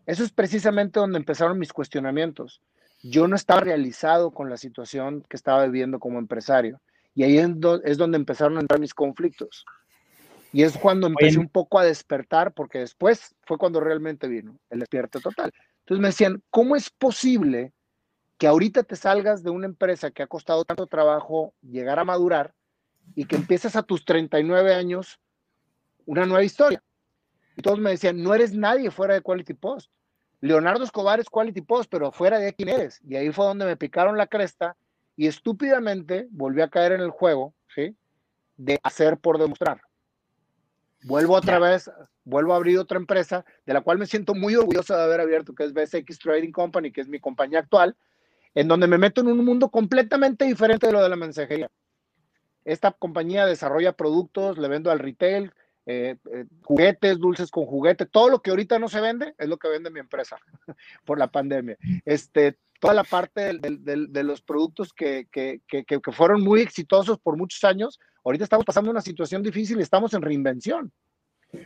Eso 0.05 0.23
es 0.23 0.31
precisamente 0.31 0.99
donde 0.99 1.17
empezaron 1.17 1.59
mis 1.59 1.73
cuestionamientos. 1.73 2.61
Yo 3.01 3.27
no 3.27 3.35
estaba 3.35 3.61
realizado 3.61 4.31
con 4.31 4.49
la 4.49 4.57
situación 4.57 5.23
que 5.29 5.37
estaba 5.37 5.65
viviendo 5.65 5.99
como 5.99 6.19
empresario. 6.19 6.81
Y 7.15 7.23
ahí 7.23 7.37
es 7.37 7.97
donde 7.97 8.17
empezaron 8.17 8.57
a 8.57 8.61
entrar 8.61 8.79
mis 8.79 8.93
conflictos. 8.93 9.65
Y 10.51 10.63
es 10.63 10.77
cuando 10.77 11.07
empecé 11.07 11.37
un 11.37 11.49
poco 11.49 11.77
a 11.79 11.85
despertar, 11.85 12.53
porque 12.53 12.79
después 12.79 13.35
fue 13.45 13.57
cuando 13.57 13.79
realmente 13.79 14.27
vino 14.27 14.57
el 14.69 14.79
despierto 14.79 15.19
total. 15.19 15.53
Entonces 15.81 16.01
me 16.01 16.07
decían, 16.07 16.41
¿cómo 16.49 16.75
es 16.75 16.89
posible 16.89 17.71
que 18.37 18.47
ahorita 18.47 18.83
te 18.83 18.95
salgas 18.95 19.43
de 19.43 19.51
una 19.51 19.65
empresa 19.65 20.11
que 20.11 20.23
ha 20.23 20.27
costado 20.27 20.65
tanto 20.65 20.87
trabajo 20.87 21.53
llegar 21.61 21.99
a 21.99 22.05
madurar 22.05 22.53
y 23.15 23.25
que 23.25 23.35
empieces 23.35 23.75
a 23.75 23.83
tus 23.83 24.05
39 24.05 24.73
años 24.73 25.19
una 26.05 26.25
nueva 26.25 26.43
historia? 26.43 26.81
Y 27.55 27.61
todos 27.61 27.79
me 27.79 27.91
decían, 27.91 28.23
no 28.23 28.33
eres 28.33 28.53
nadie 28.53 28.89
fuera 28.89 29.13
de 29.13 29.21
Quality 29.21 29.53
Post. 29.53 29.91
Leonardo 30.41 30.83
Escobar 30.83 31.19
es 31.19 31.29
Quality 31.29 31.61
Post, 31.61 31.91
pero 31.91 32.11
fuera 32.11 32.39
de 32.39 32.53
quién 32.53 32.69
eres. 32.69 33.01
Y 33.05 33.15
ahí 33.17 33.31
fue 33.31 33.45
donde 33.45 33.65
me 33.65 33.77
picaron 33.77 34.17
la 34.17 34.27
cresta 34.27 34.77
y 35.15 35.27
estúpidamente 35.27 36.27
volví 36.31 36.61
a 36.61 36.69
caer 36.69 36.93
en 36.93 37.01
el 37.01 37.09
juego, 37.09 37.53
¿sí? 37.75 37.95
De 38.55 38.79
hacer 38.83 39.17
por 39.17 39.37
demostrar. 39.37 39.81
Vuelvo 41.03 41.35
otra 41.35 41.59
vez, 41.59 41.89
vuelvo 42.23 42.53
a 42.53 42.57
abrir 42.57 42.77
otra 42.77 42.97
empresa, 42.97 43.45
de 43.65 43.73
la 43.73 43.81
cual 43.81 43.97
me 43.97 44.05
siento 44.05 44.35
muy 44.35 44.55
orgulloso 44.55 44.95
de 44.95 45.03
haber 45.03 45.21
abierto, 45.21 45.55
que 45.55 45.63
es 45.63 45.73
BSX 45.73 46.19
Trading 46.19 46.51
Company, 46.51 46.91
que 46.91 47.01
es 47.01 47.07
mi 47.07 47.19
compañía 47.19 47.59
actual, 47.59 47.95
en 48.53 48.67
donde 48.67 48.87
me 48.87 48.97
meto 48.97 49.21
en 49.21 49.27
un 49.27 49.43
mundo 49.45 49.69
completamente 49.69 50.45
diferente 50.45 50.87
de 50.87 50.93
lo 50.93 51.01
de 51.01 51.09
la 51.09 51.15
mensajería. 51.15 51.71
Esta 52.65 52.91
compañía 52.91 53.45
desarrolla 53.45 53.93
productos, 53.93 54.57
le 54.57 54.67
vendo 54.67 54.91
al 54.91 54.99
retail, 54.99 55.53
eh, 55.85 56.17
eh, 56.31 56.45
juguetes, 56.63 57.17
dulces 57.17 57.49
con 57.49 57.65
juguete, 57.65 58.05
todo 58.05 58.29
lo 58.29 58.41
que 58.41 58.51
ahorita 58.51 58.77
no 58.77 58.89
se 58.89 59.01
vende 59.01 59.33
es 59.37 59.47
lo 59.47 59.57
que 59.57 59.69
vende 59.69 59.89
mi 59.89 59.99
empresa 59.99 60.37
por 61.05 61.17
la 61.17 61.31
pandemia. 61.31 61.77
Este, 62.05 62.57
toda 62.79 62.93
la 62.93 63.03
parte 63.03 63.57
de 63.59 64.23
los 64.23 64.41
productos 64.41 64.93
que, 64.93 65.27
fueron 66.13 66.41
muy 66.41 66.61
exitosos 66.61 67.19
por 67.19 67.37
muchos 67.37 67.63
años, 67.63 67.99
ahorita 68.29 68.43
estamos 68.43 68.65
pasando 68.65 68.91
una 68.91 69.01
situación 69.01 69.43
difícil 69.43 69.79
y 69.79 69.83
estamos 69.83 70.13
en 70.13 70.21
reinvención. 70.21 70.91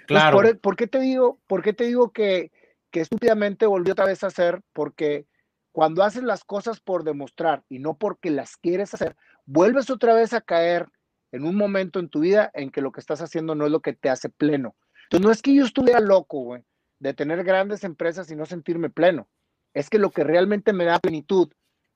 Claro. 0.08 0.42
por, 0.62 0.76
qué 0.76 0.88
te 0.88 1.00
digo, 1.00 1.40
por 1.46 1.62
qué 1.62 1.74
te 1.74 1.84
digo 1.86 2.12
que, 2.12 2.52
que 2.90 3.02
estúpidamente 3.02 3.66
volvió 3.66 3.94
otra 3.94 4.06
vez 4.06 4.24
a 4.24 4.28
hacer? 4.28 4.62
Porque 4.72 5.26
cuando 5.72 6.04
haces 6.04 6.24
las 6.24 6.44
cosas 6.44 6.80
por 6.80 7.04
demostrar 7.04 7.64
y 7.68 7.80
no 7.80 7.98
porque 7.98 8.30
las 8.30 8.56
quieres 8.56 8.94
hacer, 8.94 9.16
vuelves 9.46 9.90
otra 9.90 10.14
vez 10.14 10.34
a 10.34 10.42
caer 10.42 10.88
en 11.32 11.46
un 11.46 11.56
momento 11.56 12.00
en 12.00 12.10
tu 12.10 12.22
vida 12.22 12.50
en 12.54 12.70
que 12.70 12.82
lo 12.82 12.92
que 12.92 13.02
estás 13.02 13.22
haciendo 13.22 13.56
no 13.56 13.66
es 13.66 13.72
lo 13.72 13.82
que 13.82 13.94
te 13.94 14.10
hace 14.10 14.30
pleno. 14.30 14.76
Entonces, 15.04 15.26
no 15.26 15.32
es 15.32 15.42
que 15.42 15.54
yo 15.54 15.66
estuviera 15.66 16.00
loco, 16.00 16.40
güey, 16.40 16.64
de 17.00 17.14
tener 17.14 17.44
grandes 17.44 17.84
empresas 17.84 18.32
y 18.32 18.36
no 18.36 18.46
sentirme 18.46 18.90
pleno 18.90 19.28
es 19.74 19.90
que 19.90 20.00
lo 20.00 20.12
que 20.12 20.24
realmente 20.24 20.74
me 20.74 20.86
da 20.86 21.00
plenitud 21.00 21.52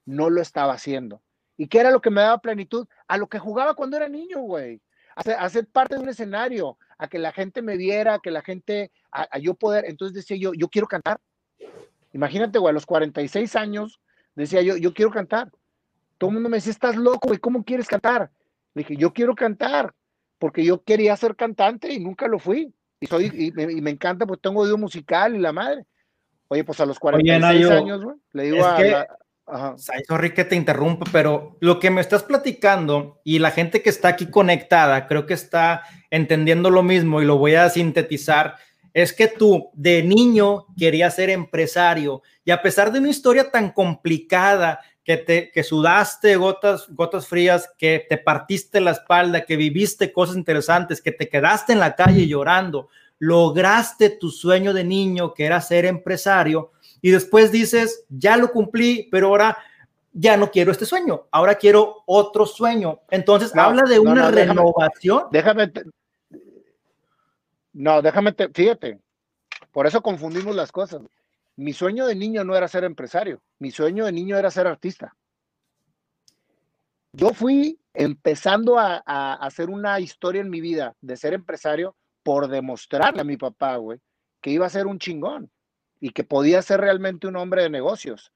no 0.06 0.30
lo 0.30 0.41
estaba 0.41 0.73
haciendo. 0.73 1.21
¿Y 1.58 1.67
qué 1.67 1.80
era 1.80 1.91
lo 1.91 2.02
que 2.02 2.12
me 2.12 2.22
daba 2.22 2.38
plenitud? 2.38 2.88
A 3.08 3.17
lo 3.17 3.28
que 3.28 3.39
jugaba 3.39 3.74
cuando 3.74 3.98
era 3.98 4.08
niño, 4.08 4.39
güey. 4.41 4.80
A, 5.15 5.50
ser 5.50 5.65
parte 5.65 5.96
de 5.96 6.02
un 6.02 6.10
escenario, 6.10 6.78
a 7.00 7.08
que 7.08 7.17
la 7.17 7.32
gente 7.32 7.63
me 7.63 7.76
viera, 7.76 8.13
a 8.13 8.20
que 8.20 8.30
la 8.30 8.43
gente, 8.43 8.91
a, 9.12 9.39
yo 9.39 9.56
poder. 9.56 9.86
Entonces 9.86 10.13
decía 10.13 10.38
yo, 10.38 10.54
yo 10.54 10.70
quiero 10.70 10.88
cantar. 10.88 11.20
Imagínate, 12.13 12.60
güey, 12.60 12.70
a 12.70 12.74
los 12.74 12.86
46 12.86 13.56
años 13.56 14.00
decía 14.36 14.62
yo, 14.62 14.78
yo 14.78 14.93
quiero 14.93 15.10
cantar. 15.10 15.52
Todo 16.20 16.30
el 16.30 16.36
mundo 16.36 16.50
me 16.50 16.58
decía, 16.58 16.72
estás 16.72 16.96
loco, 16.96 17.30
güey, 17.30 17.39
¿cómo 17.39 17.63
quieres 17.63 17.88
cantar? 17.88 18.30
Le 18.76 18.84
dije, 18.84 18.96
yo 18.96 19.12
quiero 19.12 19.34
cantar, 19.34 19.96
porque 20.38 20.63
yo 20.63 20.84
quería 20.84 21.15
ser 21.17 21.36
cantante 21.36 21.91
y 21.91 22.00
nunca 22.00 22.28
lo 22.28 22.38
fui. 22.38 22.72
Y, 23.00 23.08
soy, 23.08 23.32
y, 23.34 23.52
me, 23.52 23.72
y 23.72 23.82
me 23.82 23.91
encanta, 23.91 24.28
pues 24.28 24.39
tengo 24.39 24.62
oído 24.62 24.78
musical 24.78 25.36
y 25.36 25.39
la 25.39 25.52
madre. 25.52 25.86
Oye, 26.48 26.63
pues 26.63 26.80
a 26.80 26.86
los 26.86 27.00
46 27.00 27.70
años, 27.72 28.04
güey, 28.04 28.17
le 28.34 28.43
digo 28.43 28.65
a... 28.65 28.78
Que, 28.78 29.06
Sorry 30.07 30.33
que 30.33 30.43
te 30.43 30.55
interrumpa, 30.55 31.05
pero 31.12 31.55
lo 31.62 31.79
que 31.79 31.89
me 31.89 32.01
estás 32.01 32.23
platicando 32.23 33.21
y 33.23 33.39
la 33.39 33.51
gente 33.51 33.81
que 33.81 33.89
está 33.89 34.10
aquí 34.10 34.25
conectada, 34.29 35.07
creo 35.07 35.25
que 35.25 35.33
está 35.33 35.83
entendiendo 36.10 36.69
lo 36.69 36.83
mismo 36.83 37.21
y 37.21 37.25
lo 37.25 37.38
voy 37.38 37.55
a 37.55 37.69
sintetizar, 37.69 38.55
es 38.93 39.13
que 39.13 39.27
tú 39.27 39.69
de 39.73 40.03
niño 40.03 40.65
querías 40.77 41.15
ser 41.15 41.29
empresario 41.29 42.23
y 42.43 42.51
a 42.51 42.62
pesar 42.62 42.91
de 42.91 42.99
una 42.99 43.10
historia 43.10 43.49
tan 43.49 43.71
complicada 43.71 44.81
que 45.03 45.15
te 45.15 45.51
que 45.51 45.63
sudaste 45.63 46.36
gotas 46.36 46.88
gotas 46.89 47.27
frías, 47.27 47.69
que 47.77 48.05
te 48.10 48.17
partiste 48.17 48.81
la 48.81 48.91
espalda, 48.91 49.45
que 49.45 49.55
viviste 49.55 50.12
cosas 50.12 50.36
interesantes, 50.36 51.01
que 51.01 51.13
te 51.13 51.29
quedaste 51.29 51.71
en 51.71 51.79
la 51.79 51.95
calle 51.95 52.27
llorando, 52.27 52.89
lograste 53.19 54.10
tu 54.10 54.29
sueño 54.29 54.73
de 54.73 54.83
niño, 54.83 55.33
que 55.33 55.45
era 55.45 55.62
ser 55.62 55.86
empresario, 55.86 56.71
y 57.01 57.12
después 57.12 57.51
dices, 57.51 58.05
ya 58.10 58.38
lo 58.38 58.51
cumplí, 58.51 59.07
pero 59.12 59.27
ahora 59.27 59.57
ya 60.13 60.36
no 60.36 60.49
quiero 60.49 60.71
este 60.71 60.86
sueño, 60.86 61.27
ahora 61.31 61.55
quiero 61.55 62.03
otro 62.05 62.45
sueño. 62.45 63.01
Entonces, 63.10 63.55
habla 63.55 63.83
de 63.83 63.99
una 63.99 64.31
renovación. 64.31 65.25
Déjame, 65.31 65.71
no, 67.73 68.01
déjame, 68.01 68.36
fíjate, 68.53 68.99
por 69.71 69.86
eso 69.86 70.01
confundimos 70.01 70.55
las 70.55 70.71
cosas. 70.71 71.01
Mi 71.55 71.73
sueño 71.73 72.05
de 72.05 72.15
niño 72.15 72.43
no 72.43 72.55
era 72.55 72.67
ser 72.67 72.83
empresario, 72.83 73.41
mi 73.60 73.71
sueño 73.71 74.05
de 74.05 74.12
niño 74.12 74.38
era 74.38 74.51
ser 74.51 74.67
artista. 74.67 75.15
Yo 77.13 77.29
fui 77.33 77.79
empezando 77.93 78.77
a 78.77 79.33
hacer 79.33 79.69
una 79.69 79.99
historia 79.99 80.41
en 80.41 80.51
mi 80.51 80.62
vida 80.62 80.95
de 81.01 81.17
ser 81.17 81.33
empresario 81.33 81.95
por 82.21 82.47
demostrarle 82.47 83.21
a 83.21 83.23
mi 83.23 83.38
papá, 83.38 83.77
güey, 83.77 83.99
que 84.41 84.51
iba 84.51 84.67
a 84.67 84.69
ser 84.69 84.86
un 84.86 84.99
chingón 84.99 85.49
y 85.99 86.12
que 86.12 86.23
podía 86.23 86.62
ser 86.62 86.81
realmente 86.81 87.27
un 87.27 87.36
hombre 87.36 87.63
de 87.63 87.69
negocios. 87.69 88.31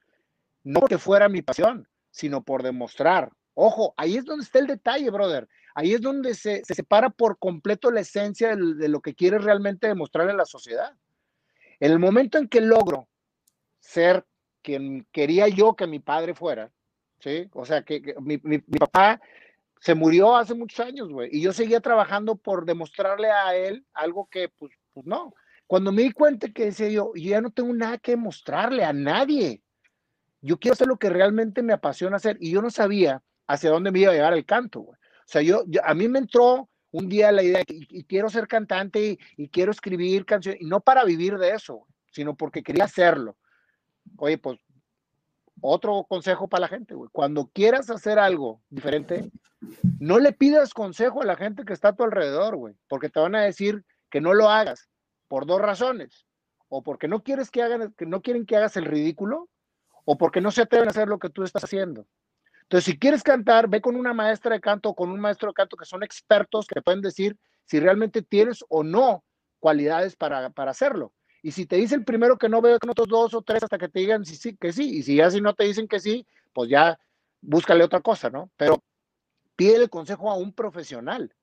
No 0.64 0.80
porque 0.80 0.98
fuera 0.98 1.30
mi 1.30 1.42
pasión, 1.42 1.88
sino 2.12 2.44
por 2.44 2.64
demostrar. 2.64 3.32
Ojo, 3.54 3.94
ahí 3.98 4.18
es 4.18 4.26
donde 4.26 4.44
está 4.44 4.60
el 4.60 4.68
detalle, 4.68 5.10
brother. 5.10 5.48
Ahí 5.74 5.94
es 5.94 6.02
donde 6.02 6.36
se, 6.36 6.64
separa 6.66 7.10
por 7.10 7.38
completo 7.40 7.92
la 7.92 8.02
esencia 8.02 8.56
de, 8.56 8.88
lo 8.88 9.02
que 9.02 9.16
quieres 9.16 9.44
realmente 9.44 9.88
demostrarle 9.88 10.34
a 10.34 10.36
la 10.36 10.46
sociedad. 10.46 10.94
En 11.80 11.92
el 11.92 12.00
momento 12.00 12.38
en 12.38 12.48
que 12.48 12.62
logro 12.62 13.08
ser 13.80 14.26
quien 14.62 15.08
quería 15.12 15.48
yo 15.48 15.76
que 15.76 15.88
mi 15.88 16.00
padre 16.00 16.36
fuera, 16.36 16.72
¿sí? 17.20 17.50
O 17.54 17.66
sea, 17.66 17.84
que, 17.84 18.16
mi, 18.22 18.40
mi, 18.44 18.60
papá 18.60 19.20
se 19.80 19.96
murió 19.96 20.36
hace 20.36 20.54
muchos 20.54 20.80
años, 20.86 21.10
güey. 21.10 21.30
Y 21.32 21.42
yo 21.42 21.54
seguía 21.54 21.80
trabajando 21.80 22.36
por 22.36 22.66
demostrarle 22.66 23.32
a 23.32 23.56
él 23.56 23.86
algo 23.94 24.28
que, 24.30 24.50
pues, 24.50 24.74
pues 24.94 25.06
no. 25.06 25.34
Cuando 25.72 25.94
me 25.94 26.02
di 26.02 26.12
cuenta 26.12 26.50
que 26.50 26.66
decía 26.66 26.90
yo, 26.90 27.14
yo 27.16 27.30
ya 27.30 27.40
no 27.40 27.50
tengo 27.50 27.74
nada 27.74 27.98
que 27.98 28.18
mostrarle 28.18 28.84
a 28.84 28.92
nadie. 28.92 29.64
Yo 30.42 30.60
quiero 30.60 30.74
hacer 30.74 30.86
lo 30.86 31.00
que 31.00 31.10
realmente 31.10 31.64
me 31.64 31.72
apasiona 31.72 32.18
hacer. 32.18 32.36
Y 32.42 32.52
yo 32.52 32.62
no 32.62 32.70
sabía 32.70 33.24
hacia 33.48 33.70
dónde 33.70 33.90
me 33.90 34.00
iba 34.00 34.12
a 34.12 34.14
llegar 34.14 34.34
el 34.34 34.46
canto, 34.46 34.82
güey. 34.82 34.98
O 34.98 35.28
sea, 35.28 35.42
yo, 35.42 35.64
a 35.86 35.94
mí 35.94 36.10
me 36.10 36.20
entró 36.20 36.68
un 36.92 37.08
día 37.08 37.32
la 37.32 37.42
idea 37.42 37.62
y, 37.66 38.00
y 38.00 38.04
quiero 38.04 38.30
ser 38.30 38.50
cantante 38.50 39.18
y, 39.38 39.48
quiero 39.48 39.72
escribir 39.72 40.26
canciones, 40.26 40.60
y 40.62 40.66
no 40.66 40.82
para 40.82 41.06
vivir 41.06 41.38
de 41.38 41.52
eso, 41.52 41.88
sino 42.12 42.36
porque 42.36 42.64
quería 42.64 42.84
hacerlo. 42.84 43.38
Oye, 44.18 44.38
pues 44.40 44.60
otro 45.62 46.06
consejo 46.10 46.50
para 46.50 46.64
la 46.64 46.68
gente, 46.68 46.96
güey. 46.96 47.10
Cuando 47.14 47.48
quieras 47.48 47.90
hacer 47.90 48.20
algo 48.20 48.62
diferente, 48.70 49.32
no 50.02 50.20
le 50.20 50.34
pidas 50.34 50.74
consejo 50.74 51.22
a 51.22 51.26
la 51.26 51.38
gente 51.38 51.64
que 51.64 51.72
está 51.72 51.88
a 51.88 51.96
tu 51.96 52.04
alrededor, 52.04 52.58
güey, 52.58 52.76
porque 52.90 53.08
te 53.08 53.22
van 53.22 53.36
a 53.36 53.44
decir 53.44 53.86
que 54.10 54.20
no 54.20 54.34
lo 54.34 54.50
hagas 54.50 54.92
por 55.32 55.46
dos 55.46 55.62
razones. 55.62 56.26
O 56.68 56.84
porque 56.84 57.08
no 57.08 57.24
quieres 57.24 57.50
que 57.50 57.64
hagan, 57.64 57.94
que 57.94 58.06
no 58.06 58.22
quieren 58.22 58.46
que 58.46 58.58
hagas 58.58 58.76
el 58.76 58.84
ridículo, 58.84 59.48
o 60.04 60.18
porque 60.18 60.42
no 60.42 60.52
se 60.52 60.62
atreven 60.62 60.90
a 60.90 60.92
hacer 60.92 61.08
lo 61.08 61.20
que 61.20 61.30
tú 61.30 61.44
estás 61.44 61.64
haciendo. 61.64 62.06
Entonces, 62.64 62.84
si 62.84 63.00
quieres 63.00 63.24
cantar, 63.24 63.70
ve 63.70 63.80
con 63.80 63.96
una 63.96 64.14
maestra 64.14 64.56
de 64.56 64.60
canto 64.60 64.90
o 64.90 64.94
con 64.94 65.10
un 65.10 65.22
maestro 65.22 65.48
de 65.48 65.54
canto 65.54 65.78
que 65.78 65.86
son 65.86 66.04
expertos 66.04 66.68
que 66.68 66.76
te 66.76 66.82
pueden 66.82 67.00
decir 67.00 67.38
si 67.64 67.80
realmente 67.80 68.22
tienes 68.22 68.66
o 68.68 68.84
no 68.84 69.24
cualidades 69.60 70.18
para, 70.18 70.50
para 70.50 70.72
hacerlo. 70.72 71.14
Y 71.42 71.54
si 71.54 71.66
te 71.66 71.78
dice 71.78 71.96
el 71.96 72.04
primero 72.04 72.38
que 72.38 72.50
no, 72.50 72.62
veo 72.62 72.78
con 72.78 72.90
otros 72.90 73.08
dos 73.08 73.34
o 73.34 73.42
tres 73.42 73.64
hasta 73.64 73.78
que 73.78 73.88
te 73.88 74.02
digan 74.02 74.26
sí, 74.26 74.36
sí, 74.36 74.58
que 74.58 74.74
sí. 74.74 74.98
Y 74.98 75.04
si 75.04 75.16
ya 75.16 75.32
si 75.32 75.40
no 75.40 75.54
te 75.54 75.64
dicen 75.64 75.88
que 75.88 76.02
sí, 76.02 76.28
pues 76.52 76.70
ya 76.70 77.00
búscale 77.40 77.86
otra 77.86 78.02
cosa, 78.02 78.30
¿no? 78.30 78.52
Pero 78.58 78.84
pide 79.56 79.78
el 79.78 79.90
consejo 79.90 80.30
a 80.30 80.36
un 80.36 80.52
profesional. 80.52 81.34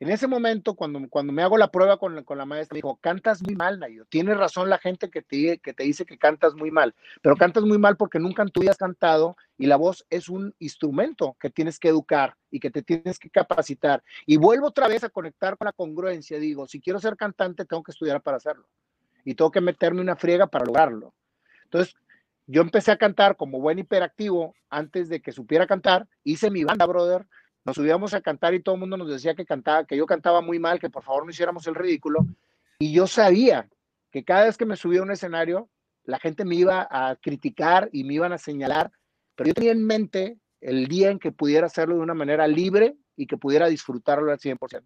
En 0.00 0.08
ese 0.08 0.26
momento, 0.26 0.74
cuando, 0.74 0.98
cuando 1.10 1.30
me 1.30 1.42
hago 1.42 1.58
la 1.58 1.70
prueba 1.70 1.98
con, 1.98 2.24
con 2.24 2.38
la 2.38 2.46
maestra, 2.46 2.74
me 2.74 2.78
dijo, 2.78 2.96
cantas 3.02 3.42
muy 3.42 3.54
mal, 3.54 3.78
Nayo. 3.78 4.06
Tienes 4.06 4.38
razón 4.38 4.70
la 4.70 4.78
gente 4.78 5.10
que 5.10 5.20
te, 5.20 5.58
que 5.58 5.74
te 5.74 5.82
dice 5.82 6.06
que 6.06 6.16
cantas 6.16 6.54
muy 6.54 6.70
mal, 6.70 6.94
pero 7.20 7.36
cantas 7.36 7.64
muy 7.64 7.76
mal 7.76 7.98
porque 7.98 8.18
nunca 8.18 8.42
en 8.42 8.48
tu 8.48 8.60
vida 8.62 8.70
has 8.70 8.78
cantado 8.78 9.36
y 9.58 9.66
la 9.66 9.76
voz 9.76 10.06
es 10.08 10.30
un 10.30 10.54
instrumento 10.58 11.36
que 11.38 11.50
tienes 11.50 11.78
que 11.78 11.88
educar 11.88 12.34
y 12.50 12.60
que 12.60 12.70
te 12.70 12.82
tienes 12.82 13.18
que 13.18 13.28
capacitar. 13.28 14.02
Y 14.24 14.38
vuelvo 14.38 14.68
otra 14.68 14.88
vez 14.88 15.04
a 15.04 15.10
conectar 15.10 15.58
con 15.58 15.66
la 15.66 15.72
congruencia. 15.72 16.38
Digo, 16.38 16.66
si 16.66 16.80
quiero 16.80 16.98
ser 16.98 17.18
cantante, 17.18 17.66
tengo 17.66 17.82
que 17.82 17.92
estudiar 17.92 18.22
para 18.22 18.38
hacerlo 18.38 18.66
y 19.22 19.34
tengo 19.34 19.50
que 19.50 19.60
meterme 19.60 20.00
una 20.00 20.16
friega 20.16 20.46
para 20.46 20.64
lograrlo. 20.64 21.14
Entonces, 21.64 21.94
yo 22.46 22.62
empecé 22.62 22.90
a 22.90 22.96
cantar 22.96 23.36
como 23.36 23.60
buen 23.60 23.78
hiperactivo 23.78 24.54
antes 24.70 25.08
de 25.08 25.20
que 25.20 25.30
supiera 25.30 25.66
cantar. 25.66 26.08
Hice 26.24 26.50
mi 26.50 26.64
banda, 26.64 26.86
brother. 26.86 27.26
Nos 27.64 27.76
subíamos 27.76 28.14
a 28.14 28.20
cantar 28.20 28.54
y 28.54 28.62
todo 28.62 28.74
el 28.76 28.80
mundo 28.80 28.96
nos 28.96 29.08
decía 29.08 29.34
que 29.34 29.44
cantaba, 29.44 29.84
que 29.84 29.96
yo 29.96 30.06
cantaba 30.06 30.40
muy 30.40 30.58
mal, 30.58 30.78
que 30.78 30.90
por 30.90 31.02
favor 31.02 31.24
no 31.24 31.30
hiciéramos 31.30 31.66
el 31.66 31.74
ridículo. 31.74 32.26
Y 32.78 32.92
yo 32.92 33.06
sabía 33.06 33.68
que 34.10 34.24
cada 34.24 34.44
vez 34.44 34.56
que 34.56 34.66
me 34.66 34.76
subía 34.76 35.00
a 35.00 35.04
un 35.04 35.10
escenario, 35.10 35.68
la 36.04 36.18
gente 36.18 36.44
me 36.44 36.54
iba 36.54 36.88
a 36.90 37.16
criticar 37.16 37.90
y 37.92 38.04
me 38.04 38.14
iban 38.14 38.32
a 38.32 38.38
señalar, 38.38 38.90
pero 39.36 39.48
yo 39.48 39.54
tenía 39.54 39.72
en 39.72 39.86
mente 39.86 40.38
el 40.60 40.88
día 40.88 41.10
en 41.10 41.18
que 41.18 41.32
pudiera 41.32 41.66
hacerlo 41.66 41.96
de 41.96 42.00
una 42.00 42.14
manera 42.14 42.46
libre 42.46 42.96
y 43.16 43.26
que 43.26 43.36
pudiera 43.36 43.68
disfrutarlo 43.68 44.32
al 44.32 44.38
100% 44.38 44.82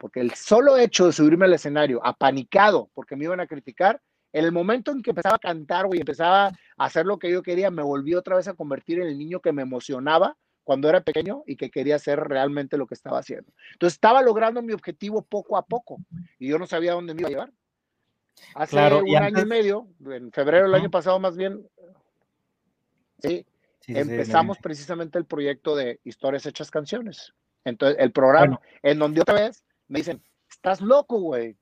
porque 0.00 0.20
el 0.20 0.32
solo 0.32 0.78
hecho 0.78 1.06
de 1.06 1.12
subirme 1.12 1.44
al 1.44 1.52
escenario 1.52 2.00
apanicado 2.02 2.90
porque 2.94 3.16
me 3.16 3.26
iban 3.26 3.38
a 3.38 3.46
criticar, 3.46 4.00
en 4.32 4.44
el 4.46 4.52
momento 4.52 4.92
en 4.92 5.02
que 5.02 5.10
empezaba 5.10 5.36
a 5.36 5.40
cantar, 5.40 5.86
y 5.92 5.98
empezaba 5.98 6.46
a 6.46 6.52
hacer 6.78 7.04
lo 7.04 7.18
que 7.18 7.30
yo 7.30 7.42
quería, 7.42 7.70
me 7.70 7.82
volví 7.82 8.14
otra 8.14 8.36
vez 8.36 8.48
a 8.48 8.54
convertir 8.54 9.00
en 9.00 9.08
el 9.08 9.18
niño 9.18 9.40
que 9.40 9.52
me 9.52 9.62
emocionaba 9.62 10.36
cuando 10.70 10.88
era 10.88 11.00
pequeño 11.00 11.42
y 11.46 11.56
que 11.56 11.68
quería 11.68 11.96
hacer 11.96 12.20
realmente 12.20 12.76
lo 12.76 12.86
que 12.86 12.94
estaba 12.94 13.18
haciendo. 13.18 13.52
Entonces 13.72 13.94
estaba 13.94 14.22
logrando 14.22 14.62
mi 14.62 14.72
objetivo 14.72 15.20
poco 15.20 15.56
a 15.56 15.66
poco 15.66 15.98
y 16.38 16.48
yo 16.48 16.60
no 16.60 16.66
sabía 16.68 16.92
dónde 16.92 17.12
me 17.12 17.22
iba 17.22 17.26
a 17.26 17.30
llevar. 17.30 17.52
Hace 18.54 18.76
un 18.76 19.16
año 19.16 19.40
y 19.40 19.46
medio, 19.46 19.88
en 20.06 20.30
febrero 20.30 20.66
del 20.66 20.74
año 20.76 20.88
pasado 20.88 21.18
más 21.18 21.36
bien, 21.36 21.68
sí, 23.18 23.44
empezamos 23.88 24.58
precisamente 24.58 25.18
el 25.18 25.24
proyecto 25.24 25.74
de 25.74 25.98
Historias 26.04 26.46
Hechas 26.46 26.70
Canciones. 26.70 27.34
Entonces, 27.64 27.98
el 27.98 28.12
programa, 28.12 28.60
en 28.84 29.00
donde 29.00 29.22
otra 29.22 29.40
vez 29.40 29.64
me 29.88 29.98
dicen, 29.98 30.22
estás 30.48 30.80
loco, 30.80 31.18
güey. 31.18 31.56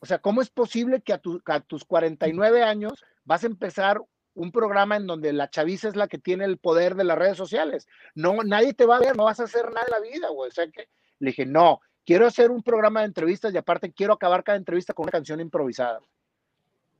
O 0.00 0.04
sea, 0.04 0.18
¿cómo 0.18 0.42
es 0.42 0.50
posible 0.50 1.00
que 1.00 1.14
a, 1.14 1.18
tus 1.60 1.84
49 1.86 2.62
años 2.64 3.02
vas 3.24 3.44
a 3.44 3.46
empezar 3.46 4.02
un 4.34 4.52
programa 4.52 4.96
en 4.96 5.06
donde 5.06 5.32
la 5.32 5.50
chaviza 5.50 5.88
es 5.88 5.96
la 5.96 6.08
que 6.08 6.18
tiene 6.18 6.44
el 6.44 6.58
poder 6.58 6.94
de 6.94 7.04
las 7.04 7.18
redes 7.18 7.36
sociales? 7.36 7.86
No, 8.14 8.42
nadie 8.44 8.74
te 8.74 8.86
va 8.86 8.96
a 8.96 9.00
ver, 9.00 9.16
no 9.16 9.24
vas 9.24 9.40
a 9.40 9.44
hacer 9.44 9.66
nada 9.66 9.86
en 9.86 9.92
la 9.92 10.10
vida, 10.10 10.28
güey. 10.30 10.48
O 10.48 10.52
sea 10.52 10.66
que 10.68 10.88
le 11.18 11.30
dije, 11.30 11.46
no, 11.46 11.80
quiero 12.04 12.26
hacer 12.26 12.50
un 12.50 12.62
programa 12.62 13.00
de 13.00 13.06
entrevistas 13.06 13.52
y 13.54 13.56
aparte 13.56 13.92
quiero 13.92 14.14
acabar 14.14 14.44
cada 14.44 14.58
entrevista 14.58 14.94
con 14.94 15.04
una 15.04 15.12
canción 15.12 15.40
improvisada. 15.40 16.00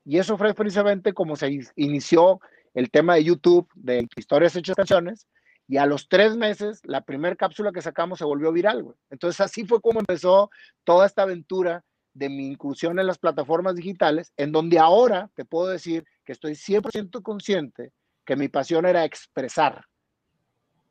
Y 0.04 0.18
eso 0.18 0.36
fue 0.36 0.52
precisamente 0.54 1.12
como 1.12 1.36
se 1.36 1.60
inició 1.76 2.40
el 2.74 2.90
tema 2.90 3.14
de 3.14 3.24
YouTube 3.24 3.68
de 3.74 4.06
historias 4.16 4.56
hechas 4.56 4.76
canciones 4.76 5.26
y 5.68 5.76
a 5.76 5.86
los 5.86 6.08
tres 6.08 6.36
meses, 6.36 6.80
la 6.84 7.02
primera 7.02 7.36
cápsula 7.36 7.72
que 7.72 7.82
sacamos 7.82 8.18
se 8.18 8.24
volvió 8.24 8.52
viral, 8.52 8.82
güey. 8.82 8.96
Entonces 9.10 9.40
así 9.40 9.64
fue 9.64 9.80
como 9.80 10.00
empezó 10.00 10.50
toda 10.84 11.06
esta 11.06 11.22
aventura 11.22 11.84
de 12.14 12.28
mi 12.28 12.48
inclusión 12.48 12.98
en 12.98 13.06
las 13.06 13.18
plataformas 13.18 13.76
digitales, 13.76 14.32
en 14.36 14.52
donde 14.52 14.78
ahora 14.78 15.30
te 15.34 15.44
puedo 15.44 15.68
decir 15.68 16.04
que 16.24 16.32
estoy 16.32 16.52
100% 16.52 17.22
consciente 17.22 17.92
que 18.24 18.36
mi 18.36 18.48
pasión 18.48 18.86
era 18.86 19.04
expresar. 19.04 19.84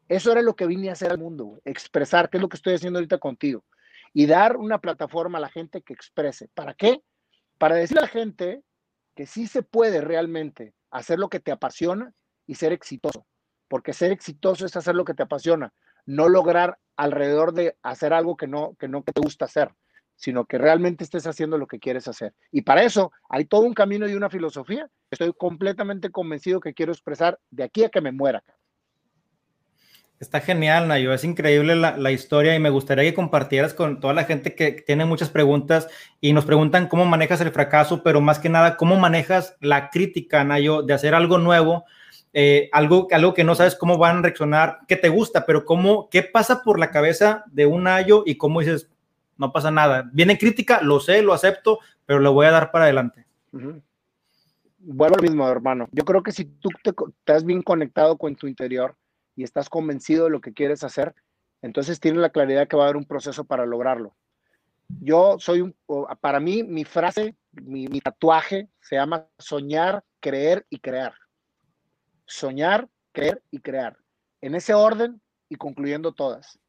Eso 0.07 0.31
era 0.31 0.41
lo 0.41 0.55
que 0.55 0.67
vine 0.67 0.89
a 0.89 0.93
hacer 0.93 1.11
al 1.11 1.19
mundo, 1.19 1.61
expresar, 1.63 2.29
que 2.29 2.37
es 2.37 2.41
lo 2.41 2.49
que 2.49 2.57
estoy 2.57 2.73
haciendo 2.73 2.99
ahorita 2.99 3.17
contigo. 3.17 3.63
Y 4.13 4.25
dar 4.25 4.57
una 4.57 4.79
plataforma 4.79 5.37
a 5.37 5.41
la 5.41 5.49
gente 5.49 5.81
que 5.81 5.93
exprese. 5.93 6.49
¿Para 6.53 6.73
qué? 6.73 7.01
Para 7.57 7.75
decir 7.75 7.97
a 7.97 8.01
la 8.01 8.07
gente 8.07 8.61
que 9.15 9.25
sí 9.25 9.47
se 9.47 9.63
puede 9.63 10.01
realmente 10.01 10.73
hacer 10.89 11.17
lo 11.19 11.29
que 11.29 11.39
te 11.39 11.51
apasiona 11.51 12.13
y 12.45 12.55
ser 12.55 12.73
exitoso 12.73 13.25
porque 13.71 13.93
ser 13.93 14.11
exitoso 14.11 14.65
es 14.65 14.75
hacer 14.75 14.95
lo 14.95 15.05
que 15.05 15.13
te 15.13 15.23
apasiona, 15.23 15.73
no 16.05 16.27
lograr 16.27 16.77
alrededor 16.97 17.53
de 17.53 17.77
hacer 17.83 18.11
algo 18.11 18.35
que 18.35 18.45
no, 18.45 18.75
que 18.75 18.89
no 18.89 19.01
te 19.01 19.13
gusta 19.15 19.45
hacer, 19.45 19.71
sino 20.21 20.45
que 20.45 20.59
realmente 20.59 21.03
estés 21.03 21.25
haciendo 21.25 21.57
lo 21.57 21.65
que 21.65 21.79
quieres 21.79 22.07
hacer. 22.07 22.33
Y 22.51 22.61
para 22.61 22.83
eso 22.83 23.11
hay 23.27 23.45
todo 23.45 23.61
un 23.61 23.73
camino 23.73 24.07
y 24.07 24.13
una 24.13 24.29
filosofía. 24.29 24.87
Estoy 25.09 25.33
completamente 25.33 26.11
convencido 26.11 26.59
que 26.59 26.75
quiero 26.75 26.91
expresar 26.91 27.39
de 27.49 27.63
aquí 27.63 27.83
a 27.83 27.89
que 27.89 28.01
me 28.01 28.11
muera. 28.11 28.43
Está 30.19 30.39
genial, 30.39 30.87
Nayo. 30.87 31.11
Es 31.11 31.23
increíble 31.23 31.75
la, 31.75 32.11
historia 32.11 32.53
y 32.53 32.59
me 32.59 32.69
gustaría 32.69 33.03
que 33.05 33.15
compartieras 33.15 33.73
con 33.73 33.99
toda 33.99 34.13
la 34.13 34.25
gente 34.25 34.53
que 34.53 34.73
tiene 34.73 35.05
muchas 35.05 35.31
preguntas 35.31 35.87
y 36.19 36.33
nos 36.33 36.45
preguntan 36.45 36.87
cómo 36.87 37.05
manejas 37.05 37.41
el 37.41 37.49
fracaso, 37.49 38.03
pero 38.03 38.21
más 38.21 38.37
que 38.37 38.49
nada, 38.49 38.77
cómo 38.77 38.97
manejas 38.97 39.57
la 39.59 39.89
crítica, 39.89 40.43
Nayo, 40.43 40.83
de 40.83 40.93
hacer 40.93 41.15
algo 41.15 41.39
nuevo 41.39 41.85
eh, 42.33 42.69
algo, 42.71 43.07
algo 43.11 43.33
que 43.33 43.43
no 43.43 43.55
sabes 43.55 43.75
cómo 43.75 43.97
van 43.97 44.19
a 44.19 44.21
reaccionar, 44.21 44.79
que 44.87 44.95
te 44.95 45.09
gusta, 45.09 45.45
pero 45.45 45.65
cómo, 45.65 46.07
qué 46.09 46.23
pasa 46.23 46.63
por 46.63 46.79
la 46.79 46.91
cabeza 46.91 47.43
de 47.47 47.65
un 47.65 47.87
ayo 47.87 48.23
y 48.25 48.35
cómo 48.35 48.61
dices, 48.61 48.89
no 49.37 49.51
pasa 49.51 49.71
nada. 49.71 50.09
Viene 50.13 50.37
crítica, 50.37 50.81
lo 50.81 50.99
sé, 50.99 51.21
lo 51.21 51.33
acepto, 51.33 51.79
pero 52.05 52.19
lo 52.19 52.33
voy 52.33 52.45
a 52.45 52.51
dar 52.51 52.71
para 52.71 52.85
adelante. 52.85 53.25
Vuelvo 54.79 55.15
al 55.15 55.21
mismo, 55.21 55.47
hermano. 55.47 55.87
Yo 55.91 56.03
creo 56.05 56.23
que 56.23 56.31
si 56.31 56.45
tú 56.45 56.69
te, 56.83 56.91
estás 57.19 57.43
bien 57.43 57.61
conectado 57.61 58.17
con 58.17 58.35
tu 58.35 58.47
interior 58.47 58.95
y 59.35 59.43
estás 59.43 59.69
convencido 59.69 60.25
de 60.25 60.31
lo 60.31 60.41
que 60.41 60.53
quieres 60.53 60.83
hacer, 60.83 61.15
entonces 61.61 61.99
tienes 61.99 62.21
la 62.21 62.29
claridad 62.29 62.67
que 62.67 62.75
va 62.75 62.83
a 62.83 62.85
haber 62.87 62.97
un 62.97 63.05
proceso 63.05 63.43
para 63.43 63.65
lograrlo. 63.65 64.15
Yo 64.99 65.37
soy 65.39 65.61
un, 65.61 65.75
para 66.19 66.39
mí, 66.39 66.63
mi 66.63 66.83
frase, 66.83 67.35
mi 67.51 68.01
tatuaje 68.01 68.67
se 68.81 68.95
llama 68.95 69.25
soñar, 69.37 70.03
creer 70.19 70.65
y 70.69 70.79
crear 70.79 71.13
soñar, 72.31 72.87
creer 73.11 73.41
y 73.51 73.59
crear. 73.59 73.97
En 74.41 74.55
ese 74.55 74.73
orden 74.73 75.21
y 75.49 75.55
concluyendo 75.55 76.13
todas. 76.13 76.59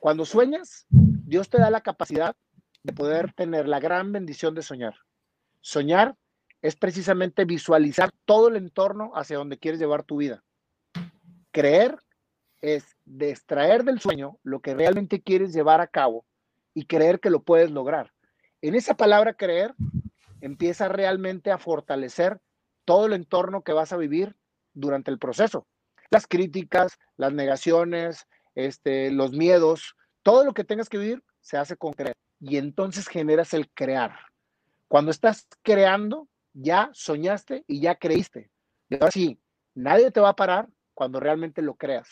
Cuando 0.00 0.24
sueñas, 0.24 0.86
Dios 1.32 1.48
te 1.48 1.56
da 1.56 1.70
la 1.70 1.80
capacidad 1.80 2.36
de 2.82 2.92
poder 2.92 3.32
tener 3.32 3.66
la 3.66 3.80
gran 3.80 4.12
bendición 4.12 4.54
de 4.54 4.60
soñar. 4.60 4.96
Soñar 5.62 6.14
es 6.60 6.76
precisamente 6.76 7.46
visualizar 7.46 8.10
todo 8.26 8.48
el 8.48 8.56
entorno 8.56 9.12
hacia 9.14 9.38
donde 9.38 9.58
quieres 9.58 9.80
llevar 9.80 10.02
tu 10.02 10.18
vida. 10.18 10.44
Creer 11.50 11.96
es 12.60 12.84
extraer 13.18 13.82
del 13.82 13.98
sueño 13.98 14.38
lo 14.42 14.60
que 14.60 14.74
realmente 14.74 15.22
quieres 15.22 15.54
llevar 15.54 15.80
a 15.80 15.86
cabo 15.86 16.26
y 16.74 16.84
creer 16.84 17.18
que 17.18 17.30
lo 17.30 17.42
puedes 17.42 17.70
lograr. 17.70 18.12
En 18.60 18.74
esa 18.74 18.94
palabra 18.94 19.32
creer 19.32 19.74
empieza 20.42 20.88
realmente 20.88 21.50
a 21.50 21.56
fortalecer 21.56 22.42
todo 22.84 23.06
el 23.06 23.14
entorno 23.14 23.62
que 23.64 23.72
vas 23.72 23.90
a 23.94 23.96
vivir 23.96 24.36
durante 24.74 25.10
el 25.10 25.18
proceso. 25.18 25.66
Las 26.10 26.26
críticas, 26.26 26.98
las 27.16 27.32
negaciones, 27.32 28.26
este, 28.54 29.10
los 29.10 29.32
miedos, 29.32 29.96
todo 30.22 30.44
lo 30.44 30.54
que 30.54 30.64
tengas 30.64 30.88
que 30.88 30.98
vivir 30.98 31.22
se 31.40 31.56
hace 31.56 31.76
con 31.76 31.92
creer. 31.92 32.14
Y 32.40 32.56
entonces 32.56 33.08
generas 33.08 33.54
el 33.54 33.70
crear. 33.70 34.16
Cuando 34.88 35.10
estás 35.10 35.46
creando, 35.62 36.28
ya 36.52 36.90
soñaste 36.92 37.64
y 37.66 37.80
ya 37.80 37.94
creíste. 37.94 38.50
Y 38.88 38.94
ahora 38.94 39.10
sí, 39.10 39.40
nadie 39.74 40.10
te 40.10 40.20
va 40.20 40.30
a 40.30 40.36
parar 40.36 40.68
cuando 40.94 41.20
realmente 41.20 41.62
lo 41.62 41.74
creas. 41.74 42.08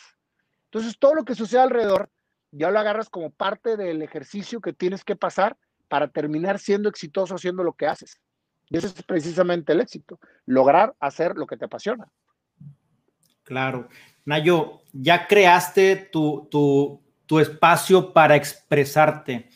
Entonces, 0.65 0.97
todo 0.97 1.15
lo 1.15 1.25
que 1.25 1.35
sucede 1.35 1.61
alrededor, 1.61 2.09
ya 2.51 2.71
lo 2.71 2.79
agarras 2.79 3.09
como 3.09 3.29
parte 3.29 3.77
del 3.77 4.01
ejercicio 4.01 4.61
que 4.61 4.73
tienes 4.73 5.03
que 5.03 5.15
pasar 5.15 5.57
para 5.87 6.07
terminar 6.07 6.59
siendo 6.59 6.89
exitoso 6.89 7.35
haciendo 7.35 7.63
lo 7.63 7.73
que 7.73 7.87
haces. 7.87 8.19
Y 8.69 8.77
ese 8.77 8.87
es 8.87 9.03
precisamente 9.03 9.73
el 9.73 9.81
éxito, 9.81 10.19
lograr 10.45 10.95
hacer 10.99 11.35
lo 11.35 11.45
que 11.45 11.57
te 11.57 11.65
apasiona. 11.65 12.09
Claro. 13.43 13.89
Nayo, 14.23 14.81
ya 14.93 15.27
creaste 15.27 15.97
tu, 15.97 16.47
tu, 16.49 17.01
espacio 17.39 18.13
para 18.13 18.35
expresarte. 18.35 19.49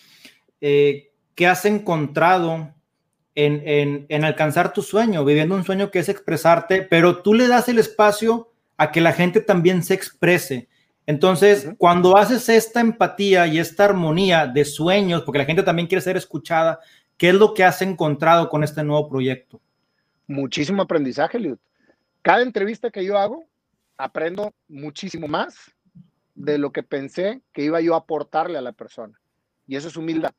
Eh, 0.61 1.11
¿Qué 1.35 1.47
has 1.47 1.65
encontrado 1.65 2.73
en, 3.35 4.05
en, 4.07 4.25
alcanzar 4.25 4.71
tu 4.71 4.81
sueño, 4.81 5.25
viviendo 5.25 5.55
un 5.55 5.65
sueño 5.65 5.91
que 5.91 5.99
es 5.99 6.09
expresarte, 6.09 6.81
pero 6.81 7.21
tú 7.21 7.33
le 7.33 7.47
das 7.47 7.67
el 7.67 7.79
espacio 7.79 8.51
a 8.77 8.91
que 8.91 9.01
la 9.01 9.11
gente 9.11 9.41
también 9.41 9.83
se 9.83 9.93
exprese. 9.93 10.69
Entonces, 11.05 11.69
cuando 11.77 12.17
haces 12.17 12.49
esta 12.49 12.79
empatía 12.79 13.45
y 13.45 13.59
esta 13.59 13.85
armonía 13.85 14.47
de 14.47 14.65
sueños, 14.65 15.21
porque 15.23 15.39
la 15.39 15.45
gente 15.45 15.63
también 15.63 15.87
quiere 15.87 16.01
ser 16.01 16.17
escuchada, 16.17 16.79
¿qué 17.17 17.29
es 17.29 17.35
lo 17.35 17.53
que 17.53 17.63
has 17.63 17.81
encontrado 17.81 18.49
con 18.49 18.63
este 18.63 18.83
nuevo 18.83 19.07
proyecto? 19.07 19.61
Muchísimo 20.27 20.81
aprendizaje, 20.81 21.37
Liud. 21.37 21.57
Cada 22.21 22.41
entrevista 22.41 22.89
que 22.89 23.05
yo 23.05 23.17
hago, 23.17 23.45
aprendo 23.97 24.51
muchísimo 24.67 25.27
más 25.27 25.74
de 26.35 26.57
lo 26.57 26.71
que 26.71 26.83
pensé 26.83 27.41
que 27.53 27.63
iba 27.63 27.81
yo 27.81 27.95
a 27.95 27.99
aportarle 27.99 28.57
a 28.57 28.61
la 28.61 28.73
persona. 28.73 29.19
Y 29.67 29.75
eso 29.75 29.87
es 29.87 29.97
humildad. 29.97 30.33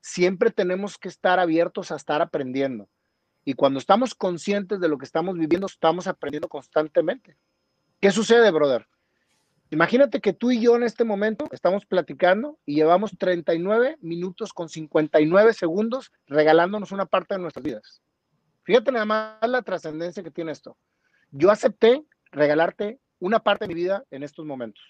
Siempre 0.00 0.50
tenemos 0.50 0.96
que 0.96 1.08
estar 1.08 1.38
abiertos 1.38 1.92
a 1.92 1.96
estar 1.96 2.22
aprendiendo. 2.22 2.88
Y 3.44 3.54
cuando 3.54 3.78
estamos 3.78 4.14
conscientes 4.14 4.80
de 4.80 4.88
lo 4.88 4.96
que 4.96 5.04
estamos 5.04 5.36
viviendo, 5.36 5.66
estamos 5.66 6.06
aprendiendo 6.06 6.48
constantemente. 6.48 7.36
¿Qué 8.00 8.10
sucede, 8.10 8.50
brother? 8.50 8.86
Imagínate 9.70 10.20
que 10.20 10.32
tú 10.32 10.50
y 10.50 10.60
yo 10.60 10.74
en 10.74 10.82
este 10.82 11.04
momento 11.04 11.46
estamos 11.52 11.86
platicando 11.86 12.58
y 12.66 12.74
llevamos 12.74 13.16
39 13.16 13.98
minutos 14.00 14.52
con 14.52 14.68
59 14.68 15.52
segundos 15.54 16.10
regalándonos 16.26 16.90
una 16.90 17.06
parte 17.06 17.34
de 17.34 17.40
nuestras 17.40 17.62
vidas. 17.62 18.02
Fíjate 18.64 18.90
nada 18.90 19.04
más 19.04 19.48
la 19.48 19.62
trascendencia 19.62 20.24
que 20.24 20.30
tiene 20.32 20.50
esto. 20.50 20.76
Yo 21.30 21.52
acepté 21.52 22.04
regalarte 22.32 22.98
una 23.20 23.40
parte 23.40 23.64
de 23.64 23.68
mi 23.68 23.74
vida 23.74 24.04
en 24.10 24.24
estos 24.24 24.44
momentos, 24.44 24.82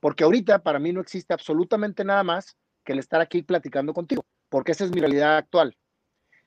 porque 0.00 0.24
ahorita 0.24 0.62
para 0.62 0.78
mí 0.78 0.92
no 0.92 1.00
existe 1.00 1.32
absolutamente 1.32 2.04
nada 2.04 2.22
más 2.22 2.56
que 2.84 2.92
el 2.92 2.98
estar 2.98 3.20
aquí 3.20 3.42
platicando 3.42 3.94
contigo, 3.94 4.24
porque 4.48 4.72
esa 4.72 4.84
es 4.84 4.90
mi 4.90 5.00
realidad 5.00 5.36
actual. 5.36 5.76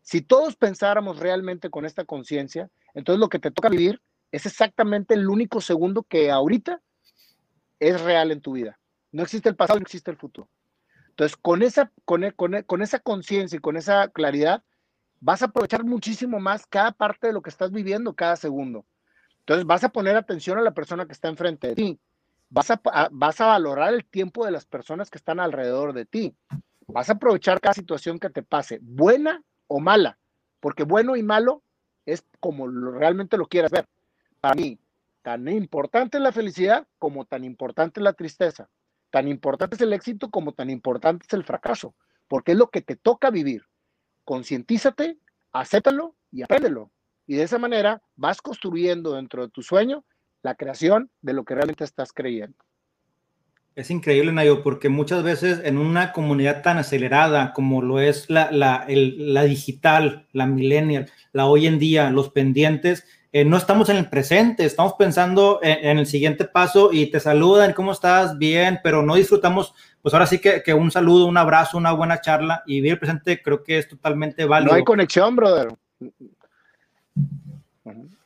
Si 0.01 0.21
todos 0.21 0.55
pensáramos 0.55 1.19
realmente 1.19 1.69
con 1.69 1.85
esta 1.85 2.05
conciencia, 2.05 2.69
entonces 2.93 3.19
lo 3.19 3.29
que 3.29 3.39
te 3.39 3.51
toca 3.51 3.69
vivir 3.69 4.01
es 4.31 4.45
exactamente 4.45 5.13
el 5.13 5.29
único 5.29 5.61
segundo 5.61 6.03
que 6.03 6.29
ahorita 6.29 6.81
es 7.79 8.01
real 8.01 8.31
en 8.31 8.41
tu 8.41 8.53
vida. 8.53 8.79
No 9.11 9.23
existe 9.23 9.49
el 9.49 9.55
pasado, 9.55 9.79
no 9.79 9.83
existe 9.83 10.11
el 10.11 10.17
futuro. 10.17 10.49
Entonces, 11.09 11.37
con 11.37 11.61
esa, 11.61 11.91
con, 12.03 12.25
e, 12.25 12.33
con, 12.33 12.55
e, 12.55 12.63
con 12.65 12.81
esa 12.81 12.99
conciencia 12.99 13.55
y 13.55 13.61
con 13.61 13.77
esa 13.77 14.09
claridad, 14.09 14.63
vas 15.21 15.41
a 15.41 15.45
aprovechar 15.45 15.85
muchísimo 15.85 16.39
más 16.39 16.67
cada 16.67 16.91
parte 16.91 17.27
de 17.27 17.33
lo 17.33 17.41
que 17.41 17.49
estás 17.49 17.71
viviendo 17.71 18.13
cada 18.13 18.35
segundo. 18.35 18.85
Entonces, 19.39 19.65
vas 19.65 19.83
a 19.85 19.89
poner 19.89 20.17
atención 20.17 20.57
a 20.57 20.61
la 20.61 20.73
persona 20.73 21.05
que 21.05 21.13
está 21.13 21.29
enfrente 21.29 21.69
de 21.69 21.75
ti. 21.75 21.99
Vas 22.49 22.71
a, 22.71 22.81
vas 23.11 23.41
a 23.41 23.47
valorar 23.47 23.93
el 23.93 24.05
tiempo 24.05 24.45
de 24.45 24.51
las 24.51 24.65
personas 24.65 25.09
que 25.09 25.17
están 25.17 25.39
alrededor 25.39 25.93
de 25.93 26.05
ti. 26.05 26.35
Vas 26.87 27.09
a 27.09 27.13
aprovechar 27.13 27.59
cada 27.59 27.73
situación 27.73 28.19
que 28.19 28.29
te 28.29 28.43
pase, 28.43 28.79
buena 28.81 29.43
o 29.67 29.79
mala, 29.79 30.17
porque 30.59 30.83
bueno 30.83 31.15
y 31.15 31.23
malo 31.23 31.63
es 32.05 32.23
como 32.39 32.67
realmente 32.67 33.37
lo 33.37 33.47
quieras 33.47 33.71
ver. 33.71 33.87
Para 34.39 34.55
mí, 34.55 34.79
Tan 35.25 35.47
importante 35.47 36.17
es 36.17 36.23
la 36.23 36.31
felicidad 36.31 36.87
como 36.99 37.25
tan 37.25 37.43
importante 37.43 37.99
es 37.99 38.03
la 38.03 38.13
tristeza. 38.13 38.69
Tan 39.09 39.27
importante 39.27 39.75
es 39.75 39.81
el 39.81 39.91
éxito 39.91 40.29
como 40.29 40.51
tan 40.51 40.69
importante 40.69 41.25
es 41.27 41.33
el 41.33 41.43
fracaso, 41.43 41.95
porque 42.27 42.51
es 42.51 42.59
lo 42.59 42.69
que 42.69 42.81
te 42.81 42.95
toca 42.95 43.31
vivir. 43.31 43.63
Concientízate, 44.23 45.17
acéptalo 45.51 46.13
y 46.31 46.43
apréndelo. 46.43 46.91
Y 47.25 47.37
de 47.37 47.41
esa 47.41 47.57
manera 47.57 48.03
vas 48.15 48.39
construyendo 48.39 49.13
dentro 49.13 49.41
de 49.41 49.49
tu 49.51 49.63
sueño 49.63 50.05
la 50.45 50.55
creación 50.55 51.09
de 51.21 51.33
lo 51.33 51.43
que 51.43 51.55
realmente 51.55 51.83
estás 51.83 52.13
creyendo. 52.13 52.55
Es 53.75 53.91
increíble, 53.91 54.31
Nayo, 54.31 54.63
porque 54.63 54.87
muchas 54.87 55.21
veces 55.21 55.59
en 55.65 55.77
una 55.77 56.13
comunidad 56.13 56.61
tan 56.61 56.77
acelerada 56.77 57.51
como 57.51 57.81
lo 57.81 57.99
es 57.99 58.29
la, 58.29 58.49
la, 58.51 58.85
la 58.87 59.43
digital, 59.43 60.27
la 60.31 60.45
millennial, 60.45 61.09
la 61.33 61.47
hoy 61.47 61.67
en 61.67 61.77
día, 61.77 62.09
los 62.09 62.29
pendientes, 62.29 63.05
eh, 63.33 63.43
no 63.43 63.57
estamos 63.57 63.89
en 63.89 63.97
el 63.97 64.09
presente, 64.09 64.63
estamos 64.63 64.93
pensando 64.93 65.59
en, 65.61 65.97
el 65.97 66.05
siguiente 66.05 66.45
paso 66.45 66.93
y 66.93 67.07
te 67.07 67.19
saludan, 67.19 67.73
¿cómo 67.73 67.91
estás? 67.91 68.37
Bien, 68.37 68.79
pero 68.81 69.01
no 69.01 69.15
disfrutamos, 69.15 69.73
pues 70.01 70.13
ahora 70.13 70.25
sí 70.25 70.39
que, 70.39 70.73
un 70.73 70.89
saludo, 70.89 71.25
un 71.25 71.35
abrazo, 71.35 71.77
una 71.77 71.91
buena 71.91 72.21
charla 72.21 72.63
y 72.65 72.75
vivir 72.75 72.93
el 72.93 72.99
presente 72.99 73.41
creo 73.41 73.61
que 73.61 73.79
es 73.79 73.89
totalmente 73.89 74.45
válido. 74.45 74.71
No 74.71 74.77
hay 74.77 74.85
conexión, 74.85 75.35
brother. 75.35 75.75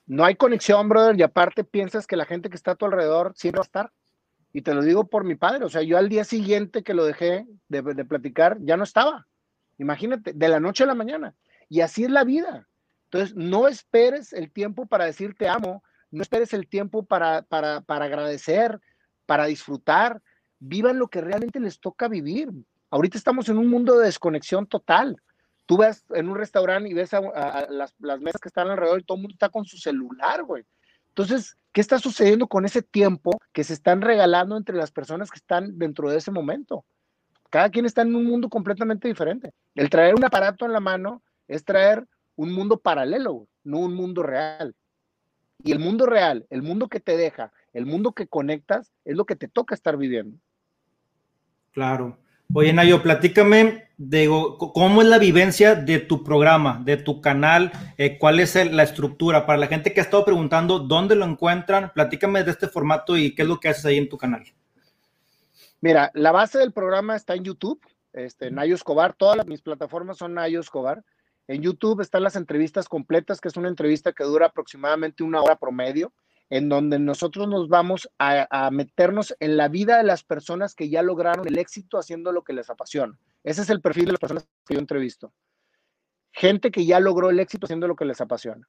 No 0.10 0.26
hay 0.26 0.34
conexión, 0.34 0.90
brother, 0.90 1.20
y 1.20 1.22
aparte 1.22 1.64
piensas 1.64 2.08
que 2.08 2.16
la 2.16 2.26
gente 2.26 2.50
que 2.50 2.56
está 2.56 2.72
a 2.72 2.76
tu 2.76 2.86
alrededor 2.86 3.34
siempre 3.36 3.60
va 3.60 3.62
a 3.62 3.70
estar. 3.70 3.92
Y 4.52 4.64
te 4.64 4.74
lo 4.74 4.82
digo 4.82 5.08
por 5.08 5.24
mi 5.24 5.36
padre, 5.36 5.64
o 5.64 5.70
sea, 5.70 5.84
yo 5.84 6.00
al 6.00 6.10
día 6.10 6.24
siguiente 6.24 6.82
que 6.82 6.96
lo 6.96 7.06
dejé 7.06 7.46
de, 7.68 7.84
de 7.84 8.06
platicar, 8.06 8.58
ya 8.62 8.76
no 8.76 8.84
estaba. 8.84 9.28
Imagínate, 9.78 10.34
de 10.34 10.50
la 10.50 10.60
noche 10.60 10.84
a 10.84 10.88
la 10.88 10.96
mañana. 10.96 11.36
Y 11.70 11.82
así 11.82 12.06
es 12.06 12.10
la 12.10 12.24
vida. 12.24 12.68
Entonces, 13.06 13.36
no 13.36 13.68
esperes 13.68 14.34
el 14.34 14.52
tiempo 14.52 14.88
para 14.88 15.06
decir 15.06 15.36
te 15.36 15.48
amo, 15.48 15.84
no 16.10 16.24
esperes 16.24 16.56
el 16.56 16.68
tiempo 16.68 17.06
para, 17.06 17.44
para, 17.44 17.82
para 17.82 18.06
agradecer, 18.06 18.82
para 19.28 19.46
disfrutar. 19.46 20.24
Vivan 20.58 20.98
lo 20.98 21.08
que 21.10 21.22
realmente 21.22 21.60
les 21.60 21.80
toca 21.80 22.08
vivir. 22.08 22.50
Ahorita 22.90 23.16
estamos 23.16 23.48
en 23.48 23.60
un 23.60 23.68
mundo 23.68 24.00
de 24.00 24.08
desconexión 24.08 24.66
total. 24.66 25.22
Tú 25.70 25.78
ves 25.78 26.04
en 26.16 26.28
un 26.28 26.36
restaurante 26.36 26.90
y 26.90 26.96
ves 26.96 27.14
a, 27.14 27.68
las, 27.70 27.94
mesas 28.00 28.42
que 28.42 28.48
están 28.48 28.72
alrededor 28.72 29.02
y 29.02 29.04
todo 29.04 29.18
el 29.18 29.22
mundo 29.22 29.34
está 29.34 29.50
con 29.50 29.66
su 29.66 29.78
celular, 29.78 30.42
güey. 30.42 30.66
Entonces, 31.10 31.60
¿qué 31.72 31.80
está 31.80 32.00
sucediendo 32.00 32.48
con 32.48 32.66
ese 32.66 32.82
tiempo 32.82 33.40
que 33.54 33.64
se 33.64 33.74
están 33.74 34.02
regalando 34.02 34.58
entre 34.58 34.76
las 34.76 34.90
personas 34.90 35.30
que 35.30 35.38
están 35.38 35.78
dentro 35.78 36.10
de 36.10 36.18
ese 36.18 36.32
momento? 36.32 36.86
Cada 37.52 37.70
quien 37.70 37.86
está 37.86 38.02
en 38.02 38.16
un 38.16 38.26
mundo 38.26 38.50
completamente 38.50 39.08
diferente. 39.08 39.52
El 39.76 39.92
traer 39.92 40.16
un 40.16 40.24
aparato 40.24 40.66
en 40.66 40.74
la 40.74 40.80
mano 40.80 41.22
es 41.48 41.64
traer 41.64 42.04
un 42.36 42.52
mundo 42.52 42.80
paralelo, 42.80 43.48
no 43.64 43.78
un 43.78 43.94
mundo 43.94 44.24
real. 44.24 44.74
Y 45.64 45.72
el 45.72 45.78
mundo 45.78 46.08
real, 46.08 46.48
el 46.50 46.64
mundo 46.64 46.88
que 46.88 47.00
te 47.00 47.16
deja, 47.16 47.54
el 47.74 47.86
mundo 47.86 48.14
que 48.14 48.26
conectas, 48.26 48.92
es 49.06 49.16
lo 49.16 49.26
que 49.26 49.36
te 49.36 49.48
toca 49.48 49.76
estar 49.76 49.98
viviendo. 49.98 50.36
Claro. 51.74 52.18
Oye, 52.52 52.74
Nayo, 52.74 53.04
platícame 53.04 53.90
de 53.98 54.28
cómo 54.74 55.04
es 55.04 55.08
la 55.08 55.20
vivencia 55.20 55.76
de 55.76 56.00
tu 56.00 56.24
programa, 56.24 56.82
de 56.84 56.98
tu 56.98 57.22
canal, 57.22 57.72
eh, 57.96 58.18
cuál 58.18 58.40
es 58.40 58.56
la 58.56 58.82
estructura. 58.82 59.46
Para 59.46 59.60
la 59.60 59.68
gente 59.68 59.94
que 59.94 60.00
ha 60.00 60.04
estado 60.04 60.26
preguntando 60.26 60.80
dónde 60.80 61.16
lo 61.16 61.26
encuentran, 61.26 61.92
platícame 61.94 62.44
de 62.44 62.50
este 62.50 62.68
formato 62.68 63.16
y 63.16 63.36
qué 63.36 63.44
es 63.44 63.48
lo 63.48 63.60
que 63.60 63.70
haces 63.70 63.86
ahí 63.86 64.00
en 64.00 64.10
tu 64.10 64.18
canal. 64.18 64.44
Mira, 65.80 66.10
la 66.16 66.32
base 66.32 66.58
del 66.58 66.74
programa 66.74 67.16
está 67.16 67.36
en 67.36 67.44
YouTube, 67.44 67.80
este, 68.14 68.50
Nayo 68.50 68.74
Escobar, 68.74 69.14
todas 69.14 69.46
mis 69.46 69.62
plataformas 69.62 70.18
son 70.18 70.34
Nayo 70.34 70.60
Escobar. 70.60 71.04
En 71.48 71.62
YouTube 71.62 72.02
están 72.02 72.24
las 72.24 72.36
entrevistas 72.36 72.90
completas, 72.90 73.40
que 73.42 73.50
es 73.50 73.58
una 73.58 73.70
entrevista 73.70 74.12
que 74.12 74.24
dura 74.24 74.48
aproximadamente 74.48 75.24
una 75.24 75.40
hora 75.40 75.56
promedio, 75.56 76.14
en 76.50 76.70
donde 76.70 77.00
nosotros 77.00 77.48
nos 77.48 77.70
vamos 77.70 78.10
a, 78.18 78.70
meternos 78.72 79.36
en 79.40 79.58
la 79.58 79.68
vida 79.68 79.98
de 79.98 80.04
las 80.04 80.24
personas 80.24 80.76
que 80.76 80.90
ya 80.90 81.02
lograron 81.04 81.48
el 81.48 81.58
éxito 81.58 81.98
haciendo 81.98 82.32
lo 82.32 82.44
que 82.44 82.54
les 82.54 82.70
apasiona. 82.70 83.18
Ese 83.44 83.62
es 83.62 83.70
el 83.70 83.82
perfil 83.82 84.06
de 84.06 84.12
las 84.14 84.20
personas 84.20 84.48
que 84.66 84.74
yo 84.74 84.80
entrevisto. 84.80 85.32
Gente 86.32 86.72
que 86.72 86.86
ya 86.86 87.00
logró 87.00 87.30
el 87.30 87.40
éxito 87.40 87.66
haciendo 87.66 87.88
lo 87.88 87.96
que 87.96 88.06
les 88.06 88.22
apasiona. 88.22 88.68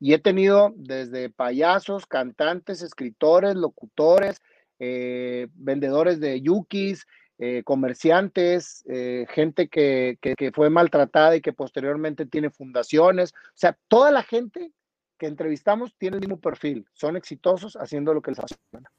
Y 0.00 0.14
he 0.14 0.18
tenido 0.18 0.72
desde 0.76 1.28
payasos, 1.28 2.06
cantantes, 2.06 2.82
escritores, 2.82 3.56
locutores, 3.56 4.40
eh, 4.78 5.48
vendedores 5.54 6.20
de 6.20 6.40
yukis, 6.40 7.06
eh, 7.40 7.62
comerciantes, 7.64 8.84
eh, 8.88 9.24
gente 9.30 9.68
que, 9.68 10.18
fue 10.54 10.70
maltratada 10.70 11.36
y 11.36 11.40
que 11.40 11.52
posteriormente 11.52 12.26
tiene 12.26 12.50
fundaciones. 12.50 13.32
O 13.32 13.54
sea, 13.54 13.78
toda 13.86 14.10
la 14.10 14.22
gente 14.22 14.72
que 15.18 15.26
entrevistamos 15.26 15.94
tiene 15.98 16.16
el 16.16 16.20
mismo 16.20 16.40
perfil, 16.40 16.86
son 16.92 17.16
exitosos 17.16 17.76
haciendo 17.76 18.14
lo 18.14 18.22
que 18.22 18.30
les 18.30 18.38
apasiona. 18.38 18.90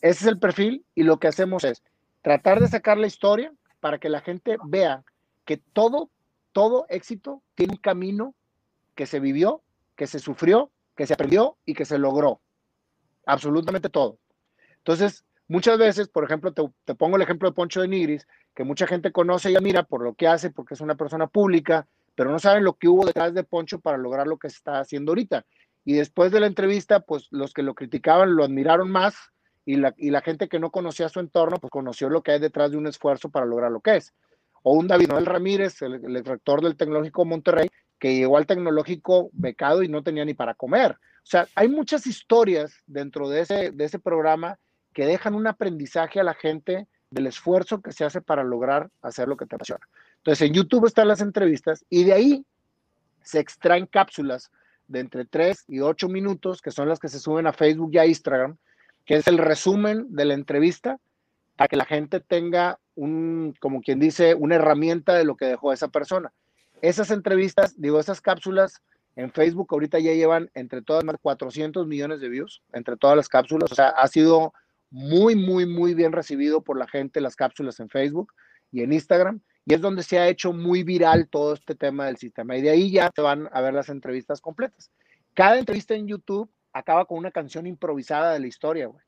Ese 0.00 0.24
es 0.24 0.26
el 0.26 0.38
perfil 0.38 0.84
y 0.94 1.02
lo 1.02 1.18
que 1.18 1.28
hacemos 1.28 1.64
es 1.64 1.82
tratar 2.22 2.60
de 2.60 2.68
sacar 2.68 2.98
la 2.98 3.06
historia 3.06 3.52
para 3.80 3.98
que 3.98 4.08
la 4.08 4.20
gente 4.20 4.56
vea 4.64 5.04
que 5.44 5.56
todo, 5.56 6.10
todo 6.52 6.86
éxito 6.88 7.42
tiene 7.54 7.74
un 7.74 7.80
camino 7.80 8.34
que 8.94 9.06
se 9.06 9.20
vivió, 9.20 9.62
que 9.96 10.06
se 10.06 10.18
sufrió, 10.18 10.70
que 10.96 11.06
se 11.06 11.14
aprendió 11.14 11.56
y 11.64 11.74
que 11.74 11.84
se 11.84 11.98
logró. 11.98 12.40
Absolutamente 13.24 13.88
todo. 13.88 14.18
Entonces, 14.78 15.24
Muchas 15.48 15.78
veces, 15.78 16.08
por 16.08 16.24
ejemplo, 16.24 16.52
te, 16.52 16.94
pongo 16.94 17.16
el 17.16 17.22
ejemplo 17.22 17.48
de 17.48 17.54
Poncho 17.54 17.80
de 17.80 17.88
Nigris, 17.88 18.28
que 18.54 18.64
mucha 18.64 18.86
gente 18.86 19.12
conoce 19.12 19.50
y 19.50 19.56
admira 19.56 19.82
por 19.82 20.02
lo 20.02 20.12
que 20.14 20.28
hace, 20.28 20.50
porque 20.50 20.74
es 20.74 20.82
una 20.82 20.94
persona 20.94 21.26
pública, 21.26 21.88
pero 22.18 22.32
no 22.32 22.40
saben 22.40 22.64
lo 22.64 22.72
que 22.72 22.88
hubo 22.88 23.06
detrás 23.06 23.32
de 23.32 23.44
Poncho 23.44 23.78
para 23.78 23.96
lograr 23.96 24.26
lo 24.26 24.38
que 24.38 24.50
se 24.50 24.56
está 24.56 24.80
haciendo 24.80 25.12
ahorita. 25.12 25.46
Y 25.84 25.92
después 25.92 26.32
de 26.32 26.40
la 26.40 26.48
entrevista, 26.48 26.98
pues 26.98 27.28
los 27.30 27.54
que 27.54 27.62
lo 27.62 27.76
criticaban 27.76 28.34
lo 28.34 28.42
admiraron 28.42 28.90
más 28.90 29.14
y 29.64 29.76
la, 29.76 30.20
gente 30.22 30.48
que 30.48 30.58
no 30.58 30.72
conocía 30.72 31.08
su 31.08 31.20
entorno, 31.20 31.58
pues 31.58 31.70
conoció 31.70 32.10
lo 32.10 32.24
que 32.24 32.32
hay 32.32 32.40
detrás 32.40 32.72
de 32.72 32.76
un 32.76 32.88
esfuerzo 32.88 33.28
para 33.28 33.46
lograr 33.46 33.70
lo 33.70 33.80
que 33.80 33.98
es. 33.98 34.14
O 34.64 34.72
un 34.72 34.88
David 34.88 35.10
Noel 35.10 35.26
Ramírez, 35.26 35.80
el, 35.80 35.94
el 35.94 36.24
del 36.24 36.76
Tecnológico 36.76 37.24
Monterrey, 37.24 37.68
que 38.00 38.16
llegó 38.16 38.36
al 38.36 38.46
tecnológico 38.46 39.30
becado 39.32 39.84
y 39.84 39.88
no 39.88 40.02
tenía 40.02 40.24
ni 40.24 40.34
para 40.34 40.54
comer. 40.54 40.96
O 41.18 41.26
sea, 41.30 41.46
hay 41.54 41.68
muchas 41.68 42.04
historias 42.08 42.82
dentro 42.88 43.28
de 43.28 43.42
ese, 43.42 43.70
de 43.70 43.84
ese 43.84 44.00
programa 44.00 44.58
que 44.92 45.06
dejan 45.06 45.36
un 45.36 45.46
aprendizaje 45.46 46.18
a 46.18 46.24
la 46.24 46.34
gente 46.34 46.88
del 47.10 47.28
esfuerzo 47.28 47.80
que 47.80 47.92
se 47.92 48.04
hace 48.04 48.20
para 48.20 48.42
lograr 48.42 48.90
hacer 49.02 49.28
lo 49.28 49.36
que 49.36 49.46
te 49.46 49.54
apasiona. 49.54 49.86
Entonces, 50.28 50.46
en 50.46 50.52
YouTube 50.52 50.84
están 50.84 51.08
las 51.08 51.22
entrevistas 51.22 51.86
y 51.88 52.04
de 52.04 52.12
ahí 52.12 52.44
se 53.22 53.40
extraen 53.40 53.86
cápsulas 53.86 54.50
de 54.86 55.00
entre 55.00 55.24
3 55.24 55.64
y 55.68 55.80
8 55.80 56.06
minutos, 56.10 56.60
que 56.60 56.70
son 56.70 56.86
las 56.86 56.98
que 56.98 57.08
se 57.08 57.18
suben 57.18 57.46
a 57.46 57.54
Facebook 57.54 57.92
y 57.94 57.98
a 57.98 58.04
Instagram, 58.04 58.58
que 59.06 59.14
es 59.14 59.26
el 59.26 59.38
resumen 59.38 60.04
de 60.10 60.26
la 60.26 60.34
entrevista, 60.34 60.98
para 61.56 61.68
que 61.68 61.76
la 61.76 61.86
gente 61.86 62.20
tenga 62.20 62.78
un, 62.94 63.54
como 63.58 63.80
quien 63.80 64.00
dice, 64.00 64.34
una 64.34 64.56
herramienta 64.56 65.14
de 65.14 65.24
lo 65.24 65.34
que 65.34 65.46
dejó 65.46 65.72
esa 65.72 65.88
persona. 65.88 66.30
Esas 66.82 67.10
entrevistas, 67.10 67.80
digo, 67.80 67.98
esas 67.98 68.20
cápsulas 68.20 68.82
en 69.16 69.32
Facebook 69.32 69.68
ahorita 69.70 69.98
ya 69.98 70.12
llevan 70.12 70.50
entre 70.52 70.82
todas 70.82 71.04
más 71.04 71.16
400 71.22 71.86
millones 71.86 72.20
de 72.20 72.28
views, 72.28 72.60
entre 72.74 72.98
todas 72.98 73.16
las 73.16 73.30
cápsulas, 73.30 73.72
o 73.72 73.74
sea, 73.74 73.88
ha 73.88 74.06
sido 74.08 74.52
muy, 74.90 75.36
muy, 75.36 75.64
muy 75.64 75.94
bien 75.94 76.12
recibido 76.12 76.60
por 76.60 76.78
la 76.78 76.86
gente 76.86 77.22
las 77.22 77.34
cápsulas 77.34 77.80
en 77.80 77.88
Facebook 77.88 78.34
y 78.70 78.82
en 78.82 78.92
Instagram 78.92 79.40
y 79.68 79.74
es 79.74 79.82
donde 79.82 80.02
se 80.02 80.18
ha 80.18 80.28
hecho 80.28 80.54
muy 80.54 80.82
viral 80.82 81.28
todo 81.28 81.52
este 81.52 81.74
tema 81.74 82.06
del 82.06 82.16
sistema. 82.16 82.56
Y 82.56 82.62
de 82.62 82.70
ahí 82.70 82.90
ya 82.90 83.10
se 83.14 83.20
van 83.20 83.50
a 83.52 83.60
ver 83.60 83.74
las 83.74 83.90
entrevistas 83.90 84.40
completas. 84.40 84.90
Cada 85.34 85.58
entrevista 85.58 85.94
en 85.94 86.06
YouTube 86.06 86.50
acaba 86.72 87.04
con 87.04 87.18
una 87.18 87.30
canción 87.30 87.66
improvisada 87.66 88.32
de 88.32 88.40
la 88.40 88.46
historia, 88.46 88.86
güey. 88.86 89.04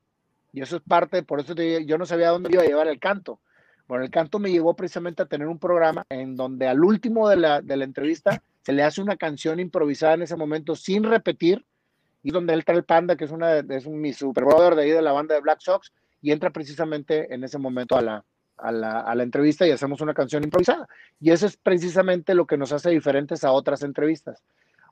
Y 0.53 0.61
eso 0.61 0.77
es 0.77 0.83
parte, 0.83 1.23
por 1.23 1.41
eso 1.41 1.55
yo 1.55 1.97
no 1.97 2.05
sabía 2.05 2.29
dónde 2.29 2.51
iba 2.53 2.63
a 2.63 2.67
llevar 2.67 2.89
el 2.89 3.01
canto. 3.01 3.41
Bueno, 3.89 4.05
el 4.05 4.11
canto 4.11 4.39
me 4.39 4.51
llevó 4.51 4.77
precisamente 4.77 5.23
a 5.23 5.27
tener 5.27 5.49
un 5.49 5.59
programa 5.59 6.05
en 6.11 6.37
donde 6.37 6.69
al 6.69 6.85
último 6.85 7.31
de 7.31 7.37
la, 7.37 7.63
de 7.63 7.79
la 7.79 7.85
entrevista 7.85 8.43
se 8.61 8.75
le 8.75 8.83
hace 8.83 9.01
una 9.01 9.17
canción 9.17 9.61
improvisada 9.61 10.13
en 10.13 10.23
ese 10.23 10.37
momento 10.37 10.77
sin 10.77 11.05
repetir, 11.05 11.65
y 12.23 12.33
donde 12.33 12.53
él 12.53 12.67
trae 12.67 12.77
el 12.77 12.85
panda, 12.85 13.17
que 13.17 13.25
es, 13.25 13.31
una, 13.31 13.61
es 13.61 13.87
un, 13.87 13.99
mi 13.99 14.13
super 14.13 14.45
brother 14.45 14.75
de 14.75 14.83
ahí 14.83 14.91
de 14.91 15.01
la 15.01 15.13
banda 15.13 15.35
de 15.35 15.41
Black 15.41 15.61
Sox, 15.61 15.91
y 16.21 16.33
entra 16.33 16.51
precisamente 16.51 17.33
en 17.33 17.45
ese 17.45 17.57
momento 17.57 17.97
a 17.97 18.03
la, 18.03 18.25
a 18.63 18.73
la, 18.73 19.23
entrevista 19.23 19.67
y 19.67 19.71
hacemos 19.71 20.01
una 20.01 20.15
canción 20.15 20.45
improvisada. 20.45 20.89
Y 21.21 21.31
eso 21.31 21.47
es 21.47 21.57
precisamente 21.57 22.35
lo 22.35 22.47
que 22.47 22.57
nos 22.57 22.73
hace 22.73 22.91
diferentes 22.91 23.45
a 23.45 23.53
otras 23.53 23.83
entrevistas. 23.83 24.43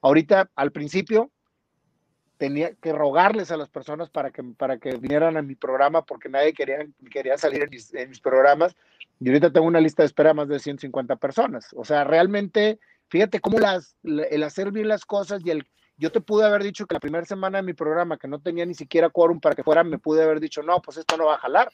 Ahorita, 0.03 0.51
al 0.55 0.73
principio, 0.73 1.31
tenía 2.37 2.75
que 2.75 2.93
rogarles 2.93 3.51
a 3.51 3.57
las 3.57 3.69
personas 3.69 4.11
para 4.11 4.31
que, 4.31 4.43
para 4.43 4.79
que 4.79 4.97
vinieran 4.97 5.37
a 5.37 5.43
mi 5.43 5.55
programa 5.55 6.05
porque 6.05 6.29
nadie 6.29 6.53
quería, 6.53 6.87
quería 7.11 7.37
salir 7.37 7.63
en 7.63 8.11
mis, 8.11 8.21
programas. 8.21 8.77
Y 9.21 9.29
ahorita 9.29 9.53
tengo 9.53 9.67
una 9.67 9.81
lista 9.81 10.03
de 10.03 10.07
espera 10.07 10.35
más 10.35 10.49
de 10.49 10.59
150 10.59 11.17
personas. 11.17 11.69
O 11.77 11.85
sea, 11.85 12.05
realmente, 12.05 12.79
fíjate 13.09 13.41
cómo 13.41 13.59
las, 13.59 13.97
el 14.05 14.43
hacer 14.43 14.73
bien 14.73 14.89
las 14.89 15.05
cosas 15.05 15.43
y 15.45 15.51
el... 15.51 15.67
Yo 16.01 16.13
te 16.13 16.21
pude 16.21 16.47
haber 16.47 16.63
dicho 16.63 16.87
que 16.87 16.95
la 16.95 17.01
primera 17.01 17.25
semana 17.25 17.59
de 17.59 17.65
mi 17.65 17.73
programa, 17.73 18.19
que 18.19 18.29
no 18.29 18.41
tenía 18.41 18.65
ni 18.65 18.75
siquiera 18.75 19.11
quórum 19.11 19.41
para 19.41 19.57
que 19.57 19.65
fuera, 19.65 19.83
me 19.83 19.99
pude 19.99 20.23
haber 20.23 20.39
dicho, 20.39 20.63
no, 20.63 20.81
pues 20.81 20.97
esto 20.97 21.17
no 21.17 21.27
va 21.27 21.35
a 21.35 21.39
jalar. 21.39 21.73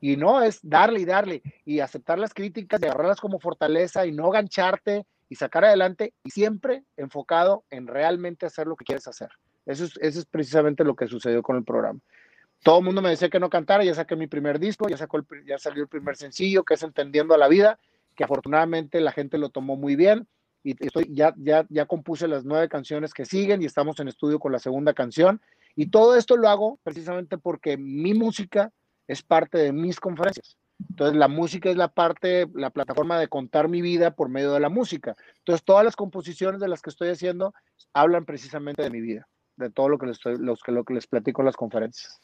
Y 0.00 0.16
no 0.16 0.42
es 0.42 0.60
darle 0.62 1.00
y 1.00 1.04
darle 1.04 1.42
y 1.64 1.80
aceptar 1.80 2.18
las 2.18 2.34
críticas, 2.34 2.80
y 2.80 2.84
agarrarlas 2.84 3.20
como 3.20 3.40
fortaleza 3.40 4.06
y 4.06 4.12
no 4.12 4.30
gancharte 4.30 5.06
y 5.28 5.34
sacar 5.34 5.64
adelante 5.64 6.14
y 6.22 6.30
siempre 6.30 6.84
enfocado 6.96 7.64
en 7.70 7.86
realmente 7.86 8.46
hacer 8.46 8.66
lo 8.66 8.76
que 8.76 8.84
quieres 8.84 9.08
hacer. 9.08 9.28
Eso 9.64 9.84
es, 9.84 9.94
eso 10.00 10.20
es 10.20 10.26
precisamente 10.26 10.84
lo 10.84 10.94
que 10.94 11.08
sucedió 11.08 11.42
con 11.42 11.56
el 11.56 11.64
programa. 11.64 12.00
Todo 12.62 12.78
el 12.78 12.84
mundo 12.84 13.02
me 13.02 13.10
decía 13.10 13.28
que 13.28 13.40
no 13.40 13.50
cantara, 13.50 13.84
ya 13.84 13.94
saqué 13.94 14.16
mi 14.16 14.26
primer 14.26 14.58
disco, 14.58 14.88
ya, 14.88 14.96
sacó 14.96 15.20
ya 15.46 15.58
salió 15.58 15.82
el 15.82 15.88
primer 15.88 16.16
sencillo, 16.16 16.64
que 16.64 16.74
es 16.74 16.82
Entendiendo 16.82 17.34
a 17.34 17.38
la 17.38 17.48
Vida, 17.48 17.78
que 18.14 18.24
afortunadamente 18.24 19.00
la 19.00 19.12
gente 19.12 19.38
lo 19.38 19.50
tomó 19.50 19.76
muy 19.76 19.94
bien 19.94 20.26
y 20.62 20.74
estoy, 20.84 21.08
ya, 21.12 21.32
ya, 21.36 21.64
ya 21.68 21.86
compuse 21.86 22.26
las 22.26 22.44
nueve 22.44 22.68
canciones 22.68 23.14
que 23.14 23.24
siguen 23.24 23.62
y 23.62 23.66
estamos 23.66 24.00
en 24.00 24.08
estudio 24.08 24.40
con 24.40 24.50
la 24.50 24.58
segunda 24.58 24.94
canción. 24.94 25.40
Y 25.76 25.90
todo 25.90 26.16
esto 26.16 26.36
lo 26.36 26.48
hago 26.48 26.80
precisamente 26.82 27.38
porque 27.38 27.76
mi 27.76 28.14
música 28.14 28.72
es 29.08 29.22
parte 29.22 29.58
de 29.58 29.72
mis 29.72 30.00
conferencias. 30.00 30.56
Entonces, 30.90 31.16
la 31.16 31.28
música 31.28 31.70
es 31.70 31.76
la 31.76 31.88
parte, 31.88 32.48
la 32.54 32.70
plataforma 32.70 33.18
de 33.18 33.28
contar 33.28 33.68
mi 33.68 33.80
vida 33.80 34.14
por 34.14 34.28
medio 34.28 34.52
de 34.52 34.60
la 34.60 34.68
música. 34.68 35.16
Entonces, 35.38 35.64
todas 35.64 35.84
las 35.84 35.96
composiciones 35.96 36.60
de 36.60 36.68
las 36.68 36.82
que 36.82 36.90
estoy 36.90 37.08
haciendo 37.08 37.54
hablan 37.94 38.24
precisamente 38.24 38.82
de 38.82 38.90
mi 38.90 39.00
vida, 39.00 39.26
de 39.56 39.70
todo 39.70 39.88
lo 39.88 39.98
que 39.98 40.06
les, 40.06 40.18
estoy, 40.18 40.36
los, 40.38 40.62
que, 40.62 40.72
lo 40.72 40.84
que 40.84 40.94
les 40.94 41.06
platico 41.06 41.42
en 41.42 41.46
las 41.46 41.56
conferencias 41.56 42.20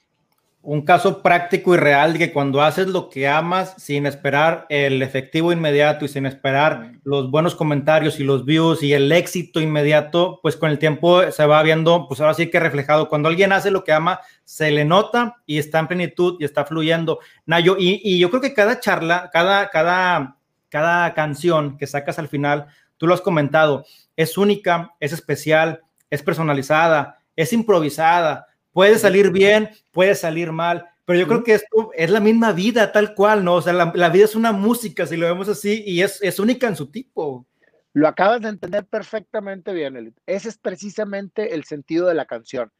un 0.64 0.82
caso 0.82 1.22
práctico 1.22 1.74
y 1.74 1.76
real 1.76 2.12
de 2.12 2.18
que 2.20 2.32
cuando 2.32 2.62
haces 2.62 2.86
lo 2.86 3.10
que 3.10 3.26
amas 3.26 3.74
sin 3.78 4.06
esperar 4.06 4.64
el 4.68 5.02
efectivo 5.02 5.52
inmediato 5.52 6.04
y 6.04 6.08
sin 6.08 6.24
esperar 6.24 6.92
los 7.02 7.32
buenos 7.32 7.56
comentarios 7.56 8.20
y 8.20 8.24
los 8.24 8.44
views 8.44 8.80
y 8.84 8.92
el 8.92 9.10
éxito 9.10 9.60
inmediato, 9.60 10.38
pues 10.40 10.56
con 10.56 10.70
el 10.70 10.78
tiempo 10.78 11.28
se 11.32 11.46
va 11.46 11.60
viendo, 11.64 12.06
pues 12.06 12.20
ahora 12.20 12.34
sí 12.34 12.48
que 12.48 12.60
reflejado. 12.60 13.08
Cuando 13.08 13.28
alguien 13.28 13.52
hace 13.52 13.72
lo 13.72 13.82
que 13.82 13.92
ama, 13.92 14.20
se 14.44 14.70
le 14.70 14.84
nota 14.84 15.42
y 15.46 15.58
está 15.58 15.80
en 15.80 15.88
plenitud 15.88 16.36
y 16.38 16.44
está 16.44 16.64
fluyendo. 16.64 17.18
Nayo, 17.44 17.76
y, 17.76 18.00
y 18.04 18.20
yo 18.20 18.30
creo 18.30 18.40
que 18.40 18.54
cada 18.54 18.78
charla, 18.78 19.30
cada, 19.32 19.68
cada, 19.68 20.36
cada 20.68 21.12
canción 21.14 21.76
que 21.76 21.88
sacas 21.88 22.20
al 22.20 22.28
final, 22.28 22.66
tú 22.98 23.08
lo 23.08 23.14
has 23.14 23.20
comentado, 23.20 23.84
es 24.14 24.38
única, 24.38 24.94
es 25.00 25.12
especial, 25.12 25.80
es 26.08 26.22
personalizada, 26.22 27.18
es 27.34 27.52
improvisada 27.52 28.46
Puede 28.72 28.98
salir 28.98 29.30
bien, 29.30 29.70
puede 29.90 30.14
salir 30.14 30.50
mal, 30.50 30.88
pero 31.04 31.18
yo 31.18 31.26
creo 31.26 31.44
que 31.44 31.54
esto 31.54 31.90
es 31.94 32.10
la 32.10 32.20
misma 32.20 32.52
vida 32.52 32.92
tal 32.92 33.14
cual, 33.14 33.44
¿no? 33.44 33.54
O 33.54 33.62
sea, 33.62 33.72
la, 33.72 34.08
vida 34.08 34.24
es 34.24 34.34
una 34.34 34.52
música, 34.52 35.06
si 35.06 35.16
lo 35.16 35.26
vemos 35.26 35.48
así, 35.48 35.82
y 35.84 36.02
es, 36.02 36.22
es 36.22 36.38
única 36.38 36.68
en 36.68 36.76
su 36.76 36.90
tipo. 36.90 37.46
Lo 37.92 38.08
acabas 38.08 38.40
de 38.40 38.48
entender 38.48 38.86
perfectamente 38.86 39.72
bien, 39.72 39.96
Elit. 39.96 40.16
Ese 40.26 40.48
es 40.48 40.58
precisamente 40.58 41.54
el 41.54 41.64
sentido 41.64 42.06
de 42.06 42.14
la 42.14 42.24
canción. 42.24 42.70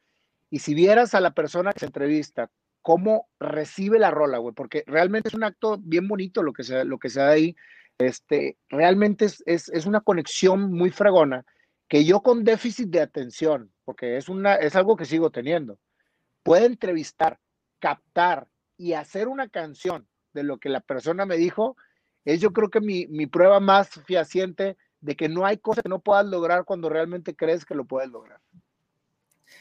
Y 0.51 0.61
si 0.61 0.75
vieras 0.75 1.15
a 1.15 1.21
la 1.21 1.33
persona 1.33 1.73
que 1.73 1.81
se 1.81 1.87
entrevista, 1.87 2.51
cómo 2.81 3.29
recibe 3.39 3.99
la 3.99 4.11
rola, 4.11 4.39
güey, 4.39 4.55
porque 4.55 4.85
realmente 4.87 5.29
es 5.29 5.35
un 5.35 5.45
acto 5.45 5.79
bien 5.79 6.09
bonito 6.09 6.43
lo 6.43 6.53
que 6.53 6.63
se, 6.63 6.85
lo 6.85 6.99
que 6.99 7.11
se 7.11 7.21
da 7.21 7.31
ahí. 7.31 7.57
Este, 7.99 8.57
realmente 8.69 9.27
es, 9.27 9.43
es, 9.47 9.69
es 9.69 9.85
una 9.85 10.01
conexión 10.01 10.73
muy 10.73 10.91
fregona 10.91 11.45
que 11.93 12.07
yo 12.07 12.23
con 12.23 12.43
déficit 12.43 12.89
de 12.89 13.03
atención, 13.03 13.71
porque 13.85 14.17
es, 14.17 14.31
una, 14.31 14.55
es 14.55 14.77
algo 14.77 14.97
que 14.97 15.05
sigo 15.05 15.29
teniendo, 15.29 15.79
puede 16.43 16.65
entrevistar, 16.65 17.39
captar 17.81 18.49
y 18.79 18.95
hacer 18.95 19.29
una 19.29 19.51
canción 19.51 20.09
de 20.33 20.43
lo 20.43 20.57
que 20.57 20.71
la 20.71 20.81
persona 20.81 21.27
me 21.27 21.37
dijo, 21.37 21.77
es 22.25 22.41
yo 22.41 22.55
creo 22.55 22.71
que 22.71 22.81
mi, 22.81 23.07
mi 23.09 23.27
prueba 23.27 23.61
más 23.61 23.91
fehaciente 24.07 24.79
de 25.03 25.17
que 25.17 25.29
no 25.29 25.45
hay 25.45 25.59
cosa 25.59 25.83
que 25.83 25.91
no 25.91 25.99
puedas 25.99 26.25
lograr 26.25 26.65
cuando 26.65 26.89
realmente 26.89 27.37
crees 27.37 27.67
que 27.67 27.75
lo 27.75 27.85
puedes 27.85 28.09
lograr. 28.09 28.41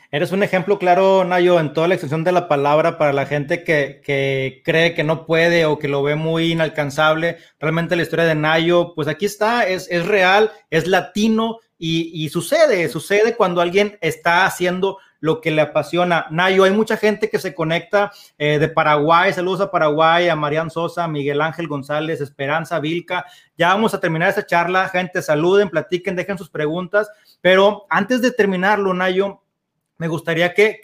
Eres 0.09 0.31
un 0.31 0.41
ejemplo 0.41 0.79
claro, 0.79 1.25
Nayo, 1.25 1.59
en 1.59 1.73
toda 1.73 1.89
la 1.89 1.95
extensión 1.95 2.23
de 2.23 2.31
la 2.31 2.47
palabra 2.47 2.97
para 2.97 3.11
la 3.11 3.25
gente 3.25 3.65
que, 3.65 4.01
que, 4.05 4.61
cree 4.63 4.93
que 4.93 5.03
no 5.03 5.25
puede 5.25 5.65
o 5.65 5.79
que 5.79 5.89
lo 5.89 6.01
ve 6.01 6.15
muy 6.15 6.53
inalcanzable. 6.53 7.39
Realmente 7.59 7.97
la 7.97 8.03
historia 8.03 8.23
de 8.23 8.35
Nayo, 8.35 8.93
pues 8.95 9.09
aquí 9.09 9.25
está, 9.25 9.67
es, 9.67 9.91
es 9.91 10.05
real, 10.05 10.51
es 10.69 10.87
latino 10.87 11.59
y, 11.83 12.29
sucede, 12.29 12.87
sucede 12.89 13.35
cuando 13.35 13.59
alguien 13.59 13.97
está 14.01 14.45
haciendo 14.45 14.99
lo 15.19 15.41
que 15.41 15.49
le 15.49 15.63
apasiona. 15.63 16.27
Nayo, 16.29 16.63
hay 16.63 16.69
mucha 16.69 16.95
gente 16.95 17.27
que 17.27 17.39
se 17.39 17.55
conecta 17.55 18.11
eh, 18.37 18.59
de 18.59 18.69
Paraguay, 18.69 19.33
saludos 19.33 19.61
a 19.61 19.71
Paraguay, 19.71 20.29
a 20.29 20.35
Marian 20.35 20.69
Sosa, 20.69 21.07
Miguel 21.07 21.41
Ángel 21.41 21.67
González, 21.67 22.21
Esperanza 22.21 22.79
Vilca. 22.79 23.25
Ya 23.57 23.69
vamos 23.69 23.95
a 23.95 23.99
terminar 23.99 24.29
esta 24.29 24.45
charla, 24.45 24.89
gente, 24.89 25.23
saluden, 25.23 25.71
platiquen, 25.71 26.15
dejen 26.15 26.37
sus 26.37 26.51
preguntas, 26.51 27.09
pero 27.41 27.87
antes 27.89 28.21
de 28.21 28.29
terminarlo, 28.29 28.93
Nayo, 28.93 29.41
me 29.97 30.07
gustaría 30.07 30.53
que, 30.53 30.79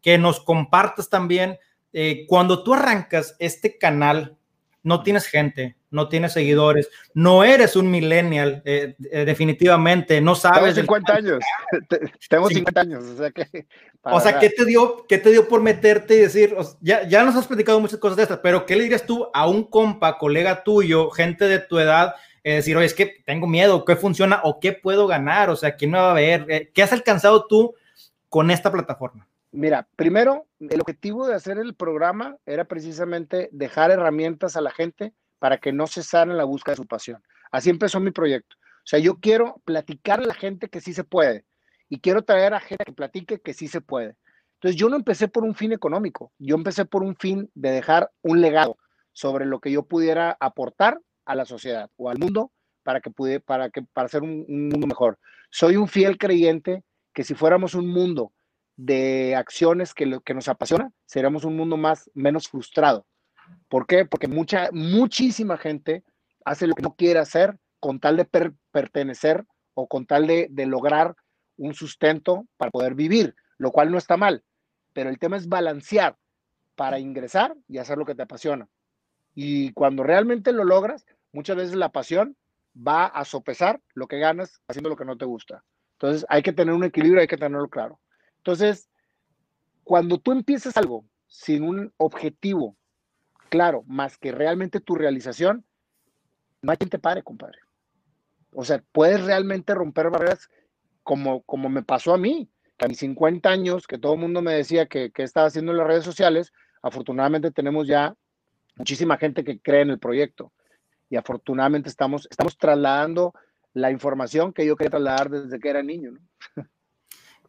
que, 0.00 0.18
nos 0.18 0.40
compartas 0.40 1.10
también, 1.10 1.58
eh, 1.92 2.24
cuando 2.26 2.62
tú 2.62 2.72
arrancas 2.72 3.36
este 3.38 3.76
canal, 3.76 4.38
no 4.82 5.02
tienes 5.02 5.26
gente, 5.26 5.76
no 5.90 6.08
tienes 6.08 6.32
seguidores, 6.32 6.88
no 7.14 7.44
eres 7.44 7.76
un 7.76 7.90
millennial, 7.90 8.62
eh, 8.64 8.96
eh, 9.10 9.24
definitivamente, 9.24 10.20
no 10.20 10.34
sabes. 10.34 10.74
Tengo 10.74 10.96
50 10.96 11.14
años, 11.14 11.44
tengo 12.28 12.48
50 12.48 12.80
años, 12.80 13.04
o 13.04 13.16
sea 13.16 13.30
que. 13.30 13.66
O 14.04 14.20
sea, 14.20 14.40
¿qué 14.40 14.50
te, 14.50 14.64
dio, 14.64 15.06
¿qué 15.08 15.18
te 15.18 15.30
dio 15.30 15.46
por 15.46 15.62
meterte 15.62 16.16
y 16.16 16.20
decir, 16.20 16.56
ya, 16.80 17.06
ya 17.06 17.22
nos 17.22 17.36
has 17.36 17.46
platicado 17.46 17.78
muchas 17.78 18.00
cosas 18.00 18.16
de 18.16 18.24
estas, 18.24 18.38
pero 18.38 18.66
¿qué 18.66 18.74
le 18.74 18.82
dirías 18.82 19.06
tú 19.06 19.28
a 19.32 19.46
un 19.46 19.62
compa, 19.62 20.18
colega 20.18 20.64
tuyo, 20.64 21.10
gente 21.10 21.46
de 21.46 21.60
tu 21.60 21.78
edad? 21.78 22.14
Eh, 22.42 22.54
decir, 22.54 22.76
oye, 22.76 22.86
es 22.86 22.94
que 22.94 23.22
tengo 23.24 23.46
miedo, 23.46 23.84
¿qué 23.84 23.94
funciona 23.94 24.40
o 24.42 24.58
qué 24.58 24.72
puedo 24.72 25.06
ganar? 25.06 25.50
O 25.50 25.56
sea, 25.56 25.76
¿quién 25.76 25.92
me 25.92 25.98
va 25.98 26.10
a 26.10 26.14
ver? 26.14 26.70
¿Qué 26.74 26.82
has 26.82 26.92
alcanzado 26.92 27.46
tú 27.46 27.76
con 28.28 28.50
esta 28.50 28.72
plataforma? 28.72 29.28
Mira, 29.54 29.86
primero, 29.96 30.46
el 30.60 30.80
objetivo 30.80 31.26
de 31.26 31.34
hacer 31.34 31.58
el 31.58 31.74
programa 31.74 32.38
era 32.46 32.64
precisamente 32.64 33.50
dejar 33.52 33.90
herramientas 33.90 34.56
a 34.56 34.62
la 34.62 34.70
gente 34.70 35.12
para 35.38 35.58
que 35.58 35.72
no 35.72 35.86
cesaran 35.86 36.38
la 36.38 36.44
búsqueda 36.44 36.72
de 36.72 36.82
su 36.82 36.86
pasión. 36.86 37.22
Así 37.50 37.68
empezó 37.68 38.00
mi 38.00 38.12
proyecto. 38.12 38.56
O 38.58 38.86
sea, 38.86 38.98
yo 38.98 39.16
quiero 39.20 39.60
platicar 39.66 40.20
a 40.20 40.24
la 40.24 40.32
gente 40.32 40.68
que 40.68 40.80
sí 40.80 40.94
se 40.94 41.04
puede 41.04 41.44
y 41.90 42.00
quiero 42.00 42.22
traer 42.22 42.54
a 42.54 42.60
gente 42.60 42.82
que 42.86 42.92
platique 42.92 43.40
que 43.40 43.52
sí 43.52 43.68
se 43.68 43.82
puede. 43.82 44.16
Entonces, 44.54 44.80
yo 44.80 44.88
no 44.88 44.96
empecé 44.96 45.28
por 45.28 45.44
un 45.44 45.54
fin 45.54 45.72
económico, 45.72 46.32
yo 46.38 46.56
empecé 46.56 46.86
por 46.86 47.02
un 47.02 47.14
fin 47.14 47.50
de 47.54 47.72
dejar 47.72 48.10
un 48.22 48.40
legado 48.40 48.78
sobre 49.12 49.44
lo 49.44 49.60
que 49.60 49.70
yo 49.70 49.82
pudiera 49.82 50.34
aportar 50.40 50.98
a 51.26 51.34
la 51.34 51.44
sociedad 51.44 51.90
o 51.96 52.08
al 52.08 52.18
mundo 52.18 52.52
para 52.82 53.02
que 53.02 53.10
pudiera, 53.10 53.40
para 53.40 53.68
que 53.68 53.82
para 53.82 54.08
un, 54.18 54.46
un 54.48 54.68
mundo 54.70 54.86
mejor. 54.86 55.18
Soy 55.50 55.76
un 55.76 55.88
fiel 55.88 56.16
creyente 56.16 56.84
que 57.12 57.22
si 57.22 57.34
fuéramos 57.34 57.74
un 57.74 57.88
mundo 57.88 58.32
de 58.76 59.36
acciones 59.36 59.94
que, 59.94 60.06
lo, 60.06 60.20
que 60.20 60.34
nos 60.34 60.48
apasiona, 60.48 60.90
seríamos 61.06 61.44
un 61.44 61.56
mundo 61.56 61.76
más, 61.76 62.10
menos 62.14 62.48
frustrado. 62.48 63.06
¿Por 63.68 63.86
qué? 63.86 64.04
Porque 64.04 64.28
mucha, 64.28 64.70
muchísima 64.72 65.58
gente 65.58 66.04
hace 66.44 66.66
lo 66.66 66.74
que 66.74 66.82
no 66.82 66.94
quiere 66.94 67.18
hacer 67.18 67.58
con 67.80 68.00
tal 68.00 68.16
de 68.16 68.24
pertenecer 68.70 69.44
o 69.74 69.88
con 69.88 70.06
tal 70.06 70.26
de, 70.26 70.48
de, 70.50 70.66
lograr 70.66 71.14
un 71.56 71.74
sustento 71.74 72.46
para 72.56 72.70
poder 72.70 72.94
vivir, 72.94 73.34
lo 73.58 73.72
cual 73.72 73.90
no 73.90 73.98
está 73.98 74.16
mal, 74.16 74.44
pero 74.92 75.10
el 75.10 75.18
tema 75.18 75.36
es 75.36 75.48
balancear 75.48 76.16
para 76.74 76.98
ingresar 76.98 77.54
y 77.68 77.78
hacer 77.78 77.98
lo 77.98 78.06
que 78.06 78.14
te 78.14 78.22
apasiona. 78.22 78.68
Y 79.34 79.72
cuando 79.72 80.02
realmente 80.02 80.52
lo 80.52 80.64
logras, 80.64 81.04
muchas 81.32 81.56
veces 81.56 81.74
la 81.74 81.90
pasión 81.90 82.36
va 82.76 83.06
a 83.06 83.24
sopesar 83.24 83.80
lo 83.94 84.06
que 84.06 84.18
ganas 84.18 84.60
haciendo 84.68 84.88
lo 84.88 84.96
que 84.96 85.04
no 85.04 85.16
te 85.16 85.24
gusta. 85.24 85.64
Entonces 85.94 86.26
hay 86.28 86.42
que 86.42 86.52
tener 86.52 86.74
un 86.74 86.84
equilibrio, 86.84 87.20
hay 87.20 87.26
que 87.26 87.36
tenerlo 87.36 87.68
claro. 87.68 88.00
Entonces, 88.42 88.90
cuando 89.84 90.18
tú 90.18 90.32
empiezas 90.32 90.76
algo 90.76 91.04
sin 91.28 91.62
un 91.62 91.92
objetivo 91.96 92.76
claro, 93.52 93.84
más 93.86 94.16
que 94.16 94.32
realmente 94.32 94.80
tu 94.80 94.94
realización, 94.94 95.66
no 96.62 96.72
hay 96.72 96.78
quien 96.78 96.88
te 96.88 96.98
pare, 96.98 97.22
compadre. 97.22 97.58
O 98.50 98.64
sea, 98.64 98.82
puedes 98.92 99.22
realmente 99.22 99.74
romper 99.74 100.08
barreras 100.08 100.48
como, 101.02 101.42
como 101.42 101.68
me 101.68 101.82
pasó 101.82 102.14
a 102.14 102.18
mí, 102.18 102.50
que 102.78 102.86
a 102.86 102.88
mis 102.88 102.98
50 102.98 103.50
años, 103.50 103.86
que 103.86 103.98
todo 103.98 104.14
el 104.14 104.20
mundo 104.20 104.40
me 104.40 104.54
decía 104.54 104.86
que, 104.86 105.12
que 105.12 105.22
estaba 105.22 105.48
haciendo 105.48 105.72
en 105.72 105.78
las 105.78 105.86
redes 105.86 106.04
sociales, 106.04 106.50
afortunadamente 106.82 107.50
tenemos 107.50 107.86
ya 107.86 108.16
muchísima 108.76 109.18
gente 109.18 109.44
que 109.44 109.60
cree 109.60 109.82
en 109.82 109.90
el 109.90 109.98
proyecto 109.98 110.52
y 111.10 111.16
afortunadamente 111.16 111.90
estamos, 111.90 112.26
estamos 112.30 112.56
trasladando 112.56 113.34
la 113.74 113.90
información 113.90 114.54
que 114.54 114.64
yo 114.64 114.76
quería 114.76 114.90
trasladar 114.92 115.28
desde 115.28 115.60
que 115.60 115.68
era 115.68 115.82
niño. 115.82 116.12
¿no? 116.12 116.20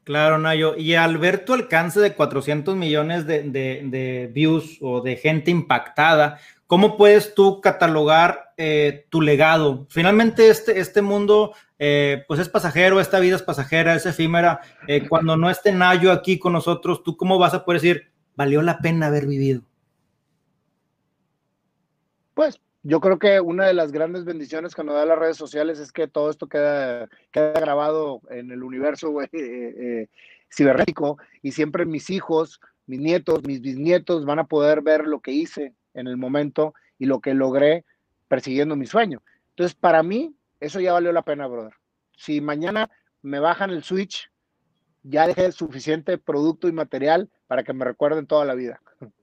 Claro, 0.04 0.38
Nayo. 0.38 0.76
Y 0.78 0.96
al 0.96 1.18
ver 1.18 1.46
tu 1.46 1.54
alcance 1.54 2.00
de 2.00 2.14
400 2.14 2.76
millones 2.76 3.26
de, 3.26 3.44
de, 3.44 4.30
views 4.34 4.78
o 4.82 5.02
de 5.02 5.16
gente 5.16 5.50
impactada, 5.50 6.40
¿cómo 6.68 6.98
puedes 6.98 7.34
tú 7.34 7.62
catalogar 7.62 8.54
eh, 8.58 9.06
tu 9.10 9.22
legado? 9.22 9.86
Finalmente, 9.90 10.50
este, 10.50 10.80
este 10.80 11.02
mundo, 11.02 11.54
eh, 11.80 12.26
pues 12.28 12.42
es 12.42 12.50
pasajero, 12.50 13.00
esta 13.00 13.20
vida 13.20 13.38
es 13.38 13.44
pasajera, 13.44 13.96
es 13.96 14.06
efímera. 14.06 14.60
Eh, 14.88 15.08
cuando 15.08 15.38
no 15.38 15.50
esté 15.50 15.72
Nayo 15.72 16.12
aquí 16.12 16.38
con 16.38 16.52
nosotros, 16.52 17.02
¿tú 17.04 17.16
cómo 17.16 17.40
vas 17.40 17.54
a 17.54 17.64
poder 17.64 17.80
decir, 17.80 18.12
valió 18.36 18.62
la 18.62 18.80
pena 18.80 19.08
haber 19.08 19.26
vivido? 19.26 19.62
Pues 22.34 22.60
yo 22.84 23.00
creo 23.00 23.18
que 23.18 23.40
una 23.40 23.66
de 23.66 23.74
las 23.74 23.94
grandes 23.94 24.26
bendiciones 24.26 24.76
que 24.76 24.84
nos 24.84 24.96
da 24.96 25.06
las 25.06 25.18
redes 25.18 25.38
sociales 25.38 25.80
es 25.80 25.94
que 25.94 26.08
todo 26.10 26.30
esto 26.30 26.48
queda, 26.48 27.08
grabado 27.32 28.22
en 28.30 28.52
el 28.52 28.62
universo 28.62 29.22
eh, 29.22 29.30
eh, 29.34 30.08
cibernético 30.52 31.18
y 31.42 31.54
siempre 31.54 31.86
mis 31.86 32.10
hijos, 32.10 32.60
mis 32.86 33.00
nietos, 33.00 33.42
mis 33.48 33.62
bisnietos 33.62 34.26
van 34.26 34.40
a 34.40 34.48
poder 34.48 34.82
ver 34.82 35.08
lo 35.08 35.22
que 35.22 35.32
hice 35.32 35.74
en 35.94 36.08
el 36.08 36.18
momento 36.18 36.74
y 37.00 37.06
lo 37.06 37.22
que 37.22 37.34
logré 37.34 37.86
persiguiendo 38.28 38.76
mi 38.76 38.86
sueño. 38.86 39.24
Entonces, 39.52 39.76
para 39.76 40.04
mí, 40.04 40.36
eso 40.60 40.80
ya 40.80 40.94
valió 40.94 41.12
la 41.14 41.22
pena, 41.22 41.48
brother. 41.48 41.74
Si 42.18 42.42
mañana 42.42 42.90
me 43.22 43.40
bajan 43.40 43.70
el 43.70 43.84
switch, 43.84 44.30
ya 45.04 45.28
dejé 45.28 45.52
suficiente 45.52 46.18
producto 46.18 46.68
y 46.68 46.74
material 46.74 47.30
para 47.48 47.64
que 47.64 47.74
me 47.74 47.86
recuerden 47.86 48.28
toda 48.28 48.44
la 48.44 48.56
vida. 48.56 48.82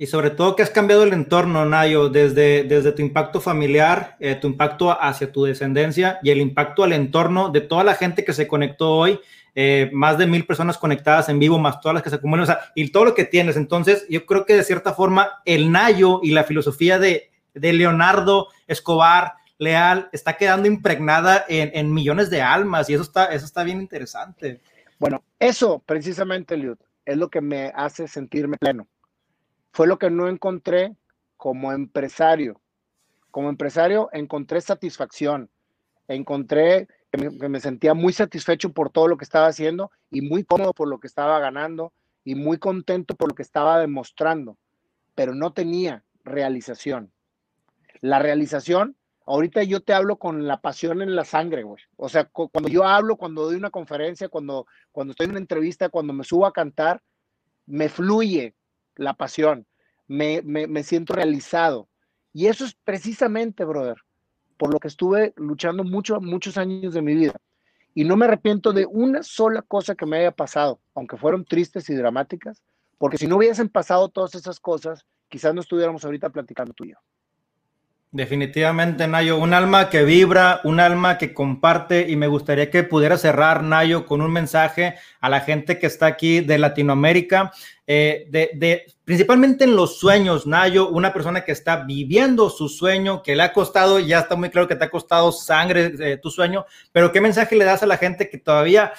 Y 0.00 0.06
sobre 0.06 0.30
todo 0.30 0.54
que 0.54 0.62
has 0.62 0.70
cambiado 0.70 1.02
el 1.02 1.12
entorno, 1.12 1.66
Nayo, 1.66 2.08
desde, 2.08 2.62
desde 2.62 2.92
tu 2.92 3.02
impacto 3.02 3.40
familiar, 3.40 4.16
eh, 4.20 4.36
tu 4.36 4.46
impacto 4.46 4.96
hacia 5.02 5.32
tu 5.32 5.42
descendencia 5.42 6.20
y 6.22 6.30
el 6.30 6.40
impacto 6.40 6.84
al 6.84 6.92
entorno 6.92 7.48
de 7.48 7.62
toda 7.62 7.82
la 7.82 7.96
gente 7.96 8.24
que 8.24 8.32
se 8.32 8.46
conectó 8.46 8.92
hoy, 8.92 9.18
eh, 9.56 9.90
más 9.92 10.16
de 10.16 10.28
mil 10.28 10.46
personas 10.46 10.78
conectadas 10.78 11.28
en 11.28 11.40
vivo, 11.40 11.58
más 11.58 11.80
todas 11.80 11.94
las 11.94 12.04
que 12.04 12.10
se 12.10 12.16
acumulan, 12.16 12.44
o 12.44 12.46
sea, 12.46 12.60
y 12.76 12.92
todo 12.92 13.06
lo 13.06 13.14
que 13.16 13.24
tienes. 13.24 13.56
Entonces, 13.56 14.06
yo 14.08 14.24
creo 14.24 14.46
que 14.46 14.54
de 14.54 14.62
cierta 14.62 14.94
forma 14.94 15.42
el 15.44 15.72
Nayo 15.72 16.20
y 16.22 16.30
la 16.30 16.44
filosofía 16.44 17.00
de, 17.00 17.32
de 17.54 17.72
Leonardo 17.72 18.46
Escobar 18.68 19.34
Leal 19.58 20.10
está 20.12 20.34
quedando 20.34 20.68
impregnada 20.68 21.44
en, 21.48 21.72
en, 21.74 21.92
millones 21.92 22.30
de 22.30 22.40
almas 22.40 22.88
y 22.88 22.94
eso 22.94 23.02
está, 23.02 23.32
eso 23.32 23.46
está 23.46 23.64
bien 23.64 23.80
interesante. 23.80 24.60
Bueno, 25.00 25.24
eso 25.40 25.82
precisamente, 25.84 26.56
Liud, 26.56 26.78
es 27.04 27.16
lo 27.16 27.28
que 27.28 27.40
me 27.40 27.72
hace 27.74 28.06
sentirme 28.06 28.58
pleno 28.58 28.86
fue 29.72 29.86
lo 29.86 29.98
que 29.98 30.10
no 30.10 30.28
encontré 30.28 30.96
como 31.36 31.72
empresario. 31.72 32.60
Como 33.30 33.48
empresario 33.48 34.08
encontré 34.12 34.60
satisfacción, 34.60 35.50
encontré 36.08 36.88
que 37.10 37.48
me, 37.48 37.60
sentía 37.60 37.94
muy 37.94 38.12
satisfecho 38.12 38.72
por 38.72 38.90
todo 38.90 39.08
lo 39.08 39.16
que 39.16 39.24
estaba 39.24 39.46
haciendo 39.46 39.90
y 40.10 40.20
muy 40.20 40.44
cómodo 40.44 40.74
por 40.74 40.88
lo 40.88 40.98
que 41.00 41.06
estaba 41.06 41.38
ganando 41.38 41.92
y 42.24 42.34
muy 42.34 42.58
contento 42.58 43.14
por 43.14 43.30
lo 43.30 43.34
que 43.34 43.42
estaba 43.42 43.78
demostrando, 43.78 44.58
pero 45.14 45.34
no 45.34 45.52
tenía 45.52 46.04
realización. 46.24 47.10
La 48.00 48.18
realización, 48.18 48.96
ahorita 49.24 49.62
yo 49.62 49.80
te 49.80 49.94
hablo 49.94 50.18
con 50.18 50.46
la 50.46 50.60
pasión 50.60 51.00
en 51.00 51.16
la 51.16 51.24
sangre, 51.24 51.62
güey. 51.62 51.82
O 51.96 52.08
sea, 52.08 52.26
cuando 52.26 52.68
yo 52.68 52.84
hablo, 52.84 53.16
cuando 53.16 53.44
doy 53.44 53.56
una 53.56 53.70
conferencia, 53.70 54.28
cuando, 54.28 54.66
cuando 54.92 55.12
estoy 55.12 55.24
en 55.24 55.30
una 55.30 55.40
entrevista, 55.40 55.88
cuando 55.88 56.12
me 56.12 56.24
subo 56.24 56.46
a 56.46 56.52
cantar, 56.52 57.02
me 57.66 57.88
fluye, 57.88 58.54
la 58.98 59.14
pasión, 59.14 59.66
me, 60.06 60.82
siento 60.82 61.14
realizado. 61.14 61.88
Y 62.34 62.46
eso 62.46 62.66
es 62.66 62.74
precisamente, 62.84 63.64
brother, 63.64 63.96
por 64.58 64.72
lo 64.72 64.78
que 64.78 64.88
estuve 64.88 65.32
luchando 65.36 65.84
mucho, 65.84 66.20
muchos 66.20 66.58
años 66.58 66.92
de 66.92 67.00
mi 67.02 67.14
vida. 67.14 67.34
Y 67.94 68.04
no 68.04 68.16
me 68.16 68.26
arrepiento 68.26 68.72
de 68.72 68.86
una 68.86 69.22
sola 69.22 69.62
cosa 69.62 69.94
que 69.94 70.04
me 70.04 70.18
haya 70.18 70.32
pasado, 70.32 70.80
aunque 70.94 71.16
fueron 71.16 71.44
tristes 71.44 71.88
y 71.88 71.94
dramáticas, 71.94 72.62
porque 72.98 73.16
si 73.16 73.26
no 73.26 73.36
hubiesen 73.36 73.68
pasado 73.68 74.08
todas 74.08 74.34
esas 74.34 74.60
cosas, 74.60 75.06
quizás 75.28 75.54
no 75.54 75.60
estuviéramos 75.60 76.04
ahorita 76.04 76.30
platicando 76.30 76.74
tú 76.74 76.84
y 76.84 76.90
yo. 76.90 76.96
Definitivamente, 78.10 79.06
Nayo, 79.06 79.36
un 79.36 79.52
alma 79.52 79.90
que 79.90 80.02
vibra, 80.02 80.62
un 80.64 80.80
alma 80.80 81.18
que 81.18 81.34
comparte 81.34 82.08
y 82.08 82.16
me 82.16 82.26
gustaría 82.26 82.70
que 82.70 82.82
pudiera 82.82 83.18
cerrar, 83.18 83.62
Nayo, 83.62 84.06
con 84.06 84.22
un 84.22 84.32
mensaje 84.32 84.94
a 85.20 85.28
la 85.28 85.40
gente 85.40 85.78
que 85.78 85.88
está 85.88 86.06
aquí 86.06 86.40
de 86.40 86.56
Latinoamérica, 86.56 87.52
eh, 87.86 88.26
de, 88.30 88.86
principalmente 89.04 89.64
en 89.64 89.76
los 89.76 89.98
sueños, 89.98 90.46
Nayo, 90.46 90.88
una 90.88 91.12
persona 91.12 91.44
que 91.44 91.52
está 91.52 91.84
viviendo 91.84 92.48
su 92.48 92.70
sueño, 92.70 93.22
que 93.22 93.36
le 93.36 93.42
ha 93.42 93.52
costado, 93.52 93.98
ya 93.98 94.20
está 94.20 94.36
muy 94.36 94.48
claro 94.48 94.68
que 94.68 94.76
te 94.76 94.86
ha 94.86 94.90
costado 94.90 95.30
sangre 95.30 95.92
eh, 96.00 96.16
tu 96.16 96.30
sueño, 96.30 96.64
pero 96.92 97.12
¿qué 97.12 97.20
mensaje 97.20 97.56
le 97.56 97.66
das 97.66 97.82
a 97.82 97.86
la 97.86 97.98
gente 97.98 98.30
que 98.30 98.38
todavía 98.38 98.94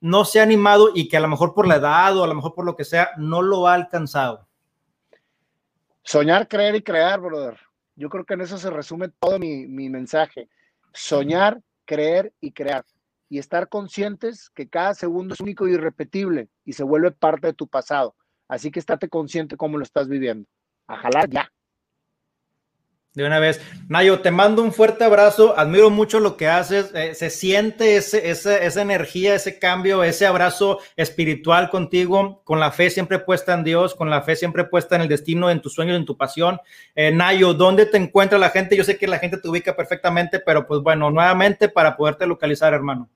no 0.00 0.24
se 0.24 0.40
ha 0.40 0.44
animado 0.44 0.92
y 0.94 1.08
que 1.08 1.18
a 1.18 1.20
lo 1.20 1.28
mejor 1.28 1.52
por 1.52 1.66
la 1.66 1.76
edad 1.76 2.16
o 2.16 2.24
a 2.24 2.26
lo 2.26 2.34
mejor 2.34 2.54
por 2.54 2.64
lo 2.64 2.74
que 2.74 2.86
sea, 2.86 3.10
no 3.18 3.42
lo 3.42 3.68
ha 3.68 3.74
alcanzado? 3.74 4.48
Soñar, 6.02 6.48
creer 6.48 6.76
y 6.76 6.82
crear, 6.82 7.20
brother 7.20 7.58
yo 7.96 8.08
creo 8.08 8.24
que 8.24 8.34
en 8.34 8.42
eso 8.42 8.58
se 8.58 8.70
resume 8.70 9.08
todo 9.20 9.38
mi, 9.38 9.66
mensaje. 9.66 10.48
Soñar, 10.92 11.60
creer 11.84 12.32
y 12.40 12.52
crear. 12.52 12.84
Y 13.28 13.38
estar 13.38 13.68
conscientes 13.68 14.50
que 14.50 14.68
cada 14.68 14.94
segundo 14.94 15.34
es 15.34 15.40
único 15.40 15.66
y 15.66 15.72
irrepetible 15.72 16.48
y 16.64 16.74
se 16.74 16.84
vuelve 16.84 17.10
parte 17.10 17.48
de 17.48 17.54
tu 17.54 17.66
pasado. 17.66 18.14
Así 18.48 18.70
que 18.70 18.78
estate 18.78 19.08
consciente 19.08 19.56
cómo 19.56 19.78
lo 19.78 19.84
estás 19.84 20.08
viviendo. 20.08 20.46
A 20.86 20.96
jalar 20.96 21.28
ya 21.30 21.50
de 23.14 23.24
una 23.24 23.38
vez. 23.38 23.60
Nayo, 23.88 24.20
te 24.20 24.30
mando 24.32 24.62
un 24.62 24.72
fuerte 24.72 25.04
abrazo, 25.04 25.56
admiro 25.56 25.88
mucho 25.88 26.18
lo 26.18 26.36
que 26.36 26.48
haces, 26.48 26.90
eh, 26.94 27.14
se 27.14 27.30
siente 27.30 27.96
ese, 27.96 28.28
esa 28.28 28.82
energía, 28.82 29.34
ese 29.34 29.58
cambio, 29.58 30.02
ese 30.02 30.26
abrazo 30.26 30.80
espiritual 30.96 31.70
contigo, 31.70 32.42
con 32.44 32.58
la 32.58 32.72
fe 32.72 32.90
siempre 32.90 33.20
puesta 33.20 33.54
en 33.54 33.62
Dios, 33.62 33.94
con 33.94 34.10
la 34.10 34.22
fe 34.22 34.34
siempre 34.34 34.64
puesta 34.64 34.96
en 34.96 35.02
el 35.02 35.08
destino, 35.08 35.48
en 35.48 35.62
tus 35.62 35.74
sueños, 35.74 35.96
en 35.96 36.04
tu 36.04 36.16
pasión. 36.16 36.60
Eh, 36.96 37.12
Nayo, 37.12 37.54
¿dónde 37.54 37.86
te 37.86 37.98
encuentra 37.98 38.36
la 38.36 38.50
gente? 38.50 38.76
Yo 38.76 38.82
sé 38.82 38.98
que 38.98 39.06
la 39.06 39.18
gente 39.18 39.38
te 39.38 39.48
ubica 39.48 39.76
perfectamente, 39.76 40.40
pero 40.40 40.66
pues 40.66 40.80
bueno, 40.80 41.10
nuevamente 41.10 41.68
para 41.68 41.96
poderte 41.96 42.26
localizar, 42.26 42.74
hermano. 42.74 43.08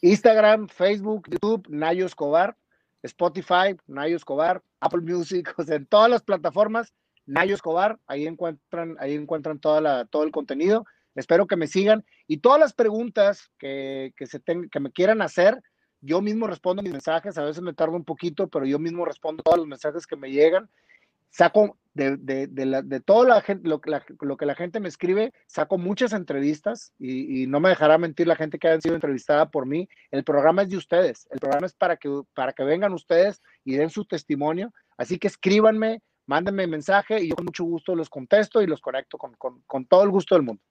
Instagram, 0.00 0.66
Facebook, 0.66 1.28
YouTube, 1.30 1.64
Nayo 1.68 2.06
Escobar, 2.06 2.56
Spotify, 3.04 3.76
Nayo 3.86 4.16
Escobar, 4.16 4.62
Apple 4.80 5.02
Music, 5.02 5.54
o 5.58 5.62
sea, 5.62 5.76
en 5.76 5.86
todas 5.86 6.10
las 6.10 6.22
plataformas 6.22 6.92
Nayo 7.26 7.54
Escobar, 7.54 7.98
ahí 8.06 8.26
encuentran, 8.26 8.96
ahí 8.98 9.14
encuentran 9.14 9.58
toda 9.58 9.80
la, 9.80 10.04
todo 10.06 10.24
el 10.24 10.30
contenido. 10.30 10.84
Espero 11.14 11.46
que 11.46 11.56
me 11.56 11.66
sigan 11.66 12.04
y 12.26 12.38
todas 12.38 12.58
las 12.58 12.72
preguntas 12.72 13.50
que, 13.58 14.12
se 14.24 14.40
que 14.40 14.80
me 14.80 14.90
quieran 14.92 15.20
hacer, 15.20 15.62
yo 16.00 16.20
mismo 16.20 16.46
respondo 16.46 16.82
mis 16.82 16.92
mensajes, 16.92 17.38
a 17.38 17.44
veces 17.44 17.62
me 17.62 17.74
tardo 17.74 17.94
un 17.94 18.04
poquito, 18.04 18.48
pero 18.48 18.66
yo 18.66 18.78
mismo 18.78 19.04
respondo 19.04 19.42
todos 19.42 19.58
los 19.58 19.66
mensajes 19.66 20.06
que 20.06 20.16
me 20.16 20.30
llegan. 20.30 20.68
Saco 21.30 21.78
de, 21.94 22.16
de, 22.16 22.46
de, 22.46 22.66
la, 22.66 22.82
de 22.82 23.00
todo 23.00 23.24
la 23.24 23.42
lo, 23.62 23.80
lo, 24.20 24.36
que 24.36 24.46
la 24.46 24.54
gente 24.54 24.80
me 24.80 24.88
escribe, 24.88 25.32
saco 25.46 25.78
muchas 25.78 26.12
entrevistas 26.12 26.92
y, 26.98 27.42
y, 27.42 27.46
no 27.46 27.60
me 27.60 27.68
dejará 27.68 27.98
mentir 27.98 28.26
la 28.26 28.36
gente 28.36 28.58
que 28.58 28.68
haya 28.68 28.80
sido 28.80 28.94
entrevistada 28.94 29.50
por 29.50 29.64
mí. 29.64 29.88
El 30.10 30.24
programa 30.24 30.62
es 30.62 30.70
de 30.70 30.76
ustedes, 30.76 31.26
el 31.30 31.38
programa 31.38 31.66
es 31.66 31.74
para 31.74 31.96
que, 31.96 32.22
para 32.34 32.52
que 32.52 32.64
vengan 32.64 32.92
ustedes 32.92 33.40
y 33.64 33.76
den 33.76 33.90
su 33.90 34.04
testimonio. 34.04 34.72
Así 34.96 35.18
que 35.18 35.28
escríbanme, 35.28 36.02
mándenme 36.26 36.66
mensaje 36.66 37.22
y 37.22 37.28
yo 37.30 37.36
con 37.36 37.46
mucho 37.46 37.64
gusto 37.64 37.94
los 37.94 38.08
contesto 38.08 38.62
y 38.62 38.66
los 38.66 38.80
conecto 38.80 39.18
con, 39.18 39.34
con, 39.66 39.86
todo 39.86 40.02
el 40.04 40.10
gusto 40.10 40.34
del 40.34 40.44
mundo. 40.44 40.62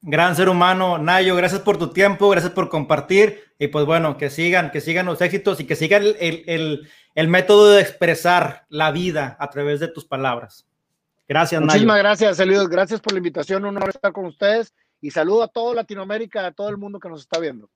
Gran 0.00 0.34
ser 0.34 0.48
humano, 0.48 0.98
Nayo, 0.98 1.36
gracias 1.36 1.60
por 1.60 1.78
tu 1.78 1.92
tiempo, 1.92 2.28
gracias 2.28 2.52
por 2.52 2.68
compartir 2.68 3.40
y 3.58 3.68
pues 3.68 3.86
bueno, 3.86 4.16
que 4.16 4.30
sigan, 4.30 4.70
que 4.70 4.80
sigan 4.80 5.06
los 5.06 5.20
éxitos 5.20 5.60
y 5.60 5.66
que 5.66 5.76
sigan 5.76 6.02
el, 6.02 6.44
el, 6.46 6.88
el 7.14 7.28
método 7.28 7.70
de 7.70 7.82
expresar 7.82 8.66
la 8.68 8.90
vida 8.90 9.36
a 9.38 9.48
través 9.50 9.78
de 9.78 9.88
tus 9.88 10.04
palabras. 10.04 10.66
Gracias, 11.28 11.60
Muchísimas 11.60 11.98
gracias, 11.98 12.40
Eliud. 12.40 12.68
Gracias 12.68 13.00
por 13.00 13.12
la 13.12 13.18
invitación. 13.18 13.64
Un 13.64 13.76
honor 13.76 13.90
estar 13.90 14.12
con 14.12 14.26
ustedes 14.26 14.74
y 15.00 15.10
saludo 15.10 15.44
a 15.44 15.48
toda 15.48 15.74
Latinoamérica, 15.74 16.46
a 16.46 16.52
todo 16.52 16.68
el 16.68 16.76
mundo 16.76 16.98
que 16.98 17.08
nos 17.08 17.20
está 17.20 17.38
viendo. 17.38 17.70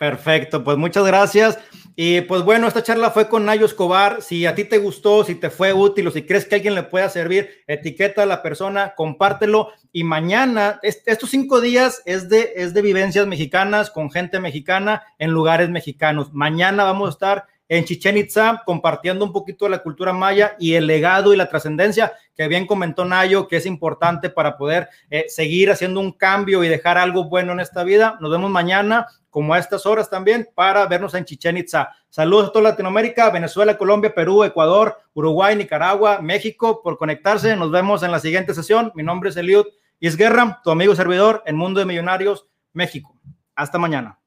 Perfecto, 0.00 0.64
pues 0.64 0.78
muchas 0.78 1.04
gracias. 1.04 1.58
Y 1.94 2.22
pues 2.22 2.40
bueno, 2.40 2.66
esta 2.66 2.82
charla 2.82 3.10
fue 3.10 3.28
con 3.28 3.44
Nayo 3.44 3.66
Escobar. 3.66 4.22
Si 4.22 4.46
a 4.46 4.54
ti 4.54 4.64
te 4.64 4.78
gustó, 4.78 5.24
si 5.24 5.34
te 5.34 5.50
fue 5.50 5.74
útil 5.74 6.06
o 6.06 6.10
si 6.10 6.22
crees 6.22 6.46
que 6.46 6.54
alguien 6.54 6.74
le 6.74 6.84
pueda 6.84 7.10
servir, 7.10 7.50
etiqueta 7.66 8.22
a 8.22 8.26
la 8.26 8.40
persona, 8.40 8.94
compártelo. 8.96 9.68
Y 9.92 10.04
mañana, 10.04 10.80
estos 10.82 11.28
cinco 11.28 11.60
días 11.60 12.00
es 12.06 12.30
de, 12.30 12.54
es 12.56 12.72
de 12.72 12.80
vivencias 12.80 13.26
mexicanas 13.26 13.90
con 13.90 14.10
gente 14.10 14.40
mexicana 14.40 15.02
en 15.18 15.32
lugares 15.32 15.68
mexicanos. 15.68 16.32
Mañana 16.32 16.84
vamos 16.84 17.08
a 17.08 17.12
estar 17.12 17.44
en 17.70 17.84
Chichen 17.84 18.18
Itza, 18.18 18.62
compartiendo 18.66 19.24
un 19.24 19.32
poquito 19.32 19.64
de 19.64 19.70
la 19.70 19.78
cultura 19.78 20.12
maya 20.12 20.56
y 20.58 20.74
el 20.74 20.88
legado 20.88 21.32
y 21.32 21.36
la 21.36 21.48
trascendencia 21.48 22.12
que 22.34 22.48
bien 22.48 22.66
comentó 22.66 23.04
Nayo, 23.04 23.46
que 23.46 23.58
es 23.58 23.64
importante 23.64 24.28
para 24.28 24.56
poder 24.56 24.88
eh, 25.08 25.26
seguir 25.28 25.70
haciendo 25.70 26.00
un 26.00 26.10
cambio 26.10 26.64
y 26.64 26.68
dejar 26.68 26.98
algo 26.98 27.28
bueno 27.28 27.52
en 27.52 27.60
esta 27.60 27.84
vida. 27.84 28.18
Nos 28.20 28.32
vemos 28.32 28.50
mañana, 28.50 29.06
como 29.30 29.54
a 29.54 29.60
estas 29.60 29.86
horas 29.86 30.10
también, 30.10 30.48
para 30.52 30.84
vernos 30.86 31.14
en 31.14 31.24
Chichen 31.24 31.58
Itza. 31.58 31.90
Saludos 32.08 32.48
a 32.48 32.52
toda 32.52 32.70
Latinoamérica, 32.70 33.30
Venezuela, 33.30 33.78
Colombia, 33.78 34.12
Perú, 34.12 34.42
Ecuador, 34.42 34.98
Uruguay, 35.14 35.54
Nicaragua, 35.54 36.20
México, 36.20 36.82
por 36.82 36.98
conectarse. 36.98 37.54
Nos 37.54 37.70
vemos 37.70 38.02
en 38.02 38.10
la 38.10 38.18
siguiente 38.18 38.52
sesión. 38.52 38.90
Mi 38.96 39.04
nombre 39.04 39.30
es 39.30 39.36
Eliud 39.36 39.66
Isguerra, 40.00 40.60
tu 40.64 40.72
amigo 40.72 40.96
servidor 40.96 41.44
en 41.46 41.54
Mundo 41.54 41.78
de 41.78 41.86
Millonarios, 41.86 42.48
México. 42.72 43.16
Hasta 43.54 43.78
mañana. 43.78 44.19